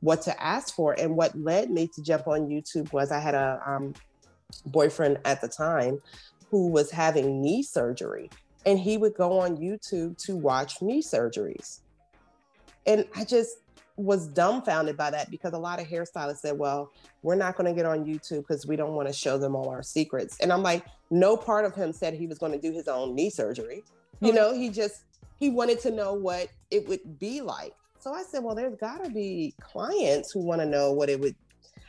what 0.00 0.20
to 0.22 0.42
ask 0.42 0.74
for. 0.74 0.92
And 0.92 1.16
what 1.16 1.36
led 1.38 1.70
me 1.70 1.88
to 1.94 2.02
jump 2.02 2.28
on 2.28 2.48
YouTube 2.48 2.92
was 2.92 3.10
I 3.10 3.20
had 3.20 3.34
a 3.34 3.60
um, 3.66 3.94
boyfriend 4.66 5.18
at 5.24 5.40
the 5.40 5.48
time 5.48 6.00
who 6.50 6.68
was 6.68 6.90
having 6.90 7.40
knee 7.40 7.62
surgery, 7.62 8.30
and 8.66 8.78
he 8.78 8.96
would 8.96 9.14
go 9.14 9.40
on 9.40 9.56
YouTube 9.56 10.16
to 10.26 10.36
watch 10.36 10.82
knee 10.82 11.02
surgeries. 11.02 11.80
And 12.86 13.06
I 13.16 13.24
just 13.24 13.56
was 13.96 14.26
dumbfounded 14.26 14.96
by 14.96 15.10
that 15.10 15.30
because 15.30 15.52
a 15.52 15.58
lot 15.58 15.80
of 15.80 15.86
hairstylists 15.86 16.38
said, 16.38 16.58
Well, 16.58 16.90
we're 17.22 17.36
not 17.36 17.56
going 17.56 17.66
to 17.66 17.74
get 17.74 17.86
on 17.86 18.04
YouTube 18.04 18.38
because 18.38 18.66
we 18.66 18.76
don't 18.76 18.92
want 18.92 19.08
to 19.08 19.14
show 19.14 19.38
them 19.38 19.54
all 19.54 19.68
our 19.68 19.82
secrets. 19.82 20.38
And 20.40 20.52
I'm 20.52 20.62
like, 20.62 20.84
No 21.10 21.36
part 21.36 21.64
of 21.64 21.74
him 21.74 21.92
said 21.92 22.14
he 22.14 22.26
was 22.26 22.38
going 22.38 22.52
to 22.52 22.58
do 22.58 22.72
his 22.72 22.88
own 22.88 23.14
knee 23.14 23.30
surgery. 23.30 23.84
You 24.20 24.32
know, 24.32 24.54
he 24.54 24.68
just 24.68 25.04
he 25.38 25.50
wanted 25.50 25.80
to 25.80 25.90
know 25.90 26.14
what 26.14 26.48
it 26.70 26.86
would 26.88 27.18
be 27.18 27.40
like. 27.40 27.74
So 28.00 28.12
I 28.12 28.22
said, 28.22 28.44
well, 28.44 28.54
there's 28.54 28.76
got 28.76 29.02
to 29.04 29.10
be 29.10 29.54
clients 29.60 30.30
who 30.30 30.40
want 30.40 30.60
to 30.60 30.66
know 30.66 30.92
what 30.92 31.08
it 31.08 31.18
would, 31.20 31.34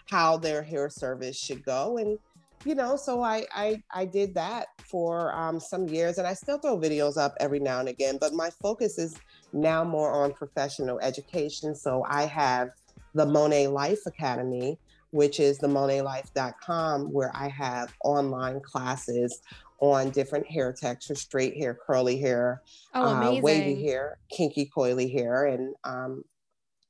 how 0.10 0.38
their 0.38 0.62
hair 0.62 0.90
service 0.90 1.38
should 1.38 1.64
go, 1.66 1.98
and 1.98 2.18
you 2.66 2.74
know, 2.74 2.96
so 2.96 3.22
I 3.22 3.46
I, 3.54 3.84
I 3.92 4.06
did 4.06 4.34
that 4.36 4.68
for 4.84 5.34
um, 5.36 5.60
some 5.60 5.88
years, 5.88 6.18
and 6.18 6.28
I 6.28 6.34
still 6.34 6.58
throw 6.58 6.78
videos 6.78 7.16
up 7.16 7.36
every 7.40 7.60
now 7.60 7.80
and 7.80 7.88
again. 7.88 8.18
But 8.20 8.34
my 8.34 8.50
focus 8.50 8.98
is 8.98 9.16
now 9.54 9.84
more 9.84 10.12
on 10.12 10.34
professional 10.34 11.00
education. 11.00 11.76
So 11.76 12.04
I 12.08 12.24
have 12.24 12.72
the 13.14 13.26
Monet 13.26 13.68
Life 13.68 14.06
Academy, 14.08 14.80
which 15.12 15.40
is 15.40 15.60
the 15.60 15.68
monetlife.com, 15.68 17.14
where 17.14 17.32
I 17.36 17.48
have 17.50 17.94
online 18.04 18.60
classes 18.62 19.42
on 19.80 20.10
different 20.10 20.48
hair 20.48 20.74
textures 20.74 21.22
straight 21.22 21.58
hair 21.58 21.78
curly 21.86 22.20
hair 22.20 22.62
oh, 22.94 23.04
uh, 23.04 23.40
wavy 23.42 23.84
hair 23.84 24.18
kinky 24.32 24.70
coily 24.76 25.12
hair 25.12 25.46
and 25.46 25.76
um, 25.84 26.24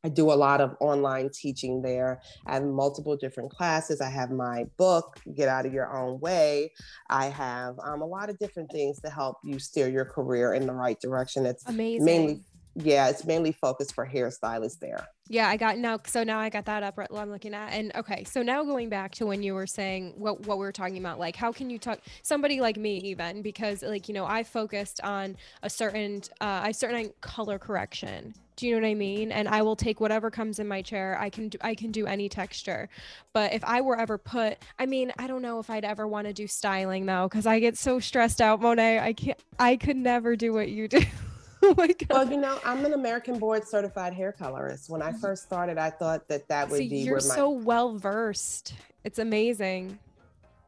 I 0.06 0.10
do 0.10 0.32
a 0.32 0.34
lot 0.34 0.62
of 0.62 0.76
online 0.82 1.32
teaching 1.34 1.82
there. 1.82 2.22
I 2.46 2.54
have 2.54 2.64
multiple 2.64 3.18
different 3.18 3.50
classes. 3.50 4.02
I 4.02 4.10
have 4.10 4.30
my 4.30 4.66
book, 4.78 5.20
Get 5.34 5.50
Out 5.50 5.66
of 5.66 5.74
Your 5.74 5.92
Own 5.98 6.20
Way. 6.20 6.74
I 7.10 7.26
have 7.26 7.80
um, 7.80 8.04
a 8.04 8.06
lot 8.06 8.30
of 8.30 8.38
different 8.38 8.72
things 8.72 9.02
to 9.02 9.10
help 9.10 9.38
you 9.44 9.58
steer 9.58 9.90
your 9.90 10.06
career 10.06 10.54
in 10.54 10.68
the 10.68 10.74
right 10.74 11.02
direction. 11.02 11.48
It's 11.48 11.66
amazing. 11.66 12.06
Mainly, 12.06 12.42
yeah, 12.76 13.08
it's 13.08 13.24
mainly 13.24 13.54
focused 13.54 13.96
for 13.96 14.06
hairstylists 14.06 14.80
there. 14.80 15.08
Yeah, 15.30 15.48
I 15.48 15.56
got 15.56 15.78
now. 15.78 16.00
So 16.06 16.24
now 16.24 16.40
I 16.40 16.50
got 16.50 16.66
that 16.66 16.84
up. 16.84 16.98
Right, 16.98 17.08
I'm 17.16 17.32
looking 17.32 17.54
at, 17.54 17.72
and 17.72 17.96
okay. 17.96 18.26
So 18.26 18.44
now 18.44 18.64
going 18.64 18.90
back 18.90 19.12
to 19.16 19.26
when 19.26 19.42
you 19.42 19.54
were 19.54 19.66
saying 19.66 20.14
what 20.18 20.46
what 20.46 20.58
we 20.58 20.66
were 20.66 20.74
talking 20.74 20.98
about, 20.98 21.18
like 21.18 21.38
how 21.38 21.54
can 21.54 21.70
you 21.70 21.80
talk 21.80 22.00
somebody 22.22 22.60
like 22.60 22.78
me 22.78 22.98
even 22.98 23.42
because 23.42 23.82
like 23.82 24.10
you 24.10 24.14
know 24.14 24.26
I 24.26 24.44
focused 24.44 25.00
on 25.02 25.38
a 25.64 25.70
certain 25.70 26.22
uh, 26.42 26.62
I 26.64 26.74
certain 26.74 27.14
color 27.22 27.58
correction. 27.58 28.34
Do 28.58 28.68
you 28.68 28.76
know 28.76 28.82
what 28.82 28.92
I 28.92 28.94
mean? 28.94 29.32
And 29.32 29.48
I 29.48 29.62
will 29.62 29.76
take 29.76 30.00
whatever 30.00 30.30
comes 30.30 30.60
in 30.60 30.68
my 30.68 30.82
chair. 30.82 31.18
I 31.20 31.30
can 31.30 31.50
do 31.50 31.58
I 31.62 31.76
can 31.76 31.92
do 31.92 32.06
any 32.06 32.28
texture. 32.28 32.90
But 33.32 33.54
if 33.54 33.64
I 33.64 33.82
were 33.82 33.98
ever 33.98 34.18
put, 34.18 34.58
I 34.78 34.86
mean, 34.86 35.14
I 35.18 35.28
don't 35.28 35.42
know 35.42 35.60
if 35.60 35.70
I'd 35.70 35.86
ever 35.86 36.08
want 36.08 36.28
to 36.28 36.34
do 36.34 36.46
styling 36.46 37.06
though, 37.06 37.30
because 37.30 37.46
I 37.46 37.60
get 37.60 37.78
so 37.78 38.00
stressed 38.00 38.42
out, 38.42 38.62
Monet. 38.62 39.00
I 39.00 39.14
can't. 39.14 39.40
I 39.58 39.78
could 39.78 39.98
never 39.98 40.36
do 40.36 40.52
what 40.52 40.68
you 40.68 40.90
do. 40.90 41.00
oh 41.68 41.74
my 41.76 41.88
God. 41.88 42.10
Well, 42.10 42.30
you 42.30 42.38
know, 42.38 42.60
I'm 42.64 42.86
an 42.86 42.94
American 42.94 43.40
board 43.40 43.68
certified 43.68 44.14
hair 44.14 44.32
colorist. 44.32 44.90
When 44.90 45.02
I 45.02 45.10
mm-hmm. 45.10 45.20
first 45.20 45.44
started, 45.44 45.80
I 45.80 45.90
thought 45.90 46.28
that 46.28 46.48
that 46.48 46.70
would 46.70 46.78
be 46.78 46.98
you're 46.98 47.16
my... 47.16 47.22
so 47.22 47.50
well 47.50 47.98
versed. 47.98 48.76
It's 49.04 49.18
amazing. 49.18 49.98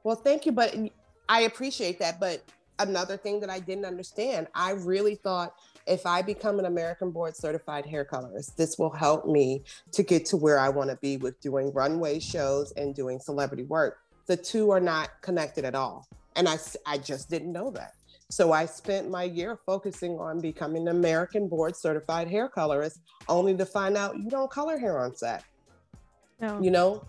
Well, 0.03 0.15
thank 0.15 0.47
you, 0.47 0.51
but 0.51 0.75
I 1.29 1.41
appreciate 1.41 1.99
that. 1.99 2.19
But 2.19 2.41
another 2.79 3.15
thing 3.15 3.39
that 3.41 3.49
I 3.49 3.59
didn't 3.59 3.85
understand, 3.85 4.47
I 4.55 4.71
really 4.71 5.15
thought 5.15 5.53
if 5.85 6.05
I 6.07 6.23
become 6.23 6.57
an 6.57 6.65
American 6.65 7.11
board 7.11 7.35
certified 7.35 7.85
hair 7.85 8.03
colorist, 8.03 8.57
this 8.57 8.79
will 8.79 8.89
help 8.89 9.27
me 9.27 9.63
to 9.91 10.01
get 10.01 10.25
to 10.27 10.37
where 10.37 10.57
I 10.57 10.69
want 10.69 10.89
to 10.89 10.95
be 10.97 11.17
with 11.17 11.39
doing 11.41 11.71
runway 11.73 12.19
shows 12.19 12.71
and 12.71 12.95
doing 12.95 13.19
celebrity 13.19 13.63
work. 13.63 13.99
The 14.25 14.35
two 14.35 14.71
are 14.71 14.79
not 14.79 15.09
connected 15.21 15.63
at 15.63 15.75
all. 15.75 16.07
And 16.35 16.49
I, 16.49 16.57
I 16.85 16.97
just 16.97 17.29
didn't 17.29 17.51
know 17.51 17.69
that. 17.71 17.93
So 18.29 18.51
I 18.51 18.65
spent 18.65 19.09
my 19.09 19.23
year 19.23 19.57
focusing 19.65 20.19
on 20.19 20.41
becoming 20.41 20.87
an 20.87 20.95
American 20.95 21.47
board 21.47 21.75
certified 21.75 22.27
hair 22.27 22.49
colorist, 22.49 22.99
only 23.29 23.55
to 23.55 23.65
find 23.65 23.95
out 23.95 24.17
you 24.17 24.29
don't 24.29 24.51
color 24.51 24.77
hair 24.77 24.99
on 24.99 25.15
set. 25.15 25.43
No. 26.41 26.61
You 26.61 26.71
know, 26.71 27.05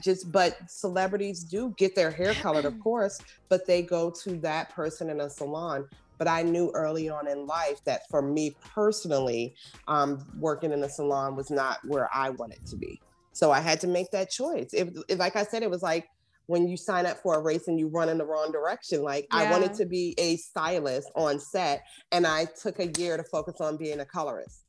just 0.00 0.30
but 0.30 0.56
celebrities 0.68 1.42
do 1.42 1.74
get 1.76 1.94
their 1.96 2.10
hair 2.10 2.34
colored, 2.34 2.64
of 2.64 2.78
course, 2.84 3.18
but 3.48 3.66
they 3.66 3.82
go 3.82 4.10
to 4.22 4.36
that 4.38 4.70
person 4.70 5.10
in 5.10 5.20
a 5.20 5.28
salon. 5.28 5.88
But 6.18 6.28
I 6.28 6.42
knew 6.42 6.70
early 6.74 7.08
on 7.08 7.26
in 7.26 7.46
life 7.46 7.82
that 7.84 8.02
for 8.08 8.22
me 8.22 8.54
personally, 8.60 9.56
um, 9.88 10.24
working 10.38 10.70
in 10.70 10.84
a 10.84 10.88
salon 10.88 11.34
was 11.34 11.50
not 11.50 11.78
where 11.84 12.08
I 12.14 12.30
wanted 12.30 12.64
to 12.66 12.76
be. 12.76 13.00
So 13.32 13.50
I 13.50 13.60
had 13.60 13.80
to 13.80 13.88
make 13.88 14.12
that 14.12 14.30
choice. 14.30 14.72
It, 14.72 14.96
it, 15.08 15.18
like 15.18 15.34
I 15.34 15.42
said, 15.42 15.64
it 15.64 15.70
was 15.70 15.82
like 15.82 16.08
when 16.52 16.68
you 16.68 16.76
sign 16.76 17.06
up 17.06 17.16
for 17.16 17.36
a 17.36 17.40
race 17.40 17.66
and 17.66 17.78
you 17.78 17.88
run 17.88 18.10
in 18.10 18.18
the 18.18 18.26
wrong 18.26 18.52
direction. 18.52 19.02
Like 19.02 19.26
yeah. 19.32 19.38
I 19.38 19.50
wanted 19.50 19.72
to 19.72 19.86
be 19.86 20.14
a 20.18 20.36
stylist 20.36 21.10
on 21.14 21.40
set 21.40 21.82
and 22.12 22.26
I 22.26 22.44
took 22.44 22.78
a 22.78 22.88
year 22.98 23.16
to 23.16 23.24
focus 23.24 23.54
on 23.58 23.78
being 23.78 24.00
a 24.00 24.04
colorist. 24.04 24.66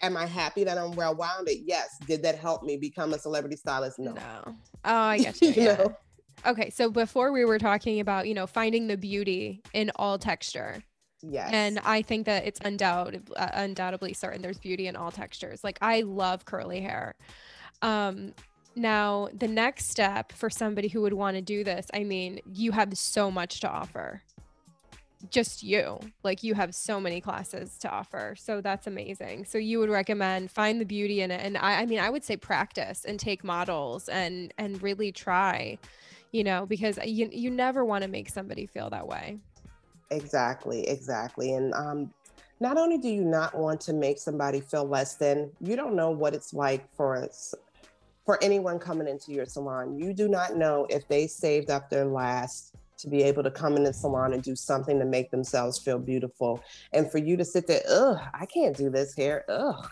Am 0.00 0.16
I 0.16 0.26
happy 0.26 0.62
that 0.62 0.78
I'm 0.78 0.92
well 0.92 1.16
rounded? 1.16 1.56
Yes. 1.64 1.88
Did 2.06 2.22
that 2.22 2.38
help 2.38 2.62
me 2.62 2.76
become 2.76 3.14
a 3.14 3.18
celebrity 3.18 3.56
stylist? 3.56 3.98
No. 3.98 4.12
No. 4.12 4.42
Oh, 4.46 4.54
I 4.84 5.18
get 5.18 5.42
you. 5.42 5.48
you 5.56 5.62
yeah. 5.62 5.74
know? 5.74 5.96
Okay, 6.46 6.70
so 6.70 6.88
before 6.88 7.32
we 7.32 7.44
were 7.44 7.58
talking 7.58 7.98
about, 7.98 8.28
you 8.28 8.34
know, 8.34 8.46
finding 8.46 8.86
the 8.86 8.96
beauty 8.96 9.60
in 9.72 9.90
all 9.96 10.18
texture. 10.18 10.84
Yes. 11.20 11.50
And 11.52 11.80
I 11.80 12.02
think 12.02 12.26
that 12.26 12.46
it's 12.46 12.60
undoubtedly, 12.64 13.34
uh, 13.34 13.48
undoubtedly 13.54 14.12
certain 14.12 14.40
there's 14.40 14.58
beauty 14.58 14.86
in 14.86 14.94
all 14.94 15.10
textures. 15.10 15.64
Like 15.64 15.78
I 15.82 16.02
love 16.02 16.44
curly 16.44 16.80
hair. 16.80 17.16
Um, 17.82 18.34
now, 18.76 19.28
the 19.32 19.48
next 19.48 19.90
step 19.90 20.32
for 20.32 20.50
somebody 20.50 20.88
who 20.88 21.02
would 21.02 21.12
want 21.12 21.36
to 21.36 21.42
do 21.42 21.62
this, 21.64 21.86
I 21.94 22.04
mean, 22.04 22.40
you 22.52 22.72
have 22.72 22.96
so 22.98 23.30
much 23.30 23.60
to 23.60 23.70
offer. 23.70 24.22
Just 25.30 25.62
you, 25.62 25.98
like 26.22 26.42
you 26.42 26.54
have 26.54 26.74
so 26.74 27.00
many 27.00 27.20
classes 27.20 27.78
to 27.78 27.88
offer. 27.88 28.34
So 28.36 28.60
that's 28.60 28.86
amazing. 28.86 29.46
So 29.46 29.56
you 29.58 29.78
would 29.78 29.88
recommend 29.88 30.50
find 30.50 30.80
the 30.80 30.84
beauty 30.84 31.22
in 31.22 31.30
it. 31.30 31.40
And 31.42 31.56
I, 31.56 31.82
I 31.82 31.86
mean, 31.86 31.98
I 31.98 32.10
would 32.10 32.24
say 32.24 32.36
practice 32.36 33.04
and 33.06 33.18
take 33.18 33.42
models 33.42 34.08
and 34.08 34.52
and 34.58 34.82
really 34.82 35.12
try, 35.12 35.78
you 36.32 36.44
know, 36.44 36.66
because 36.66 36.98
you 37.04 37.30
you 37.32 37.50
never 37.50 37.84
want 37.86 38.02
to 38.02 38.08
make 38.08 38.28
somebody 38.28 38.66
feel 38.66 38.90
that 38.90 39.06
way. 39.06 39.38
Exactly, 40.10 40.86
exactly. 40.86 41.54
And 41.54 41.72
um, 41.72 42.12
not 42.60 42.76
only 42.76 42.98
do 42.98 43.08
you 43.08 43.24
not 43.24 43.54
want 43.54 43.80
to 43.82 43.94
make 43.94 44.18
somebody 44.18 44.60
feel 44.60 44.84
less 44.84 45.14
than, 45.14 45.50
you 45.60 45.74
don't 45.74 45.96
know 45.96 46.10
what 46.10 46.34
it's 46.34 46.52
like 46.52 46.86
for 46.94 47.28
for 48.24 48.42
anyone 48.42 48.78
coming 48.78 49.08
into 49.08 49.32
your 49.32 49.46
salon. 49.46 49.98
You 49.98 50.12
do 50.12 50.28
not 50.28 50.56
know 50.56 50.86
if 50.90 51.06
they 51.08 51.26
saved 51.26 51.70
up 51.70 51.90
their 51.90 52.06
last 52.06 52.74
to 52.98 53.08
be 53.08 53.22
able 53.22 53.42
to 53.42 53.50
come 53.50 53.76
in 53.76 53.84
the 53.84 53.92
salon 53.92 54.32
and 54.32 54.42
do 54.42 54.56
something 54.56 54.98
to 54.98 55.04
make 55.04 55.30
themselves 55.30 55.78
feel 55.78 55.98
beautiful. 55.98 56.62
And 56.92 57.10
for 57.10 57.18
you 57.18 57.36
to 57.36 57.44
sit 57.44 57.66
there, 57.66 57.82
ugh, 57.88 58.18
I 58.32 58.46
can't 58.46 58.76
do 58.76 58.88
this 58.88 59.14
hair. 59.14 59.44
Ugh, 59.48 59.90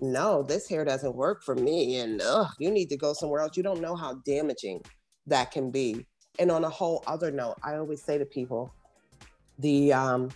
no, 0.00 0.42
this 0.42 0.68
hair 0.68 0.84
doesn't 0.84 1.14
work 1.14 1.42
for 1.42 1.54
me. 1.54 1.96
And 1.96 2.20
ugh, 2.20 2.48
you 2.58 2.70
need 2.70 2.88
to 2.90 2.96
go 2.96 3.12
somewhere 3.12 3.40
else. 3.40 3.56
You 3.56 3.62
don't 3.62 3.80
know 3.80 3.94
how 3.94 4.14
damaging 4.26 4.82
that 5.26 5.50
can 5.50 5.70
be. 5.70 6.04
And 6.38 6.50
on 6.50 6.64
a 6.64 6.70
whole 6.70 7.02
other 7.06 7.30
note, 7.30 7.56
I 7.62 7.76
always 7.76 8.02
say 8.02 8.18
to 8.18 8.24
people, 8.24 8.72
the 9.58 9.92
um, 9.92 10.30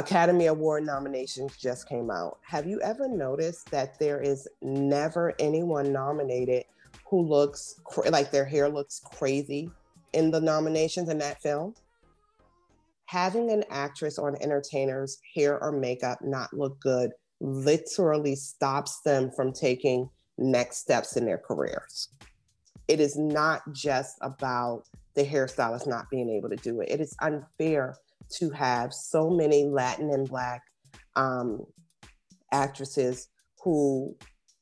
Academy 0.00 0.46
Award 0.46 0.86
nominations 0.86 1.58
just 1.58 1.86
came 1.86 2.10
out. 2.10 2.38
Have 2.40 2.66
you 2.66 2.80
ever 2.80 3.06
noticed 3.06 3.70
that 3.70 3.98
there 3.98 4.18
is 4.18 4.48
never 4.62 5.34
anyone 5.38 5.92
nominated 5.92 6.64
who 7.04 7.20
looks 7.20 7.78
cr- 7.84 8.08
like 8.08 8.30
their 8.30 8.46
hair 8.46 8.70
looks 8.70 9.02
crazy 9.04 9.70
in 10.14 10.30
the 10.30 10.40
nominations 10.40 11.10
in 11.10 11.18
that 11.18 11.42
film? 11.42 11.74
Having 13.04 13.50
an 13.50 13.62
actress 13.68 14.18
or 14.18 14.30
an 14.30 14.42
entertainer's 14.42 15.18
hair 15.34 15.62
or 15.62 15.70
makeup 15.70 16.20
not 16.22 16.54
look 16.54 16.80
good 16.80 17.10
literally 17.42 18.36
stops 18.36 19.02
them 19.02 19.30
from 19.30 19.52
taking 19.52 20.08
next 20.38 20.78
steps 20.78 21.18
in 21.18 21.26
their 21.26 21.36
careers. 21.36 22.08
It 22.88 23.00
is 23.00 23.18
not 23.18 23.70
just 23.74 24.16
about 24.22 24.84
the 25.12 25.24
hairstylist 25.24 25.86
not 25.86 26.08
being 26.08 26.30
able 26.30 26.48
to 26.48 26.56
do 26.56 26.80
it. 26.80 26.88
It 26.88 27.02
is 27.02 27.14
unfair 27.20 27.96
to 28.30 28.50
have 28.50 28.92
so 28.92 29.30
many 29.30 29.64
Latin 29.64 30.10
and 30.10 30.28
Black 30.28 30.62
um, 31.16 31.64
actresses 32.52 33.28
who, 33.62 34.16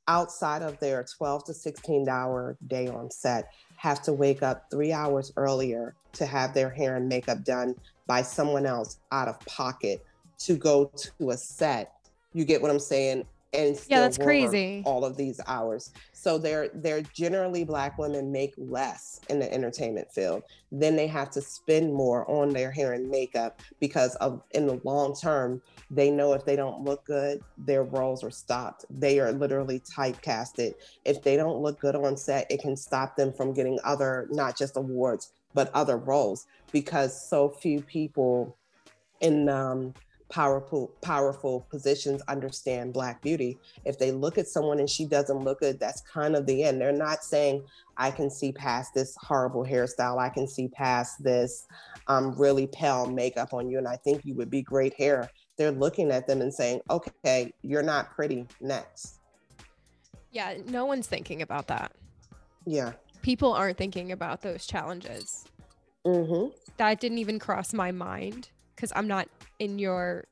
outside 0.07 0.63
of 0.63 0.79
their 0.81 1.05
12 1.17 1.45
to 1.45 1.55
16 1.55 2.09
hour 2.09 2.57
day 2.67 2.89
on 2.89 3.11
set, 3.11 3.49
have 3.77 4.03
to 4.03 4.13
wake 4.13 4.43
up 4.43 4.67
three 4.71 4.93
hours 4.93 5.33
earlier 5.37 5.95
to 6.13 6.27
have 6.27 6.55
their 6.55 6.71
hair 6.71 6.97
and 6.97 7.09
makeup 7.09 7.45
done 7.45 7.75
by 8.07 8.23
someone 8.23 8.67
else 8.67 8.99
out 9.13 9.29
of 9.29 9.39
pocket 9.41 10.05
to 10.39 10.57
go 10.57 10.91
to 10.97 11.31
a 11.31 11.37
set. 11.37 11.93
You 12.33 12.45
get 12.45 12.61
what 12.61 12.71
I'm 12.71 12.79
saying? 12.79 13.25
and 13.53 13.81
yeah, 13.89 14.01
that's 14.01 14.19
crazy. 14.19 14.83
All 14.85 15.05
of 15.05 15.17
these 15.17 15.41
hours. 15.47 15.93
So 16.21 16.37
they're 16.37 16.69
they're 16.75 17.03
generally 17.03 17.63
black 17.63 17.97
women 17.97 18.33
make 18.33 18.53
less 18.57 19.21
in 19.31 19.39
the 19.39 19.53
entertainment 19.53 20.11
field. 20.11 20.43
Then 20.73 20.97
they 20.97 21.07
have 21.07 21.31
to 21.31 21.41
spend 21.41 21.95
more 21.95 22.29
on 22.29 22.49
their 22.49 22.73
hair 22.73 22.93
and 22.93 23.09
makeup 23.09 23.63
because 23.79 24.17
of 24.17 24.43
in 24.51 24.67
the 24.67 24.81
long 24.83 25.15
term, 25.15 25.63
they 25.93 26.11
know 26.11 26.33
if 26.33 26.45
they 26.45 26.57
don't 26.57 26.83
look 26.83 27.05
good, 27.05 27.41
their 27.57 27.85
roles 27.85 28.25
are 28.25 28.33
stopped. 28.33 28.85
They 28.91 29.21
are 29.21 29.31
literally 29.31 29.79
typecasted. 29.79 30.75
If 31.05 31.23
they 31.23 31.37
don't 31.37 31.63
look 31.63 31.79
good 31.79 31.95
on 31.95 32.17
set, 32.17 32.51
it 32.51 32.61
can 32.63 32.77
stop 32.77 33.15
them 33.15 33.33
from 33.33 33.55
getting 33.55 33.79
other 33.85 34.27
not 34.33 34.59
just 34.59 34.77
awards, 34.77 35.33
but 35.55 35.71
other 35.73 35.99
roles 35.99 36.49
because 36.73 37.29
so 37.31 37.49
few 37.49 37.81
people 37.81 38.57
in 39.21 39.49
um 39.49 39.95
powerful 40.29 40.93
powerful 41.01 41.67
positions 41.71 42.21
understand 42.29 42.93
black 42.93 43.23
beauty. 43.23 43.59
If 43.85 43.99
they 43.99 44.13
look 44.13 44.37
at 44.37 44.47
someone 44.47 44.79
and 44.79 44.89
she 44.89 45.05
doesn't 45.07 45.39
look 45.39 45.61
good 45.61 45.81
that's 45.81 46.03
kind 46.03 46.37
of 46.37 46.47
the 46.47 46.65
end. 46.65 46.81
They're 46.81 46.93
not 46.93 47.25
saying 47.25 47.65
i 47.97 48.11
can 48.11 48.31
see 48.31 48.53
past 48.53 48.95
this 48.95 49.17
horrible 49.21 49.65
hairstyle. 49.65 50.19
I 50.19 50.29
can 50.29 50.47
see 50.47 50.69
past 50.69 51.23
this 51.23 51.67
um, 52.07 52.35
really 52.39 52.67
pale 52.67 53.07
makeup 53.07 53.55
on 53.55 53.69
you 53.69 53.79
and 53.79 53.89
i 53.89 53.97
think 53.97 54.25
you 54.25 54.35
would 54.35 54.51
be 54.51 54.63
great 54.63 54.95
hair. 54.95 55.31
They're 55.57 55.73
looking 55.73 56.11
at 56.11 56.27
them 56.27 56.41
and 56.41 56.53
saying 56.53 56.81
okay 56.91 57.53
you're 57.63 57.83
not 57.83 58.11
pretty. 58.11 58.47
Next. 58.61 59.21
Yeah 60.31 60.59
no 60.67 60.85
one's 60.85 61.07
thinking 61.07 61.43
about 61.43 61.69
that. 61.69 61.93
Yeah. 62.67 62.93
People 63.23 63.53
aren't 63.53 63.79
thinking 63.79 64.13
about 64.13 64.43
those 64.43 64.67
challenges. 64.67 65.45
Mm-hmm. 66.07 66.55
that 66.77 67.01
didn't 67.01 67.19
even 67.19 67.39
cross 67.39 67.75
my 67.75 67.91
mind 67.91 68.49
because 68.79 68.93
I'm 68.95 69.09
not 69.09 69.29
in 69.59 69.79
your 69.79 70.25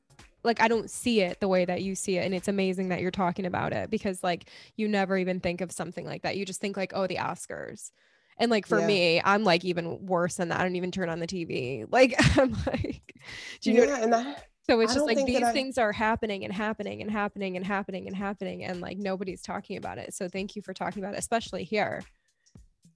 like 0.43 0.61
I 0.61 0.69
don't 0.69 0.89
see 0.89 1.19
it 1.21 1.41
the 1.41 1.47
way 1.47 1.65
that 1.65 1.81
you 1.81 1.93
see 1.95 2.17
it 2.17 2.21
and 2.25 2.33
it's 2.33 2.47
amazing 2.47 2.89
that 2.89 3.01
you're 3.01 3.11
talking 3.11 3.45
about 3.45 3.73
it 3.73 3.89
because 3.89 4.23
like 4.23 4.49
you 4.77 4.87
never 4.87 5.17
even 5.17 5.41
think 5.41 5.59
of 5.59 5.71
something 5.71 6.05
like 6.05 6.21
that. 6.21 6.37
You 6.37 6.45
just 6.45 6.61
think 6.61 6.77
like, 6.77 6.93
"Oh, 6.95 7.05
the 7.05 7.17
Oscars." 7.17 7.91
And 8.39 8.49
like 8.49 8.65
for 8.65 8.79
yeah. 8.79 8.87
me, 8.87 9.21
I'm 9.23 9.43
like 9.43 9.65
even 9.65 10.05
worse 10.05 10.35
than 10.35 10.49
that. 10.49 10.59
I 10.59 10.63
don't 10.63 10.75
even 10.77 10.91
turn 10.91 11.09
on 11.09 11.19
the 11.19 11.27
TV. 11.27 11.85
Like 11.91 12.15
I'm 12.37 12.55
like 12.65 13.13
do 13.61 13.71
you 13.71 13.85
yeah, 13.85 14.05
know? 14.05 14.17
I, 14.17 14.35
so 14.69 14.79
it's 14.79 14.91
I 14.91 14.95
just 14.95 15.05
like 15.05 15.25
these 15.25 15.43
I... 15.43 15.51
things 15.51 15.77
are 15.77 15.91
happening 15.91 16.45
and 16.45 16.53
happening 16.53 17.01
and 17.01 17.11
happening 17.11 17.57
and 17.57 17.65
happening 17.65 18.07
and 18.07 18.15
happening 18.15 18.63
and 18.63 18.79
like 18.79 18.97
nobody's 18.97 19.41
talking 19.41 19.77
about 19.77 19.97
it. 19.97 20.13
So 20.13 20.29
thank 20.29 20.55
you 20.55 20.61
for 20.61 20.73
talking 20.73 21.03
about 21.03 21.15
it, 21.15 21.19
especially 21.19 21.65
here. 21.65 22.01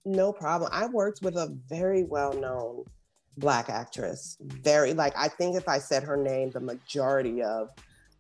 No 0.06 0.32
problem. 0.32 0.70
I 0.74 0.88
worked 0.88 1.22
with 1.22 1.36
a 1.36 1.56
very 1.68 2.04
well-known 2.04 2.86
black 3.38 3.70
actress. 3.70 4.38
Very 4.42 4.94
like 4.94 5.14
I 5.18 5.28
think 5.28 5.56
if 5.56 5.68
I 5.68 5.80
said 5.80 6.04
her 6.04 6.18
name, 6.18 6.52
the 6.52 6.60
majority 6.60 7.42
of 7.42 7.70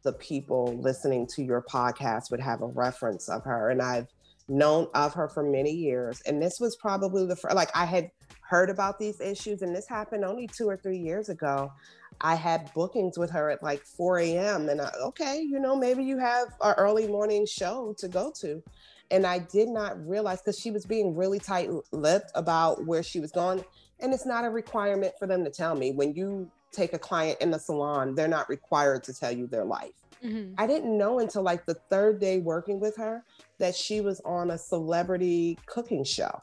the 0.03 0.13
people 0.13 0.77
listening 0.81 1.27
to 1.27 1.43
your 1.43 1.61
podcast 1.61 2.31
would 2.31 2.39
have 2.39 2.61
a 2.61 2.67
reference 2.67 3.29
of 3.29 3.43
her. 3.43 3.69
And 3.69 3.81
I've 3.81 4.07
known 4.47 4.87
of 4.93 5.13
her 5.13 5.27
for 5.27 5.43
many 5.43 5.71
years. 5.71 6.21
And 6.25 6.41
this 6.41 6.59
was 6.59 6.75
probably 6.75 7.25
the 7.25 7.35
first, 7.35 7.55
like 7.55 7.69
I 7.75 7.85
had 7.85 8.11
heard 8.41 8.69
about 8.69 8.99
these 8.99 9.21
issues, 9.21 9.61
and 9.61 9.73
this 9.75 9.87
happened 9.87 10.25
only 10.25 10.47
two 10.47 10.67
or 10.67 10.75
three 10.75 10.97
years 10.97 11.29
ago. 11.29 11.71
I 12.19 12.35
had 12.35 12.71
bookings 12.73 13.17
with 13.17 13.31
her 13.31 13.49
at 13.49 13.63
like 13.63 13.83
4 13.83 14.19
a.m. 14.19 14.69
And 14.69 14.81
I, 14.81 14.91
okay, 15.01 15.41
you 15.41 15.59
know, 15.59 15.75
maybe 15.75 16.03
you 16.03 16.17
have 16.17 16.49
an 16.61 16.75
early 16.77 17.07
morning 17.07 17.45
show 17.45 17.95
to 17.97 18.07
go 18.07 18.31
to. 18.41 18.61
And 19.09 19.25
I 19.25 19.39
did 19.39 19.69
not 19.69 20.05
realize 20.07 20.41
because 20.41 20.59
she 20.59 20.71
was 20.71 20.85
being 20.85 21.15
really 21.15 21.39
tight 21.39 21.69
lipped 21.91 22.31
about 22.35 22.85
where 22.85 23.03
she 23.03 23.19
was 23.19 23.31
going. 23.31 23.63
And 24.01 24.13
it's 24.13 24.25
not 24.25 24.45
a 24.45 24.49
requirement 24.49 25.13
for 25.19 25.27
them 25.27 25.43
to 25.43 25.51
tell 25.51 25.75
me. 25.75 25.91
When 25.91 26.13
you 26.13 26.49
take 26.71 26.93
a 26.93 26.99
client 26.99 27.39
in 27.41 27.51
the 27.51 27.59
salon, 27.59 28.15
they're 28.15 28.27
not 28.27 28.49
required 28.49 29.03
to 29.03 29.13
tell 29.13 29.31
you 29.31 29.47
their 29.47 29.65
life. 29.65 29.93
Mm-hmm. 30.23 30.53
I 30.57 30.67
didn't 30.67 30.97
know 30.97 31.19
until 31.19 31.43
like 31.43 31.65
the 31.65 31.75
third 31.89 32.19
day 32.19 32.39
working 32.39 32.79
with 32.79 32.95
her 32.97 33.23
that 33.59 33.75
she 33.75 34.01
was 34.01 34.21
on 34.21 34.51
a 34.51 34.57
celebrity 34.57 35.57
cooking 35.65 36.03
show. 36.03 36.41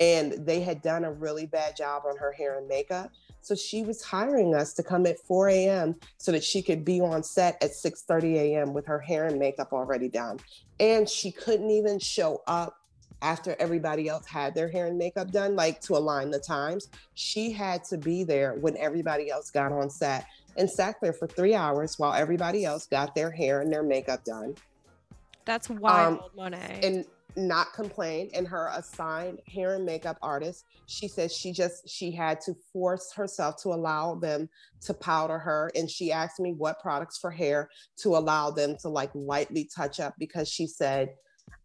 And 0.00 0.32
they 0.46 0.60
had 0.60 0.82
done 0.82 1.04
a 1.04 1.12
really 1.12 1.46
bad 1.46 1.76
job 1.76 2.02
on 2.06 2.16
her 2.16 2.32
hair 2.32 2.58
and 2.58 2.66
makeup. 2.66 3.12
So 3.40 3.54
she 3.54 3.82
was 3.82 4.02
hiring 4.02 4.54
us 4.54 4.72
to 4.74 4.82
come 4.82 5.06
at 5.06 5.18
4 5.18 5.48
a.m. 5.48 5.96
so 6.16 6.32
that 6.32 6.42
she 6.42 6.62
could 6.62 6.84
be 6.84 7.00
on 7.00 7.22
set 7.22 7.62
at 7.62 7.72
6:30 7.72 8.34
a.m. 8.36 8.72
with 8.72 8.86
her 8.86 8.98
hair 8.98 9.26
and 9.26 9.38
makeup 9.38 9.72
already 9.72 10.08
done. 10.08 10.38
And 10.80 11.08
she 11.08 11.30
couldn't 11.30 11.70
even 11.70 11.98
show 11.98 12.42
up 12.46 12.76
after 13.22 13.56
everybody 13.58 14.08
else 14.08 14.26
had 14.26 14.54
their 14.54 14.68
hair 14.68 14.86
and 14.86 14.98
makeup 14.98 15.30
done, 15.30 15.56
like 15.56 15.80
to 15.82 15.96
align 15.96 16.30
the 16.30 16.38
times. 16.38 16.88
She 17.14 17.52
had 17.52 17.84
to 17.84 17.96
be 17.96 18.24
there 18.24 18.54
when 18.54 18.76
everybody 18.76 19.30
else 19.30 19.50
got 19.50 19.72
on 19.72 19.88
set 19.88 20.26
and 20.56 20.68
sat 20.68 20.96
there 21.00 21.12
for 21.12 21.26
three 21.26 21.54
hours 21.54 21.98
while 21.98 22.12
everybody 22.12 22.64
else 22.64 22.86
got 22.86 23.14
their 23.14 23.30
hair 23.30 23.60
and 23.60 23.72
their 23.72 23.82
makeup 23.82 24.24
done. 24.24 24.54
That's 25.44 25.70
wild, 25.70 26.18
um, 26.18 26.24
Monet. 26.36 26.80
And 26.82 27.04
not 27.36 27.72
complain. 27.72 28.30
And 28.34 28.46
her 28.46 28.70
assigned 28.74 29.40
hair 29.48 29.74
and 29.74 29.86
makeup 29.86 30.18
artist, 30.22 30.64
she 30.86 31.08
says 31.08 31.34
she 31.34 31.52
just 31.52 31.88
she 31.88 32.10
had 32.10 32.40
to 32.42 32.54
force 32.72 33.12
herself 33.14 33.56
to 33.62 33.70
allow 33.70 34.14
them 34.16 34.48
to 34.82 34.94
powder 34.94 35.38
her. 35.38 35.70
And 35.74 35.90
she 35.90 36.12
asked 36.12 36.40
me 36.40 36.52
what 36.52 36.80
products 36.80 37.18
for 37.18 37.30
hair 37.30 37.70
to 37.98 38.16
allow 38.16 38.50
them 38.50 38.76
to 38.82 38.88
like 38.88 39.10
lightly 39.14 39.68
touch 39.74 40.00
up 40.00 40.14
because 40.18 40.48
she 40.48 40.66
said 40.66 41.14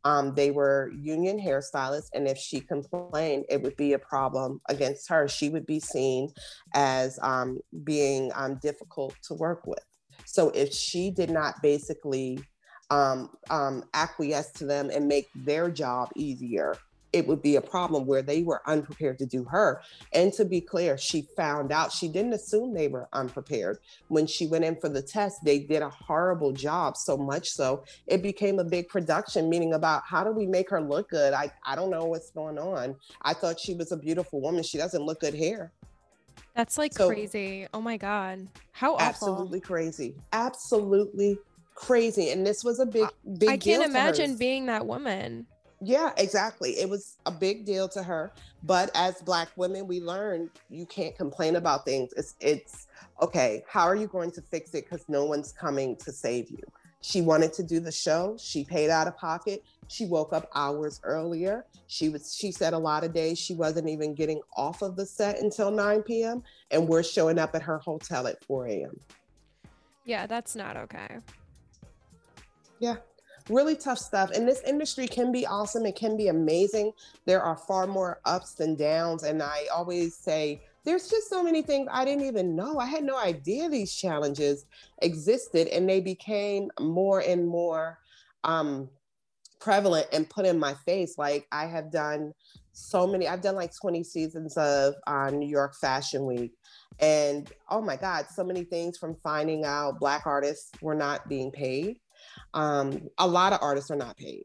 um, 0.03 0.33
they 0.35 0.51
were 0.51 0.91
union 0.95 1.39
hairstylists, 1.39 2.09
and 2.13 2.27
if 2.27 2.37
she 2.37 2.61
complained, 2.61 3.45
it 3.49 3.61
would 3.61 3.75
be 3.75 3.93
a 3.93 3.99
problem 3.99 4.61
against 4.69 5.09
her. 5.09 5.27
She 5.27 5.49
would 5.49 5.65
be 5.65 5.79
seen 5.79 6.29
as 6.73 7.19
um, 7.21 7.59
being 7.83 8.31
um, 8.33 8.57
difficult 8.61 9.15
to 9.23 9.33
work 9.33 9.67
with. 9.67 9.83
So 10.25 10.49
if 10.51 10.73
she 10.73 11.11
did 11.11 11.29
not 11.29 11.55
basically 11.61 12.39
um, 12.89 13.31
um, 13.49 13.83
acquiesce 13.93 14.51
to 14.53 14.65
them 14.65 14.89
and 14.89 15.07
make 15.07 15.27
their 15.35 15.69
job 15.69 16.09
easier, 16.15 16.75
it 17.13 17.27
would 17.27 17.41
be 17.41 17.55
a 17.55 17.61
problem 17.61 18.05
where 18.05 18.21
they 18.21 18.43
were 18.43 18.61
unprepared 18.67 19.17
to 19.19 19.25
do 19.25 19.43
her. 19.45 19.81
And 20.13 20.33
to 20.33 20.45
be 20.45 20.61
clear, 20.61 20.97
she 20.97 21.27
found 21.35 21.71
out 21.71 21.91
she 21.91 22.07
didn't 22.07 22.33
assume 22.33 22.73
they 22.73 22.87
were 22.87 23.07
unprepared. 23.13 23.79
When 24.07 24.27
she 24.27 24.47
went 24.47 24.65
in 24.65 24.75
for 24.79 24.89
the 24.89 25.01
test, 25.01 25.37
they 25.43 25.59
did 25.59 25.81
a 25.81 25.89
horrible 25.89 26.51
job, 26.51 26.97
so 26.97 27.17
much 27.17 27.49
so 27.49 27.83
it 28.07 28.21
became 28.21 28.59
a 28.59 28.63
big 28.63 28.87
production, 28.89 29.49
meaning 29.49 29.73
about 29.73 30.03
how 30.05 30.23
do 30.23 30.31
we 30.31 30.45
make 30.45 30.69
her 30.69 30.81
look 30.81 31.09
good? 31.09 31.33
I, 31.33 31.51
I 31.65 31.75
don't 31.75 31.89
know 31.89 32.05
what's 32.05 32.31
going 32.31 32.57
on. 32.57 32.95
I 33.21 33.33
thought 33.33 33.59
she 33.59 33.73
was 33.73 33.91
a 33.91 33.97
beautiful 33.97 34.41
woman. 34.41 34.63
She 34.63 34.77
doesn't 34.77 35.01
look 35.01 35.21
good 35.21 35.33
here. 35.33 35.71
That's 36.55 36.77
like 36.77 36.93
so, 36.93 37.07
crazy. 37.07 37.67
Oh 37.73 37.81
my 37.81 37.97
God. 37.97 38.47
How 38.71 38.95
awful. 38.95 39.05
Absolutely 39.05 39.59
crazy. 39.59 40.15
Absolutely 40.33 41.37
crazy. 41.75 42.31
And 42.31 42.45
this 42.45 42.63
was 42.63 42.79
a 42.79 42.85
big, 42.85 43.07
big 43.37 43.49
I 43.49 43.57
can't 43.57 43.83
imagine 43.83 44.37
being 44.37 44.65
that 44.65 44.85
woman. 44.85 45.45
Yeah, 45.81 46.11
exactly. 46.17 46.79
It 46.79 46.89
was 46.89 47.17
a 47.25 47.31
big 47.31 47.65
deal 47.65 47.87
to 47.89 48.01
her. 48.01 48.31
But 48.63 48.89
as 48.95 49.21
black 49.21 49.49
women, 49.55 49.87
we 49.87 50.01
learned 50.01 50.49
you 50.69 50.85
can't 50.87 51.15
complain 51.15 51.55
about 51.55 51.85
things. 51.85 52.11
It's 52.17 52.35
it's 52.39 52.87
okay, 53.21 53.63
how 53.69 53.83
are 53.83 53.95
you 53.95 54.07
going 54.07 54.31
to 54.31 54.41
fix 54.41 54.73
it? 54.73 54.85
Because 54.89 55.05
no 55.07 55.25
one's 55.25 55.51
coming 55.51 55.95
to 55.97 56.11
save 56.11 56.49
you. 56.49 56.63
She 57.01 57.21
wanted 57.21 57.53
to 57.53 57.63
do 57.63 57.79
the 57.79 57.91
show. 57.91 58.35
She 58.39 58.63
paid 58.63 58.89
out 58.89 59.07
of 59.07 59.15
pocket. 59.17 59.63
She 59.87 60.05
woke 60.07 60.33
up 60.33 60.49
hours 60.55 60.99
earlier. 61.03 61.65
She 61.87 62.09
was 62.09 62.35
she 62.35 62.51
said 62.51 62.73
a 62.73 62.77
lot 62.77 63.03
of 63.03 63.13
days 63.13 63.37
she 63.37 63.53
wasn't 63.53 63.87
even 63.87 64.15
getting 64.15 64.41
off 64.55 64.81
of 64.81 64.95
the 64.95 65.05
set 65.05 65.39
until 65.39 65.69
9 65.69 66.01
p.m. 66.03 66.43
and 66.71 66.87
we're 66.87 67.03
showing 67.03 67.37
up 67.37 67.53
at 67.55 67.61
her 67.61 67.77
hotel 67.77 68.27
at 68.27 68.43
4 68.45 68.67
a.m. 68.67 68.99
Yeah, 70.05 70.25
that's 70.25 70.55
not 70.55 70.75
okay. 70.75 71.19
Yeah, 72.79 72.97
really 73.49 73.75
tough 73.75 73.97
stuff. 73.97 74.31
And 74.31 74.47
this 74.47 74.61
industry 74.63 75.07
can 75.07 75.31
be 75.31 75.45
awesome. 75.45 75.85
It 75.85 75.95
can 75.95 76.17
be 76.17 76.27
amazing. 76.27 76.91
There 77.25 77.41
are 77.41 77.57
far 77.57 77.87
more 77.87 78.19
ups 78.25 78.53
than 78.53 78.75
downs. 78.75 79.23
And 79.23 79.41
I 79.41 79.65
always 79.73 80.15
say, 80.15 80.61
there's 80.83 81.09
just 81.09 81.29
so 81.29 81.43
many 81.43 81.61
things 81.61 81.89
I 81.91 82.05
didn't 82.05 82.25
even 82.25 82.55
know. 82.55 82.79
I 82.79 82.85
had 82.85 83.03
no 83.03 83.17
idea 83.17 83.67
these 83.67 83.93
challenges 83.93 84.65
existed, 85.01 85.67
and 85.67 85.89
they 85.89 85.99
became 85.99 86.71
more 86.79 87.19
and 87.19 87.45
more 87.45 87.99
um, 88.45 88.89
prevalent 89.59 90.07
and 90.13 90.29
put 90.29 90.45
in 90.45 90.57
my 90.57 90.73
face. 90.85 91.17
Like 91.17 91.45
I 91.51 91.65
have 91.65 91.91
done 91.91 92.33
so 92.71 93.05
many, 93.05 93.27
I've 93.27 93.41
done 93.41 93.55
like 93.55 93.75
20 93.75 94.01
seasons 94.05 94.55
of 94.55 94.93
uh, 95.07 95.29
New 95.29 95.49
York 95.49 95.75
Fashion 95.75 96.25
Week. 96.25 96.53
And 96.99 97.51
oh 97.69 97.81
my 97.81 97.97
God, 97.97 98.27
so 98.33 98.45
many 98.45 98.63
things 98.63 98.97
from 98.97 99.17
finding 99.21 99.65
out 99.65 99.99
Black 99.99 100.25
artists 100.25 100.71
were 100.81 100.95
not 100.95 101.27
being 101.27 101.51
paid 101.51 101.97
um, 102.53 103.09
a 103.17 103.27
lot 103.27 103.53
of 103.53 103.59
artists 103.61 103.91
are 103.91 103.95
not 103.95 104.17
paid, 104.17 104.43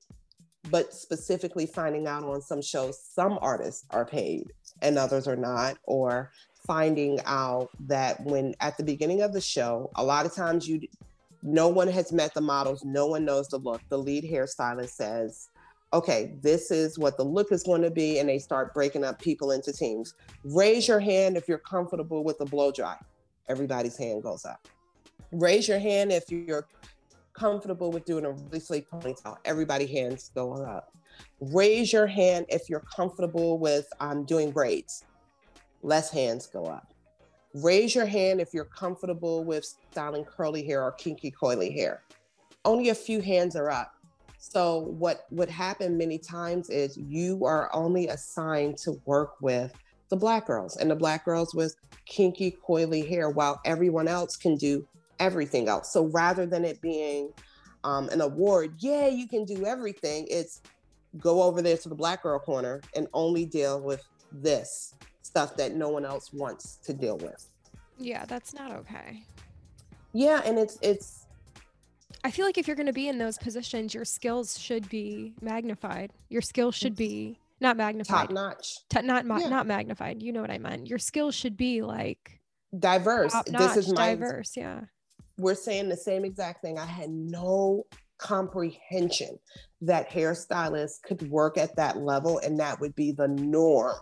but 0.70 0.92
specifically 0.92 1.66
finding 1.66 2.06
out 2.06 2.24
on 2.24 2.40
some 2.40 2.62
shows, 2.62 2.98
some 3.02 3.38
artists 3.40 3.84
are 3.90 4.04
paid 4.04 4.52
and 4.80 4.98
others 4.98 5.28
are 5.28 5.36
not, 5.36 5.76
or 5.84 6.30
finding 6.66 7.18
out 7.24 7.68
that 7.80 8.20
when 8.24 8.54
at 8.60 8.76
the 8.76 8.84
beginning 8.84 9.22
of 9.22 9.32
the 9.32 9.40
show, 9.40 9.90
a 9.96 10.04
lot 10.04 10.26
of 10.26 10.34
times 10.34 10.68
you, 10.68 10.80
no 11.42 11.68
one 11.68 11.88
has 11.88 12.12
met 12.12 12.34
the 12.34 12.40
models, 12.40 12.84
no 12.84 13.06
one 13.06 13.24
knows 13.24 13.48
the 13.48 13.58
look. 13.58 13.80
The 13.88 13.98
lead 13.98 14.24
hairstylist 14.24 14.90
says, 14.90 15.48
okay, 15.92 16.34
this 16.40 16.70
is 16.70 16.98
what 16.98 17.16
the 17.16 17.24
look 17.24 17.52
is 17.52 17.62
going 17.62 17.82
to 17.82 17.90
be. 17.90 18.18
And 18.18 18.28
they 18.28 18.38
start 18.38 18.72
breaking 18.72 19.04
up 19.04 19.20
people 19.20 19.50
into 19.50 19.72
teams. 19.72 20.14
Raise 20.44 20.88
your 20.88 21.00
hand 21.00 21.36
if 21.36 21.48
you're 21.48 21.58
comfortable 21.58 22.24
with 22.24 22.38
the 22.38 22.46
blow 22.46 22.70
dry. 22.72 22.96
Everybody's 23.48 23.96
hand 23.96 24.22
goes 24.22 24.44
up. 24.44 24.68
Raise 25.32 25.66
your 25.66 25.78
hand 25.78 26.12
if 26.12 26.30
you're 26.30 26.66
comfortable 27.34 27.90
with 27.90 28.04
doing 28.04 28.24
a 28.24 28.30
really 28.30 28.60
sleek 28.60 28.90
ponytail. 28.90 29.36
Everybody 29.44 29.86
hands 29.86 30.30
go 30.34 30.52
up. 30.52 30.92
Raise 31.40 31.92
your 31.92 32.06
hand 32.06 32.46
if 32.48 32.68
you're 32.68 32.84
comfortable 32.94 33.58
with 33.58 33.86
um, 34.00 34.24
doing 34.24 34.50
braids. 34.50 35.04
Less 35.82 36.10
hands 36.10 36.46
go 36.46 36.64
up. 36.64 36.92
Raise 37.54 37.94
your 37.94 38.06
hand 38.06 38.40
if 38.40 38.54
you're 38.54 38.64
comfortable 38.64 39.44
with 39.44 39.64
styling 39.90 40.24
curly 40.24 40.64
hair 40.64 40.82
or 40.82 40.92
kinky 40.92 41.30
coily 41.30 41.72
hair. 41.72 42.02
Only 42.64 42.88
a 42.88 42.94
few 42.94 43.20
hands 43.20 43.56
are 43.56 43.70
up. 43.70 43.92
So 44.38 44.78
what 44.98 45.26
would 45.30 45.50
happen 45.50 45.98
many 45.98 46.18
times 46.18 46.70
is 46.70 46.96
you 46.96 47.44
are 47.44 47.70
only 47.74 48.08
assigned 48.08 48.76
to 48.78 49.00
work 49.04 49.34
with 49.40 49.72
the 50.08 50.16
black 50.16 50.46
girls 50.46 50.76
and 50.76 50.90
the 50.90 50.96
black 50.96 51.24
girls 51.24 51.54
with 51.54 51.76
kinky 52.06 52.56
coily 52.66 53.06
hair 53.08 53.30
while 53.30 53.60
everyone 53.64 54.08
else 54.08 54.36
can 54.36 54.56
do 54.56 54.86
everything 55.22 55.68
else. 55.68 55.92
So 55.92 56.06
rather 56.06 56.46
than 56.46 56.64
it 56.64 56.80
being 56.80 57.32
um, 57.84 58.08
an 58.08 58.20
award, 58.20 58.74
yeah, 58.78 59.06
you 59.06 59.28
can 59.28 59.44
do 59.44 59.64
everything, 59.64 60.26
it's 60.28 60.60
go 61.18 61.42
over 61.42 61.62
there 61.62 61.76
to 61.76 61.88
the 61.88 61.94
black 61.94 62.24
girl 62.24 62.38
corner 62.38 62.80
and 62.96 63.06
only 63.14 63.44
deal 63.44 63.80
with 63.80 64.02
this 64.32 64.94
stuff 65.22 65.56
that 65.56 65.74
no 65.74 65.88
one 65.88 66.04
else 66.04 66.32
wants 66.32 66.78
to 66.84 66.92
deal 66.92 67.18
with. 67.18 67.46
Yeah, 67.98 68.24
that's 68.24 68.52
not 68.52 68.72
okay. 68.72 69.22
Yeah, 70.12 70.42
and 70.44 70.58
it's 70.58 70.78
it's 70.82 71.26
I 72.24 72.30
feel 72.30 72.44
like 72.44 72.58
if 72.58 72.66
you're 72.66 72.76
going 72.76 72.86
to 72.86 72.92
be 72.92 73.08
in 73.08 73.18
those 73.18 73.38
positions, 73.38 73.94
your 73.94 74.04
skills 74.04 74.58
should 74.58 74.88
be 74.88 75.34
magnified. 75.40 76.12
Your 76.28 76.42
skills 76.42 76.74
should 76.74 76.96
be 76.96 77.38
not 77.60 77.76
magnified. 77.76 78.28
Top 78.28 78.32
notch. 78.32 78.76
T- 78.88 79.02
not 79.02 79.24
ma- 79.24 79.38
yeah. 79.38 79.48
not 79.48 79.66
magnified. 79.66 80.22
You 80.22 80.32
know 80.32 80.40
what 80.40 80.50
I 80.50 80.58
meant. 80.58 80.88
Your 80.88 80.98
skills 80.98 81.34
should 81.34 81.56
be 81.56 81.82
like 81.82 82.40
diverse. 82.76 83.34
This 83.46 83.76
is 83.76 83.92
my 83.92 84.14
diverse, 84.14 84.56
yeah 84.56 84.80
we're 85.38 85.54
saying 85.54 85.88
the 85.88 85.96
same 85.96 86.24
exact 86.24 86.62
thing. 86.62 86.78
I 86.78 86.86
had 86.86 87.10
no 87.10 87.84
comprehension 88.18 89.38
that 89.80 90.08
hairstylists 90.10 91.02
could 91.02 91.28
work 91.28 91.58
at 91.58 91.74
that 91.76 91.98
level 91.98 92.38
and 92.38 92.58
that 92.60 92.80
would 92.80 92.94
be 92.94 93.12
the 93.12 93.28
norm. 93.28 93.96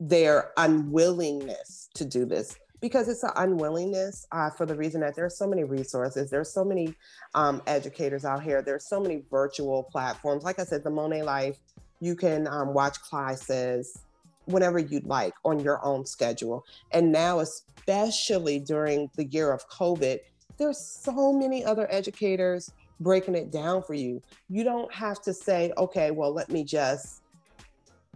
Their 0.00 0.52
unwillingness 0.56 1.88
to 1.94 2.04
do 2.04 2.24
this 2.24 2.56
because 2.80 3.08
it's 3.08 3.22
an 3.22 3.30
unwillingness 3.36 4.26
uh, 4.32 4.50
for 4.50 4.66
the 4.66 4.74
reason 4.74 5.00
that 5.00 5.16
there's 5.16 5.36
so 5.36 5.46
many 5.46 5.64
resources 5.64 6.30
there's 6.30 6.52
so 6.52 6.64
many 6.64 6.94
um, 7.34 7.62
educators 7.66 8.24
out 8.24 8.42
here 8.42 8.62
there's 8.62 8.88
so 8.88 9.00
many 9.00 9.24
virtual 9.30 9.82
platforms 9.84 10.44
like 10.44 10.60
i 10.60 10.64
said 10.64 10.84
the 10.84 10.90
monet 10.90 11.22
life 11.22 11.58
you 12.00 12.14
can 12.14 12.46
um, 12.46 12.72
watch 12.72 13.00
classes 13.00 14.02
whenever 14.48 14.78
you'd 14.78 15.04
like 15.06 15.34
on 15.44 15.60
your 15.60 15.84
own 15.84 16.04
schedule. 16.06 16.64
And 16.92 17.12
now, 17.12 17.40
especially 17.40 18.58
during 18.58 19.10
the 19.16 19.24
year 19.26 19.52
of 19.52 19.68
COVID, 19.68 20.18
there's 20.58 20.78
so 20.78 21.32
many 21.32 21.64
other 21.64 21.86
educators 21.90 22.72
breaking 23.00 23.34
it 23.34 23.52
down 23.52 23.82
for 23.82 23.94
you. 23.94 24.20
You 24.48 24.64
don't 24.64 24.92
have 24.92 25.20
to 25.22 25.32
say, 25.32 25.72
okay, 25.76 26.10
well, 26.10 26.32
let 26.32 26.50
me 26.50 26.64
just 26.64 27.22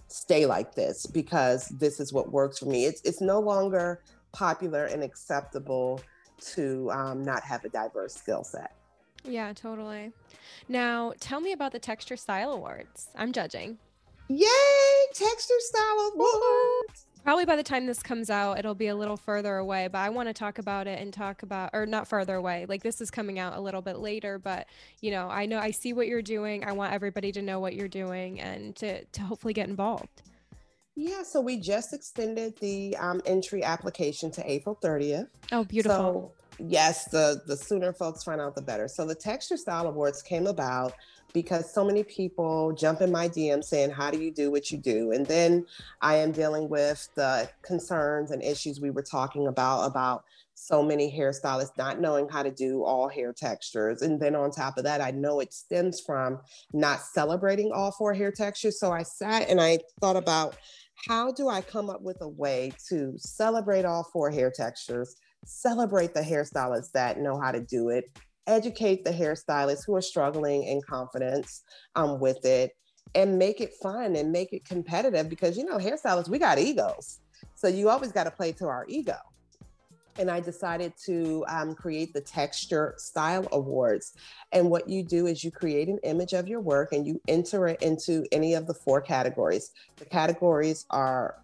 stay 0.08 0.44
like 0.44 0.74
this 0.74 1.06
because 1.06 1.68
this 1.68 2.00
is 2.00 2.12
what 2.12 2.30
works 2.32 2.58
for 2.58 2.66
me. 2.66 2.84
It's 2.84 3.00
it's 3.02 3.20
no 3.20 3.40
longer 3.40 4.02
popular 4.32 4.86
and 4.86 5.02
acceptable 5.02 6.00
to 6.54 6.90
um, 6.90 7.22
not 7.22 7.42
have 7.44 7.64
a 7.64 7.68
diverse 7.68 8.14
skill 8.14 8.44
set. 8.44 8.74
Yeah, 9.24 9.52
totally. 9.52 10.12
Now, 10.68 11.12
tell 11.20 11.40
me 11.40 11.52
about 11.52 11.72
the 11.72 11.78
Texture 11.78 12.16
Style 12.16 12.52
Awards. 12.52 13.08
I'm 13.14 13.32
judging. 13.32 13.78
Yay! 14.34 15.06
Texture 15.12 15.54
style 15.58 16.12
awards. 16.14 17.06
Probably 17.22 17.44
by 17.44 17.54
the 17.54 17.62
time 17.62 17.86
this 17.86 18.02
comes 18.02 18.30
out, 18.30 18.58
it'll 18.58 18.74
be 18.74 18.88
a 18.88 18.96
little 18.96 19.16
further 19.16 19.56
away, 19.56 19.88
but 19.92 19.98
I 19.98 20.08
want 20.08 20.28
to 20.28 20.32
talk 20.32 20.58
about 20.58 20.86
it 20.86 21.00
and 21.00 21.12
talk 21.12 21.42
about, 21.42 21.70
or 21.72 21.86
not 21.86 22.08
further 22.08 22.34
away. 22.34 22.66
Like 22.68 22.82
this 22.82 23.00
is 23.00 23.10
coming 23.10 23.38
out 23.38 23.56
a 23.56 23.60
little 23.60 23.82
bit 23.82 23.98
later, 23.98 24.38
but 24.38 24.66
you 25.00 25.10
know, 25.10 25.28
I 25.28 25.46
know 25.46 25.58
I 25.58 25.70
see 25.70 25.92
what 25.92 26.08
you're 26.08 26.22
doing. 26.22 26.64
I 26.64 26.72
want 26.72 26.92
everybody 26.92 27.30
to 27.32 27.42
know 27.42 27.60
what 27.60 27.74
you're 27.74 27.88
doing 27.88 28.40
and 28.40 28.74
to, 28.76 29.04
to 29.04 29.20
hopefully 29.22 29.54
get 29.54 29.68
involved. 29.68 30.22
Yeah, 30.94 31.22
so 31.22 31.40
we 31.40 31.58
just 31.58 31.92
extended 31.92 32.58
the 32.58 32.96
um, 32.96 33.20
entry 33.24 33.62
application 33.62 34.30
to 34.32 34.50
April 34.50 34.78
30th. 34.82 35.28
Oh, 35.52 35.64
beautiful. 35.64 36.34
So, 36.38 36.41
yes, 36.59 37.07
the 37.07 37.42
the 37.46 37.57
sooner 37.57 37.92
folks 37.92 38.24
find 38.24 38.40
out, 38.40 38.55
the 38.55 38.62
better. 38.62 38.88
So 38.88 39.07
the 39.07 39.14
Texture 39.14 39.57
Style 39.57 39.86
Awards 39.86 40.22
came 40.22 40.46
about 40.46 40.94
because 41.32 41.72
so 41.72 41.84
many 41.84 42.05
people 42.05 42.72
jump 42.72 43.00
in 43.00 43.11
my 43.11 43.28
DM 43.28 43.64
saying, 43.64 43.90
How 43.90 44.11
do 44.11 44.22
you 44.22 44.30
do 44.30 44.50
what 44.50 44.70
you 44.70 44.78
do? 44.78 45.12
And 45.12 45.26
then 45.26 45.66
I 46.00 46.16
am 46.16 46.32
dealing 46.32 46.68
with 46.68 47.09
the 47.14 47.48
concerns 47.62 48.30
and 48.30 48.42
issues 48.42 48.80
we 48.80 48.90
were 48.90 49.03
talking 49.03 49.46
about, 49.46 49.86
about 49.86 50.24
so 50.55 50.82
many 50.82 51.11
hairstylists 51.11 51.76
not 51.78 52.00
knowing 52.00 52.28
how 52.28 52.42
to 52.42 52.50
do 52.50 52.84
all 52.84 53.09
hair 53.09 53.32
textures. 53.32 54.03
And 54.03 54.20
then 54.20 54.36
on 54.36 54.50
top 54.50 54.78
of 54.78 54.84
that, 54.84 55.00
I 55.00 55.11
know 55.11 55.40
it 55.40 55.53
stems 55.53 56.00
from 56.00 56.40
not 56.72 57.00
celebrating 57.00 57.72
all 57.72 57.90
four 57.90 58.14
hair 58.14 58.30
textures. 58.30 58.78
So 58.78 58.92
I 58.92 59.03
sat 59.03 59.48
and 59.48 59.61
I 59.61 59.78
thought 60.00 60.16
about 60.16 60.57
how 61.09 61.32
do 61.32 61.48
I 61.48 61.62
come 61.62 61.90
up 61.90 62.03
with 62.03 62.18
a 62.20 62.28
way 62.28 62.72
to 62.88 63.14
celebrate 63.16 63.84
all 63.84 64.05
four 64.05 64.30
hair 64.30 64.53
textures, 64.55 65.16
celebrate 65.45 66.14
the 66.14 66.20
hairstylists 66.20 66.93
that 66.93 67.18
know 67.18 67.40
how 67.40 67.53
to 67.53 67.61
do 67.61 67.88
it, 67.88 68.11
educate 68.47 69.05
the 69.05 69.11
hairstylists 69.11 69.84
who 69.86 69.95
are 69.95 70.03
struggling 70.03 70.64
in 70.64 70.80
confidence 70.82 71.62
um, 71.95 72.20
with 72.20 72.45
it 72.45 72.72
and 73.14 73.38
make 73.38 73.61
it 73.61 73.74
fun 73.82 74.16
and 74.16 74.32
make 74.32 74.53
it 74.53 74.64
competitive 74.64 75.28
because 75.28 75.57
you 75.57 75.64
know 75.64 75.76
hairstylists 75.76 76.28
we 76.28 76.38
got 76.38 76.59
egos 76.59 77.20
so 77.55 77.68
you 77.68 77.88
always 77.88 78.11
got 78.11 78.24
to 78.24 78.30
play 78.30 78.53
to 78.53 78.66
our 78.66 78.86
ego 78.88 79.16
and 80.18 80.30
I 80.30 80.40
decided 80.40 80.93
to 81.07 81.45
um, 81.49 81.74
create 81.74 82.12
the 82.12 82.20
Texture 82.20 82.95
Style 82.99 83.49
Awards. 83.53 84.14
And 84.53 84.68
what 84.68 84.86
you 84.86 85.03
do 85.03 85.26
is 85.26 85.43
you 85.43 85.51
create 85.51 85.88
an 85.88 85.99
image 86.03 86.34
of 86.34 86.47
your 86.47 86.61
work 86.61 86.93
and 86.93 87.07
you 87.07 87.18
enter 87.28 87.66
it 87.68 87.82
into 87.82 88.26
any 88.30 88.53
of 88.53 88.66
the 88.66 88.74
four 88.74 89.01
categories. 89.01 89.72
The 89.97 90.05
categories 90.05 90.84
are 90.90 91.36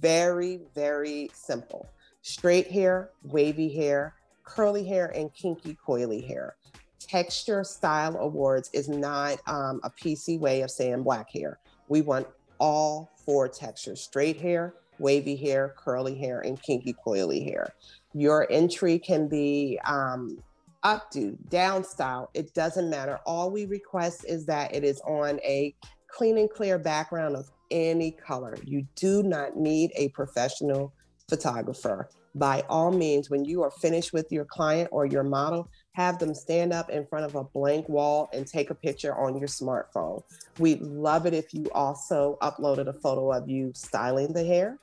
very, 0.00 0.60
very 0.74 1.30
simple 1.34 1.90
straight 2.26 2.68
hair, 2.68 3.10
wavy 3.22 3.72
hair, 3.72 4.12
curly 4.42 4.84
hair, 4.84 5.12
and 5.14 5.32
kinky 5.32 5.78
coily 5.86 6.26
hair. 6.26 6.56
Texture 6.98 7.62
Style 7.62 8.16
Awards 8.16 8.68
is 8.72 8.88
not 8.88 9.38
um, 9.46 9.80
a 9.84 9.90
PC 9.90 10.36
way 10.40 10.62
of 10.62 10.70
saying 10.72 11.04
black 11.04 11.30
hair. 11.30 11.60
We 11.86 12.00
want 12.00 12.26
all 12.58 13.12
four 13.24 13.46
textures 13.48 14.00
straight 14.00 14.40
hair, 14.40 14.74
wavy 14.98 15.36
hair, 15.36 15.76
curly 15.78 16.18
hair, 16.18 16.40
and 16.40 16.60
kinky 16.60 16.96
coily 17.06 17.44
hair. 17.44 17.72
Your 18.12 18.50
entry 18.50 18.98
can 18.98 19.28
be 19.28 19.78
um, 19.86 20.36
updo, 20.84 21.36
down 21.48 21.84
style. 21.84 22.30
It 22.34 22.52
doesn't 22.54 22.90
matter. 22.90 23.20
All 23.24 23.52
we 23.52 23.66
request 23.66 24.24
is 24.26 24.46
that 24.46 24.74
it 24.74 24.82
is 24.82 25.00
on 25.02 25.38
a 25.44 25.76
clean 26.08 26.38
and 26.38 26.50
clear 26.50 26.76
background 26.76 27.36
of 27.36 27.48
any 27.70 28.10
color. 28.10 28.56
You 28.64 28.84
do 28.96 29.22
not 29.22 29.56
need 29.56 29.92
a 29.94 30.08
professional 30.08 30.92
photographer. 31.28 32.08
By 32.34 32.64
all 32.68 32.92
means, 32.92 33.30
when 33.30 33.44
you 33.44 33.62
are 33.62 33.70
finished 33.70 34.12
with 34.12 34.30
your 34.30 34.44
client 34.44 34.90
or 34.92 35.06
your 35.06 35.22
model, 35.22 35.70
have 35.92 36.18
them 36.18 36.34
stand 36.34 36.72
up 36.72 36.90
in 36.90 37.06
front 37.06 37.24
of 37.24 37.34
a 37.34 37.44
blank 37.44 37.88
wall 37.88 38.28
and 38.34 38.46
take 38.46 38.68
a 38.70 38.74
picture 38.74 39.14
on 39.14 39.38
your 39.38 39.48
smartphone. 39.48 40.22
We'd 40.58 40.82
love 40.82 41.24
it 41.24 41.32
if 41.32 41.54
you 41.54 41.66
also 41.74 42.36
uploaded 42.42 42.88
a 42.88 42.92
photo 42.92 43.32
of 43.32 43.48
you 43.48 43.72
styling 43.74 44.34
the 44.34 44.44
hair. 44.44 44.78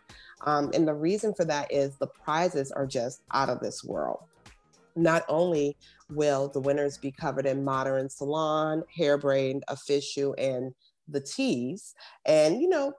Um, 0.46 0.72
and 0.74 0.88
the 0.88 0.96
reason 0.96 1.34
for 1.34 1.46
that 1.46 1.72
is 1.72 1.96
the 1.98 2.08
prizes 2.08 2.72
are 2.72 2.88
just 2.88 3.22
out 3.32 3.50
of 3.50 3.60
this 3.60 3.84
world. 3.84 4.24
Not 4.96 5.24
only 5.28 5.78
will 6.10 6.50
the 6.50 6.60
winners 6.60 6.98
be 6.98 7.12
covered 7.12 7.46
in 7.46 7.64
modern 7.64 8.10
salon, 8.10 8.84
hair 8.96 9.18
braid, 9.18 9.64
official, 9.68 10.36
and 10.38 10.74
the 11.08 11.22
teas, 11.22 11.94
and 12.26 12.62
you 12.62 12.70
know, 12.70 12.94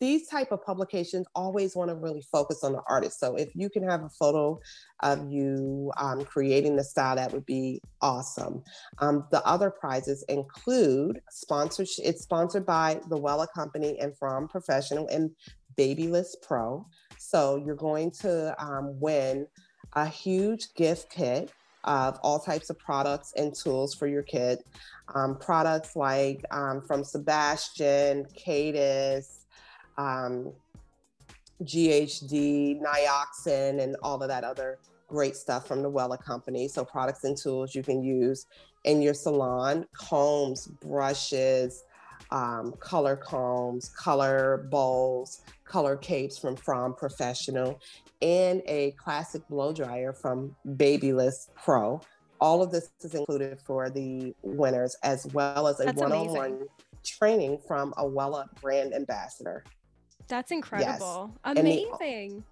these 0.00 0.26
type 0.26 0.50
of 0.50 0.64
publications 0.64 1.26
always 1.34 1.76
want 1.76 1.90
to 1.90 1.94
really 1.94 2.22
focus 2.32 2.64
on 2.64 2.72
the 2.72 2.82
artist. 2.88 3.20
So 3.20 3.36
if 3.36 3.50
you 3.54 3.68
can 3.68 3.82
have 3.88 4.02
a 4.02 4.08
photo 4.08 4.58
of 5.00 5.30
you 5.30 5.92
um, 5.98 6.24
creating 6.24 6.76
the 6.76 6.84
style, 6.84 7.16
that 7.16 7.32
would 7.32 7.46
be 7.46 7.82
awesome. 8.00 8.62
Um, 8.98 9.26
the 9.30 9.44
other 9.46 9.70
prizes 9.70 10.24
include 10.28 11.20
sponsorship. 11.30 12.04
It's 12.04 12.22
sponsored 12.22 12.64
by 12.64 13.00
the 13.10 13.18
Wella 13.18 13.46
Company 13.54 13.98
and 14.00 14.16
Fromm 14.16 14.48
Professional 14.48 15.06
and 15.08 15.30
Babyliss 15.78 16.34
Pro. 16.42 16.86
So 17.18 17.62
you're 17.64 17.76
going 17.76 18.10
to 18.22 18.54
um, 18.62 18.98
win 18.98 19.46
a 19.94 20.06
huge 20.06 20.72
gift 20.74 21.10
kit 21.10 21.52
of 21.84 22.18
all 22.22 22.38
types 22.38 22.70
of 22.70 22.78
products 22.78 23.32
and 23.36 23.54
tools 23.54 23.94
for 23.94 24.06
your 24.06 24.22
kid. 24.22 24.60
Um, 25.14 25.38
products 25.38 25.96
like 25.96 26.44
um, 26.50 26.82
from 26.86 27.04
Sebastian, 27.04 28.26
Kadus, 28.38 29.39
um, 30.00 30.52
GHD, 31.62 32.80
Nioxin, 32.80 33.80
and 33.80 33.96
all 34.02 34.22
of 34.22 34.28
that 34.28 34.44
other 34.44 34.78
great 35.08 35.36
stuff 35.36 35.66
from 35.66 35.82
the 35.82 35.90
Wella 35.90 36.22
company. 36.22 36.68
So 36.68 36.84
products 36.84 37.24
and 37.24 37.36
tools 37.36 37.74
you 37.74 37.82
can 37.82 38.02
use 38.02 38.46
in 38.84 39.02
your 39.02 39.14
salon, 39.14 39.84
combs, 39.92 40.68
brushes, 40.80 41.84
um, 42.30 42.72
color 42.80 43.16
combs, 43.16 43.90
color 43.90 44.68
bowls, 44.70 45.42
color 45.64 45.96
capes 45.96 46.38
from 46.38 46.56
Fromm 46.56 46.94
Professional, 46.94 47.80
and 48.22 48.62
a 48.66 48.92
classic 48.92 49.46
blow 49.48 49.72
dryer 49.72 50.12
from 50.12 50.54
Babyliss 50.66 51.48
Pro. 51.62 52.00
All 52.40 52.62
of 52.62 52.70
this 52.70 52.90
is 53.02 53.14
included 53.14 53.58
for 53.66 53.90
the 53.90 54.34
winners, 54.42 54.96
as 55.02 55.26
well 55.34 55.66
as 55.66 55.80
a 55.80 55.92
one-on-one 55.92 56.68
training 57.04 57.58
from 57.66 57.92
a 57.98 58.04
Wella 58.04 58.46
brand 58.62 58.94
ambassador. 58.94 59.64
That's 60.30 60.52
incredible. 60.52 61.32
Yes. 61.44 61.58
Amazing. 61.58 62.44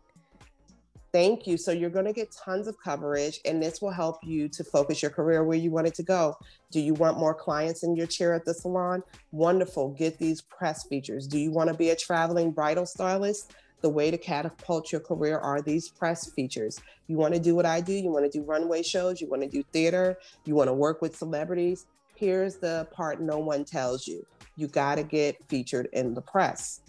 Thank 1.12 1.46
you. 1.46 1.56
So 1.56 1.72
you're 1.72 1.88
going 1.88 2.04
to 2.04 2.12
get 2.12 2.30
tons 2.32 2.66
of 2.66 2.76
coverage, 2.82 3.40
and 3.46 3.62
this 3.62 3.80
will 3.80 3.92
help 3.92 4.18
you 4.22 4.48
to 4.48 4.64
focus 4.64 5.00
your 5.00 5.12
career 5.12 5.42
where 5.44 5.56
you 5.56 5.70
want 5.70 5.86
it 5.86 5.94
to 5.94 6.02
go. 6.02 6.36
Do 6.70 6.80
you 6.80 6.92
want 6.92 7.18
more 7.18 7.32
clients 7.32 7.84
in 7.84 7.96
your 7.96 8.06
chair 8.06 8.34
at 8.34 8.44
the 8.44 8.52
salon? 8.52 9.02
Wonderful. 9.30 9.90
Get 9.90 10.18
these 10.18 10.42
press 10.42 10.86
features. 10.86 11.26
Do 11.26 11.38
you 11.38 11.50
want 11.50 11.70
to 11.70 11.74
be 11.74 11.90
a 11.90 11.96
traveling 11.96 12.50
bridal 12.50 12.84
stylist? 12.84 13.54
The 13.80 13.88
way 13.88 14.10
to 14.10 14.18
catapult 14.18 14.90
your 14.90 15.00
career 15.00 15.38
are 15.38 15.62
these 15.62 15.88
press 15.88 16.30
features. 16.32 16.80
You 17.06 17.16
want 17.16 17.34
to 17.34 17.40
do 17.40 17.54
what 17.54 17.64
I 17.64 17.80
do? 17.80 17.92
You 17.92 18.10
want 18.10 18.30
to 18.30 18.38
do 18.38 18.44
runway 18.44 18.82
shows? 18.82 19.20
You 19.20 19.28
want 19.28 19.42
to 19.42 19.48
do 19.48 19.62
theater? 19.72 20.18
You 20.44 20.56
want 20.56 20.68
to 20.68 20.74
work 20.74 21.00
with 21.00 21.16
celebrities? 21.16 21.86
Here's 22.16 22.56
the 22.56 22.88
part 22.90 23.20
no 23.20 23.38
one 23.38 23.64
tells 23.64 24.08
you 24.08 24.26
you 24.56 24.66
got 24.66 24.96
to 24.96 25.04
get 25.04 25.36
featured 25.48 25.88
in 25.92 26.14
the 26.14 26.20
press. 26.20 26.80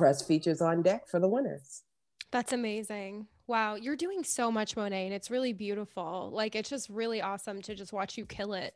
Press 0.00 0.22
features 0.22 0.62
on 0.62 0.80
deck 0.80 1.06
for 1.06 1.20
the 1.20 1.28
winners. 1.28 1.82
That's 2.30 2.54
amazing. 2.54 3.26
Wow, 3.46 3.74
you're 3.74 3.96
doing 3.96 4.24
so 4.24 4.50
much, 4.50 4.74
Monet, 4.74 5.04
and 5.04 5.12
it's 5.12 5.30
really 5.30 5.52
beautiful. 5.52 6.30
Like 6.32 6.56
it's 6.56 6.70
just 6.70 6.88
really 6.88 7.20
awesome 7.20 7.60
to 7.60 7.74
just 7.74 7.92
watch 7.92 8.16
you 8.16 8.24
kill 8.24 8.54
it. 8.54 8.74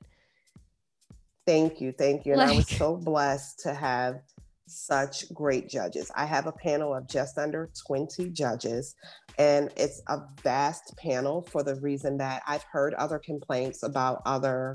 Thank 1.47 1.81
you, 1.81 1.93
thank 1.93 2.27
you. 2.27 2.33
And 2.33 2.43
like... 2.43 2.51
I 2.51 2.57
was 2.57 2.69
so 2.69 2.97
blessed 2.97 3.61
to 3.61 3.73
have 3.73 4.21
such 4.67 5.33
great 5.33 5.67
judges. 5.67 6.11
I 6.15 6.27
have 6.27 6.47
a 6.47 6.53
panel 6.53 6.95
of 6.95 7.09
just 7.09 7.39
under 7.39 7.71
20 7.87 8.29
judges, 8.29 8.95
and 9.39 9.71
it's 9.79 10.03
a 10.09 10.21
vast 10.43 10.95
panel 10.99 11.41
for 11.41 11.63
the 11.63 11.77
reason 11.77 12.19
that 12.19 12.43
I've 12.47 12.65
heard 12.65 12.93
other 12.95 13.19
complaints 13.19 13.83
about 13.83 14.21
other 14.27 14.75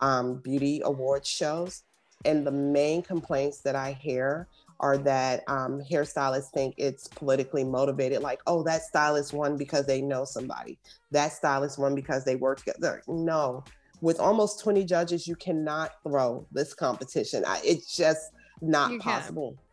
um, 0.00 0.36
beauty 0.44 0.80
award 0.84 1.26
shows. 1.26 1.82
And 2.24 2.46
the 2.46 2.52
main 2.52 3.02
complaints 3.02 3.62
that 3.62 3.74
I 3.74 3.92
hear 3.92 4.46
are 4.80 4.98
that 4.98 5.42
um, 5.48 5.82
hairstylists 5.90 6.50
think 6.50 6.74
it's 6.76 7.08
politically 7.08 7.64
motivated. 7.64 8.22
Like, 8.22 8.40
oh, 8.46 8.62
that 8.64 8.82
stylist 8.82 9.32
won 9.32 9.56
because 9.56 9.86
they 9.86 10.00
know 10.00 10.24
somebody. 10.24 10.78
That 11.10 11.32
stylist 11.32 11.78
won 11.78 11.94
because 11.94 12.24
they 12.24 12.36
work 12.36 12.58
together. 12.58 13.02
No, 13.08 13.64
with 14.00 14.20
almost 14.20 14.60
20 14.60 14.84
judges, 14.84 15.26
you 15.26 15.36
cannot 15.36 15.92
throw 16.02 16.46
this 16.52 16.74
competition. 16.74 17.44
I, 17.46 17.60
it's 17.64 17.96
just 17.96 18.30
not 18.60 18.92
you 18.92 19.00
possible. 19.00 19.52
Can. 19.52 19.64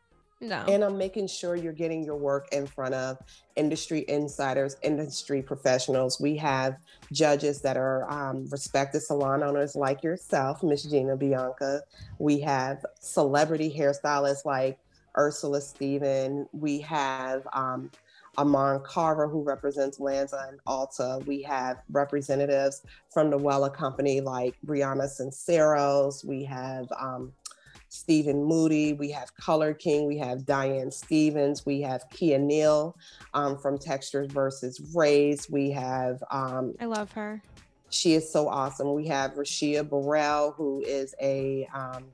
No. 0.42 0.66
And 0.68 0.84
I'm 0.84 0.98
making 0.98 1.28
sure 1.28 1.56
you're 1.56 1.74
getting 1.74 2.04
your 2.04 2.18
work 2.18 2.50
in 2.52 2.68
front 2.68 2.94
of 2.94 3.18
industry 3.56 4.04
insiders, 4.08 4.76
industry 4.84 5.42
professionals. 5.42 6.20
We 6.20 6.36
have 6.38 6.76
judges 7.14 7.62
that 7.62 7.78
are 7.78 8.10
um, 8.12 8.46
respected 8.52 9.02
salon 9.02 9.44
owners 9.44 9.76
like 9.76 10.04
yourself, 10.04 10.62
Miss 10.62 10.84
Gina 10.84 11.16
Bianca. 11.16 11.82
We 12.20 12.42
have 12.42 12.86
celebrity 13.00 13.74
hairstylists 13.76 14.46
like 14.46 14.78
Ursula 15.18 15.62
Stephen. 15.62 16.48
We 16.52 16.80
have 16.82 17.48
um, 17.54 17.92
Amon 18.38 18.82
Carver, 18.84 19.28
who 19.28 19.44
represents 19.44 20.00
Lanza 20.00 20.46
and 20.50 20.60
Alta. 20.66 21.20
We 21.26 21.42
have 21.44 21.78
representatives 21.92 22.84
from 23.12 23.30
the 23.30 23.38
Wella 23.38 23.74
Company 23.74 24.22
like 24.22 24.56
Brianna 24.66 25.06
Sinceros. 25.06 26.26
We 26.26 26.44
have 26.46 26.88
um, 27.00 27.34
Stephen 27.90 28.44
Moody. 28.44 28.94
We 28.94 29.10
have 29.12 29.36
Color 29.36 29.74
King. 29.74 30.06
We 30.06 30.18
have 30.18 30.46
Diane 30.46 30.92
Stevens. 30.92 31.66
We 31.66 31.82
have 31.82 32.10
Kia 32.10 32.38
Neal 32.38 32.96
um, 33.34 33.58
from 33.58 33.78
Textures 33.78 34.32
versus 34.32 34.94
Rays. 34.94 35.50
We 35.50 35.72
have. 35.72 36.22
Um, 36.32 36.74
I 36.80 36.86
love 36.86 37.12
her. 37.14 37.42
She 37.90 38.14
is 38.14 38.30
so 38.30 38.50
awesome. 38.50 38.94
We 38.94 39.08
have 39.08 39.36
Rashia 39.36 39.88
Burrell, 39.88 40.52
who 40.52 40.82
is 40.86 41.16
a 41.22 41.68
um, 41.74 42.06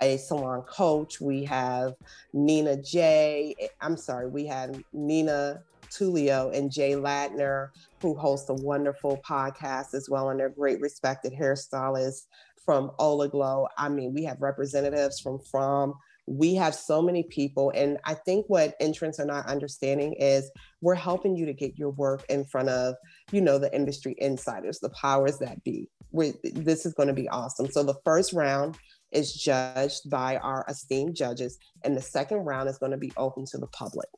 a 0.00 0.16
salon 0.16 0.62
coach. 0.62 1.20
We 1.20 1.44
have 1.44 1.94
Nina 2.32 2.80
J. 2.82 3.54
Eh, 3.60 3.66
I'm 3.80 3.96
sorry, 3.96 4.28
we 4.28 4.46
have 4.46 4.82
Nina 4.92 5.62
Tulio 5.90 6.56
and 6.56 6.70
Jay 6.70 6.92
Latner, 6.92 7.68
who 8.00 8.14
host 8.14 8.48
a 8.48 8.54
wonderful 8.54 9.20
podcast 9.28 9.94
as 9.94 10.08
well, 10.08 10.30
and 10.30 10.40
they're 10.40 10.48
great 10.48 10.80
respected 10.80 11.32
hairstylists 11.32 12.26
from 12.64 12.90
Olaglow. 12.98 13.66
I 13.76 13.88
mean, 13.88 14.14
we 14.14 14.24
have 14.24 14.40
representatives 14.40 15.20
from 15.20 15.40
Fromm. 15.40 15.94
We 16.26 16.54
have 16.54 16.74
so 16.74 17.02
many 17.02 17.24
people, 17.24 17.72
and 17.74 17.98
I 18.04 18.14
think 18.14 18.46
what 18.48 18.74
entrants 18.78 19.18
are 19.18 19.26
not 19.26 19.46
understanding 19.46 20.14
is 20.14 20.50
we're 20.80 20.94
helping 20.94 21.34
you 21.34 21.44
to 21.46 21.52
get 21.52 21.76
your 21.76 21.90
work 21.90 22.24
in 22.28 22.44
front 22.44 22.68
of, 22.68 22.94
you 23.32 23.40
know, 23.40 23.58
the 23.58 23.74
industry 23.74 24.14
insiders, 24.18 24.78
the 24.78 24.90
powers 24.90 25.38
that 25.38 25.62
be. 25.64 25.88
We're, 26.12 26.34
this 26.44 26.86
is 26.86 26.94
going 26.94 27.08
to 27.08 27.14
be 27.14 27.28
awesome. 27.28 27.68
So 27.70 27.82
the 27.82 27.98
first 28.04 28.32
round 28.32 28.76
is 29.12 29.32
judged 29.32 30.08
by 30.10 30.36
our 30.38 30.64
esteemed 30.68 31.14
judges, 31.14 31.58
and 31.84 31.96
the 31.96 32.02
second 32.02 32.38
round 32.38 32.68
is 32.68 32.78
going 32.78 32.92
to 32.92 32.98
be 32.98 33.12
open 33.16 33.44
to 33.46 33.58
the 33.58 33.66
public. 33.68 34.08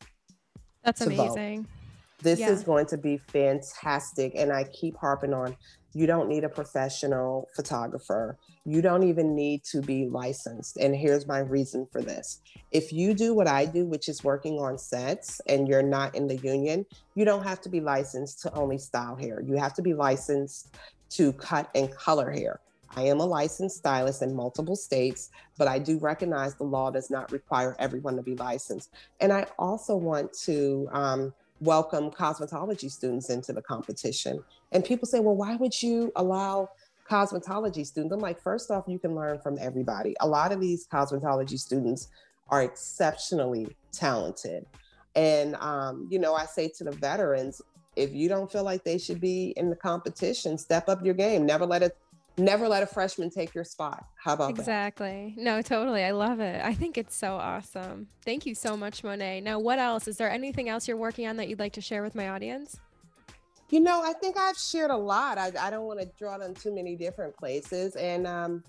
That's 0.85 1.01
amazing. 1.01 1.63
Vote. 1.63 1.71
This 2.23 2.39
yeah. 2.39 2.51
is 2.51 2.63
going 2.63 2.87
to 2.87 2.97
be 2.97 3.17
fantastic. 3.17 4.35
And 4.37 4.53
I 4.53 4.65
keep 4.65 4.97
harping 4.97 5.35
on 5.35 5.57
you 5.95 6.07
don't 6.07 6.29
need 6.29 6.45
a 6.45 6.49
professional 6.49 7.49
photographer. 7.55 8.39
You 8.65 8.81
don't 8.81 9.03
even 9.03 9.35
need 9.35 9.63
to 9.65 9.83
be 9.83 10.07
licensed. 10.07 10.79
And 10.79 10.97
here's 10.97 11.27
my 11.27 11.41
reason 11.41 11.87
for 11.93 12.01
this. 12.01 12.41
If 12.71 12.93
you 12.93 13.13
do 13.13 13.35
what 13.35 13.47
I 13.47 13.67
do, 13.67 13.85
which 13.85 14.09
is 14.09 14.25
working 14.25 14.59
on 14.59 14.79
sets, 14.79 15.41
and 15.47 15.69
you're 15.69 15.83
not 15.83 16.15
in 16.15 16.27
the 16.27 16.37
union, 16.39 16.87
you 17.15 17.27
don't 17.27 17.43
have 17.43 17.61
to 17.63 17.69
be 17.69 17.81
licensed 17.81 18.41
to 18.43 18.55
only 18.55 18.79
style 18.79 19.17
hair. 19.17 19.43
You 19.43 19.57
have 19.57 19.75
to 19.75 19.83
be 19.83 19.93
licensed 19.93 20.75
to 21.11 21.33
cut 21.35 21.69
and 21.75 21.95
color 21.95 22.31
hair. 22.31 22.61
I 22.97 23.03
am 23.03 23.21
a 23.21 23.25
licensed 23.25 23.79
stylist 23.79 24.23
in 24.23 24.35
multiple 24.35 24.77
states, 24.77 25.31
but 25.57 25.67
I 25.67 25.79
do 25.79 25.99
recognize 25.99 26.55
the 26.55 26.65
law 26.65 26.91
does 26.91 27.11
not 27.11 27.33
require 27.33 27.75
everyone 27.79 28.17
to 28.17 28.23
be 28.23 28.35
licensed. 28.35 28.91
And 29.21 29.33
I 29.33 29.47
also 29.59 29.97
want 29.97 30.33
to 30.45 30.89
um, 30.93 31.33
welcome 31.61 32.11
cosmetology 32.11 32.91
students 32.91 33.31
into 33.31 33.53
the 33.53 33.63
competition. 33.63 34.45
And 34.73 34.85
people 34.85 35.07
say, 35.07 35.21
well, 35.21 35.37
why 35.37 35.57
would 35.57 35.83
you 35.83 36.13
allow 36.17 36.69
cosmetology 37.09 37.87
students? 37.87 38.13
I'm 38.13 38.21
like, 38.21 38.41
first 38.41 38.71
off, 38.71 38.85
you 38.87 38.99
can 38.99 39.15
learn 39.15 39.39
from 39.39 39.57
everybody. 39.59 40.15
A 40.21 40.29
lot 40.29 40.53
of 40.53 40.61
these 40.61 40.87
cosmetology 40.87 41.59
students 41.59 42.09
are 42.51 42.63
exceptionally 42.63 43.75
talented. 43.93 44.67
And, 45.15 45.57
um, 45.57 46.09
you 46.11 46.19
know, 46.19 46.35
I 46.35 46.45
say 46.45 46.69
to 46.77 46.85
the 46.85 46.93
veterans, 46.93 47.63
if 47.97 48.13
you 48.13 48.29
don't 48.29 48.51
feel 48.51 48.65
like 48.65 48.85
they 48.85 48.99
should 48.99 49.21
be 49.21 49.53
in 49.57 49.71
the 49.71 49.77
competition, 49.77 50.57
step 50.59 50.89
up 50.89 51.05
your 51.05 51.15
game. 51.15 51.45
Never 51.45 51.67
let 51.67 51.83
it 51.83 51.97
never 52.39 52.69
let 52.69 52.83
a 52.83 52.87
freshman 52.87 53.31
take 53.31 53.55
your 53.55 53.65
spot. 53.65 54.05
How 54.17 54.35
about 54.35 54.51
exactly. 54.51 55.35
that? 55.37 55.43
No, 55.43 55.63
totally. 55.63 56.03
I 56.03 56.11
love 56.13 56.41
it. 56.41 56.65
I 56.65 56.75
think 56.75 56.99
it's 56.99 57.15
so 57.15 57.35
awesome. 57.35 58.09
Thank 58.25 58.47
you 58.47 58.55
so 58.55 58.77
much, 58.77 59.05
Monet. 59.05 59.43
Now, 59.43 59.59
what 59.59 59.79
else? 59.79 60.09
Is 60.09 60.17
there 60.17 60.31
anything 60.31 60.69
else 60.69 60.89
you're 60.89 60.97
working 60.97 61.27
on 61.27 61.37
that 61.37 61.49
you'd 61.49 61.59
like 61.59 61.73
to 61.75 61.81
share 61.81 62.03
with 62.03 62.15
my 62.15 62.29
audience? 62.29 62.79
You 63.71 63.81
know, 63.81 64.03
I 64.03 64.13
think 64.13 64.37
I've 64.37 64.59
shared 64.59 64.91
a 64.91 64.97
lot. 64.97 65.39
I, 65.39 65.51
I 65.59 65.71
don't 65.71 65.87
want 65.87 66.01
to 66.01 66.11
draw 66.19 66.37
it 66.37 66.43
on 66.43 66.55
too 66.55 66.75
many 66.75 66.95
different 66.95 67.35
places. 67.37 67.97
And 67.97 68.27
um, 68.27 68.63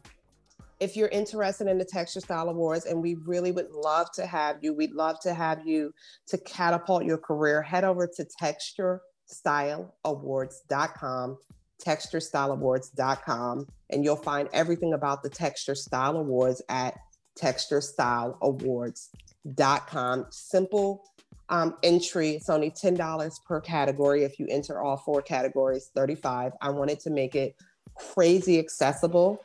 if 0.79 0.95
you're 0.95 1.09
interested 1.09 1.67
in 1.67 1.77
the 1.77 1.85
Texture 1.85 2.21
Style 2.21 2.47
Awards, 2.49 2.85
and 2.85 3.01
we 3.01 3.15
really 3.15 3.51
would 3.51 3.71
love 3.71 4.11
to 4.13 4.25
have 4.25 4.59
you, 4.61 4.73
we'd 4.73 4.93
love 4.93 5.19
to 5.21 5.33
have 5.33 5.67
you 5.67 5.93
to 6.27 6.37
catapult 6.37 7.03
your 7.03 7.17
career, 7.17 7.61
head 7.61 7.83
over 7.83 8.07
to 8.07 8.25
texturestyleawards.com 8.41 11.37
texturestyleawards.com, 11.81 13.67
and 13.89 14.03
you'll 14.03 14.15
find 14.15 14.47
everything 14.53 14.93
about 14.93 15.23
the 15.23 15.29
Texture 15.29 15.73
Style 15.75 16.17
Awards 16.17 16.61
at 16.69 16.95
texturestyleawards.com. 17.39 20.25
Simple 20.29 21.03
um, 21.49 21.75
entry. 21.83 22.29
It's 22.31 22.49
only 22.49 22.71
$10 22.71 23.43
per 23.45 23.61
category. 23.61 24.23
If 24.23 24.39
you 24.39 24.47
enter 24.49 24.81
all 24.81 24.97
four 24.97 25.21
categories, 25.21 25.91
35. 25.95 26.53
I 26.61 26.69
wanted 26.69 26.99
to 27.01 27.09
make 27.09 27.35
it 27.35 27.55
crazy 27.95 28.59
accessible 28.59 29.43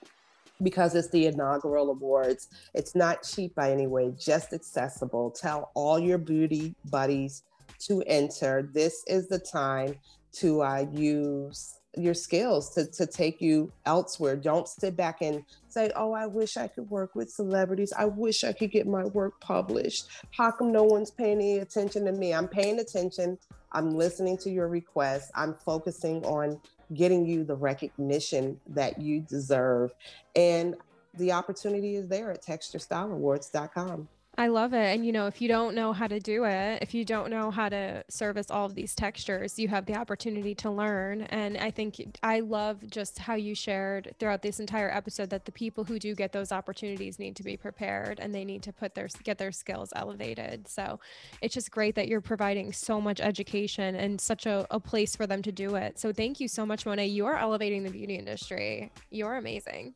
because 0.62 0.94
it's 0.94 1.10
the 1.10 1.26
inaugural 1.26 1.90
awards. 1.90 2.48
It's 2.74 2.94
not 2.94 3.22
cheap 3.22 3.54
by 3.54 3.72
any 3.72 3.86
way, 3.86 4.12
just 4.18 4.52
accessible. 4.52 5.30
Tell 5.30 5.70
all 5.74 5.98
your 5.98 6.18
beauty 6.18 6.74
buddies 6.90 7.44
to 7.80 8.02
enter. 8.06 8.68
This 8.72 9.04
is 9.06 9.28
the 9.28 9.38
time 9.38 9.94
to 10.32 10.62
uh, 10.62 10.86
use 10.92 11.77
your 11.96 12.14
skills 12.14 12.70
to, 12.74 12.86
to 12.86 13.06
take 13.06 13.40
you 13.40 13.72
elsewhere. 13.86 14.36
Don't 14.36 14.68
sit 14.68 14.96
back 14.96 15.22
and 15.22 15.44
say, 15.68 15.90
Oh, 15.96 16.12
I 16.12 16.26
wish 16.26 16.56
I 16.56 16.68
could 16.68 16.90
work 16.90 17.14
with 17.14 17.30
celebrities. 17.30 17.92
I 17.96 18.04
wish 18.04 18.44
I 18.44 18.52
could 18.52 18.70
get 18.70 18.86
my 18.86 19.04
work 19.04 19.40
published. 19.40 20.06
How 20.30 20.50
come 20.50 20.70
no 20.72 20.84
one's 20.84 21.10
paying 21.10 21.40
any 21.40 21.58
attention 21.58 22.04
to 22.04 22.12
me? 22.12 22.34
I'm 22.34 22.48
paying 22.48 22.78
attention. 22.78 23.38
I'm 23.72 23.96
listening 23.96 24.38
to 24.38 24.50
your 24.50 24.68
requests. 24.68 25.30
I'm 25.34 25.54
focusing 25.54 26.24
on 26.24 26.60
getting 26.94 27.26
you 27.26 27.44
the 27.44 27.56
recognition 27.56 28.60
that 28.68 29.00
you 29.00 29.20
deserve. 29.20 29.92
And 30.36 30.76
the 31.14 31.32
opportunity 31.32 31.96
is 31.96 32.08
there 32.08 32.30
at 32.30 32.42
texturestyleawards.com. 32.42 34.08
I 34.38 34.46
love 34.46 34.72
it. 34.72 34.94
And 34.94 35.04
you 35.04 35.10
know, 35.10 35.26
if 35.26 35.42
you 35.42 35.48
don't 35.48 35.74
know 35.74 35.92
how 35.92 36.06
to 36.06 36.20
do 36.20 36.44
it, 36.44 36.78
if 36.80 36.94
you 36.94 37.04
don't 37.04 37.28
know 37.28 37.50
how 37.50 37.68
to 37.70 38.04
service 38.08 38.52
all 38.52 38.66
of 38.66 38.76
these 38.76 38.94
textures, 38.94 39.58
you 39.58 39.66
have 39.66 39.84
the 39.86 39.96
opportunity 39.96 40.54
to 40.56 40.70
learn. 40.70 41.22
And 41.22 41.56
I 41.56 41.72
think 41.72 42.00
I 42.22 42.38
love 42.38 42.88
just 42.88 43.18
how 43.18 43.34
you 43.34 43.56
shared 43.56 44.14
throughout 44.20 44.42
this 44.42 44.60
entire 44.60 44.94
episode 44.94 45.30
that 45.30 45.44
the 45.44 45.50
people 45.50 45.82
who 45.82 45.98
do 45.98 46.14
get 46.14 46.30
those 46.30 46.52
opportunities 46.52 47.18
need 47.18 47.34
to 47.34 47.42
be 47.42 47.56
prepared 47.56 48.20
and 48.20 48.32
they 48.32 48.44
need 48.44 48.62
to 48.62 48.72
put 48.72 48.94
their 48.94 49.08
get 49.24 49.38
their 49.38 49.50
skills 49.50 49.92
elevated. 49.96 50.68
So 50.68 51.00
it's 51.42 51.54
just 51.54 51.72
great 51.72 51.96
that 51.96 52.06
you're 52.06 52.20
providing 52.20 52.72
so 52.72 53.00
much 53.00 53.20
education 53.20 53.96
and 53.96 54.20
such 54.20 54.46
a, 54.46 54.68
a 54.70 54.78
place 54.78 55.16
for 55.16 55.26
them 55.26 55.42
to 55.42 55.50
do 55.50 55.74
it. 55.74 55.98
So 55.98 56.12
thank 56.12 56.38
you 56.38 56.46
so 56.46 56.64
much, 56.64 56.86
Monet. 56.86 57.08
You 57.08 57.26
are 57.26 57.36
elevating 57.36 57.82
the 57.82 57.90
beauty 57.90 58.14
industry. 58.14 58.92
You're 59.10 59.34
amazing. 59.34 59.94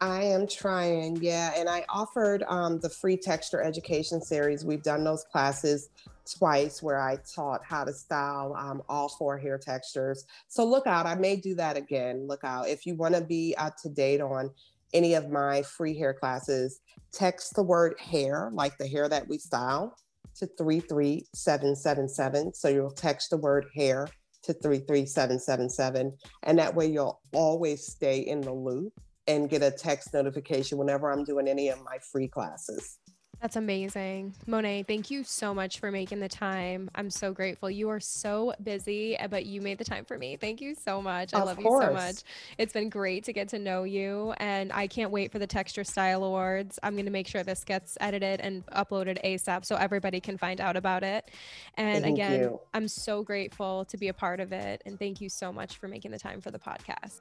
I 0.00 0.22
am 0.22 0.46
trying, 0.46 1.18
yeah. 1.20 1.52
And 1.54 1.68
I 1.68 1.84
offered 1.90 2.42
um, 2.48 2.80
the 2.80 2.88
free 2.88 3.18
texture 3.18 3.62
education 3.62 4.22
series. 4.22 4.64
We've 4.64 4.82
done 4.82 5.04
those 5.04 5.24
classes 5.24 5.90
twice 6.38 6.82
where 6.82 6.98
I 6.98 7.16
taught 7.16 7.62
how 7.64 7.84
to 7.84 7.92
style 7.92 8.54
um, 8.56 8.82
all 8.88 9.10
four 9.10 9.36
hair 9.36 9.58
textures. 9.58 10.24
So 10.48 10.64
look 10.64 10.86
out, 10.86 11.04
I 11.04 11.16
may 11.16 11.36
do 11.36 11.54
that 11.56 11.76
again. 11.76 12.26
Look 12.26 12.44
out. 12.44 12.66
If 12.68 12.86
you 12.86 12.94
want 12.94 13.14
to 13.14 13.20
be 13.20 13.54
up 13.58 13.76
to 13.82 13.90
date 13.90 14.22
on 14.22 14.50
any 14.94 15.12
of 15.14 15.30
my 15.30 15.60
free 15.62 15.98
hair 15.98 16.14
classes, 16.14 16.80
text 17.12 17.54
the 17.54 17.62
word 17.62 17.94
hair, 18.00 18.48
like 18.54 18.78
the 18.78 18.88
hair 18.88 19.06
that 19.08 19.28
we 19.28 19.36
style, 19.36 19.98
to 20.36 20.46
33777. 20.46 22.54
So 22.54 22.68
you'll 22.68 22.90
text 22.90 23.28
the 23.30 23.36
word 23.36 23.66
hair 23.76 24.08
to 24.44 24.54
33777. 24.54 26.16
And 26.44 26.58
that 26.58 26.74
way 26.74 26.86
you'll 26.86 27.20
always 27.32 27.86
stay 27.86 28.20
in 28.20 28.40
the 28.40 28.54
loop 28.54 28.98
and 29.26 29.48
get 29.48 29.62
a 29.62 29.70
text 29.70 30.12
notification 30.12 30.78
whenever 30.78 31.10
I'm 31.10 31.24
doing 31.24 31.48
any 31.48 31.68
of 31.68 31.82
my 31.84 31.98
free 31.98 32.28
classes. 32.28 32.98
That's 33.40 33.56
amazing. 33.56 34.34
Monet, 34.46 34.82
thank 34.82 35.10
you 35.10 35.24
so 35.24 35.54
much 35.54 35.78
for 35.78 35.90
making 35.90 36.20
the 36.20 36.28
time. 36.28 36.90
I'm 36.94 37.08
so 37.08 37.32
grateful. 37.32 37.70
You 37.70 37.88
are 37.88 37.98
so 37.98 38.52
busy, 38.62 39.16
eh, 39.16 39.28
but 39.28 39.46
you 39.46 39.62
made 39.62 39.78
the 39.78 39.84
time 39.84 40.04
for 40.04 40.18
me. 40.18 40.36
Thank 40.36 40.60
you 40.60 40.74
so 40.74 41.00
much. 41.00 41.32
I 41.32 41.38
of 41.38 41.46
love 41.46 41.56
course. 41.56 41.84
you 41.84 41.88
so 41.88 41.94
much. 41.94 42.16
It's 42.58 42.74
been 42.74 42.90
great 42.90 43.24
to 43.24 43.32
get 43.32 43.48
to 43.48 43.58
know 43.58 43.84
you, 43.84 44.34
and 44.36 44.70
I 44.74 44.86
can't 44.86 45.10
wait 45.10 45.32
for 45.32 45.38
the 45.38 45.46
Texture 45.46 45.84
Style 45.84 46.22
Awards. 46.22 46.78
I'm 46.82 46.92
going 46.92 47.06
to 47.06 47.10
make 47.10 47.26
sure 47.26 47.42
this 47.42 47.64
gets 47.64 47.96
edited 48.02 48.42
and 48.42 48.66
uploaded 48.66 49.24
ASAP 49.24 49.64
so 49.64 49.76
everybody 49.76 50.20
can 50.20 50.36
find 50.36 50.60
out 50.60 50.76
about 50.76 51.02
it. 51.02 51.30
And 51.76 52.04
thank 52.04 52.16
again, 52.16 52.40
you. 52.40 52.60
I'm 52.74 52.88
so 52.88 53.22
grateful 53.22 53.86
to 53.86 53.96
be 53.96 54.08
a 54.08 54.14
part 54.14 54.40
of 54.40 54.52
it. 54.52 54.82
And 54.84 54.98
thank 54.98 55.22
you 55.22 55.30
so 55.30 55.50
much 55.50 55.78
for 55.78 55.88
making 55.88 56.10
the 56.10 56.18
time 56.18 56.42
for 56.42 56.50
the 56.50 56.58
podcast 56.58 57.20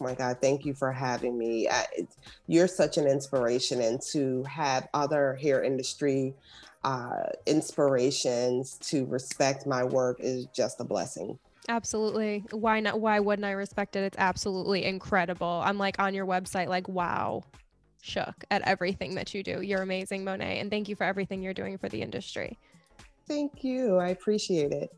my 0.00 0.14
God, 0.14 0.38
thank 0.40 0.64
you 0.64 0.74
for 0.74 0.92
having 0.92 1.38
me. 1.38 1.68
I, 1.68 1.86
you're 2.46 2.68
such 2.68 2.96
an 2.96 3.06
inspiration, 3.06 3.80
and 3.80 4.00
to 4.12 4.42
have 4.44 4.88
other 4.94 5.34
hair 5.34 5.62
industry 5.62 6.34
uh, 6.84 7.24
inspirations 7.46 8.78
to 8.80 9.04
respect 9.04 9.66
my 9.66 9.84
work 9.84 10.18
is 10.20 10.46
just 10.46 10.80
a 10.80 10.84
blessing. 10.84 11.38
Absolutely. 11.68 12.44
Why 12.50 12.80
not? 12.80 13.00
Why 13.00 13.20
wouldn't 13.20 13.44
I 13.44 13.52
respect 13.52 13.94
it? 13.94 14.00
It's 14.00 14.18
absolutely 14.18 14.84
incredible. 14.84 15.62
I'm 15.64 15.78
like 15.78 15.98
on 15.98 16.14
your 16.14 16.26
website, 16.26 16.68
like, 16.68 16.88
wow, 16.88 17.44
shook 18.00 18.34
at 18.50 18.62
everything 18.62 19.14
that 19.16 19.34
you 19.34 19.42
do. 19.42 19.60
You're 19.60 19.82
amazing, 19.82 20.24
Monet. 20.24 20.58
And 20.58 20.70
thank 20.70 20.88
you 20.88 20.96
for 20.96 21.04
everything 21.04 21.42
you're 21.42 21.54
doing 21.54 21.76
for 21.76 21.88
the 21.88 22.00
industry. 22.00 22.58
Thank 23.28 23.62
you. 23.62 23.96
I 23.96 24.08
appreciate 24.08 24.72
it. 24.72 24.90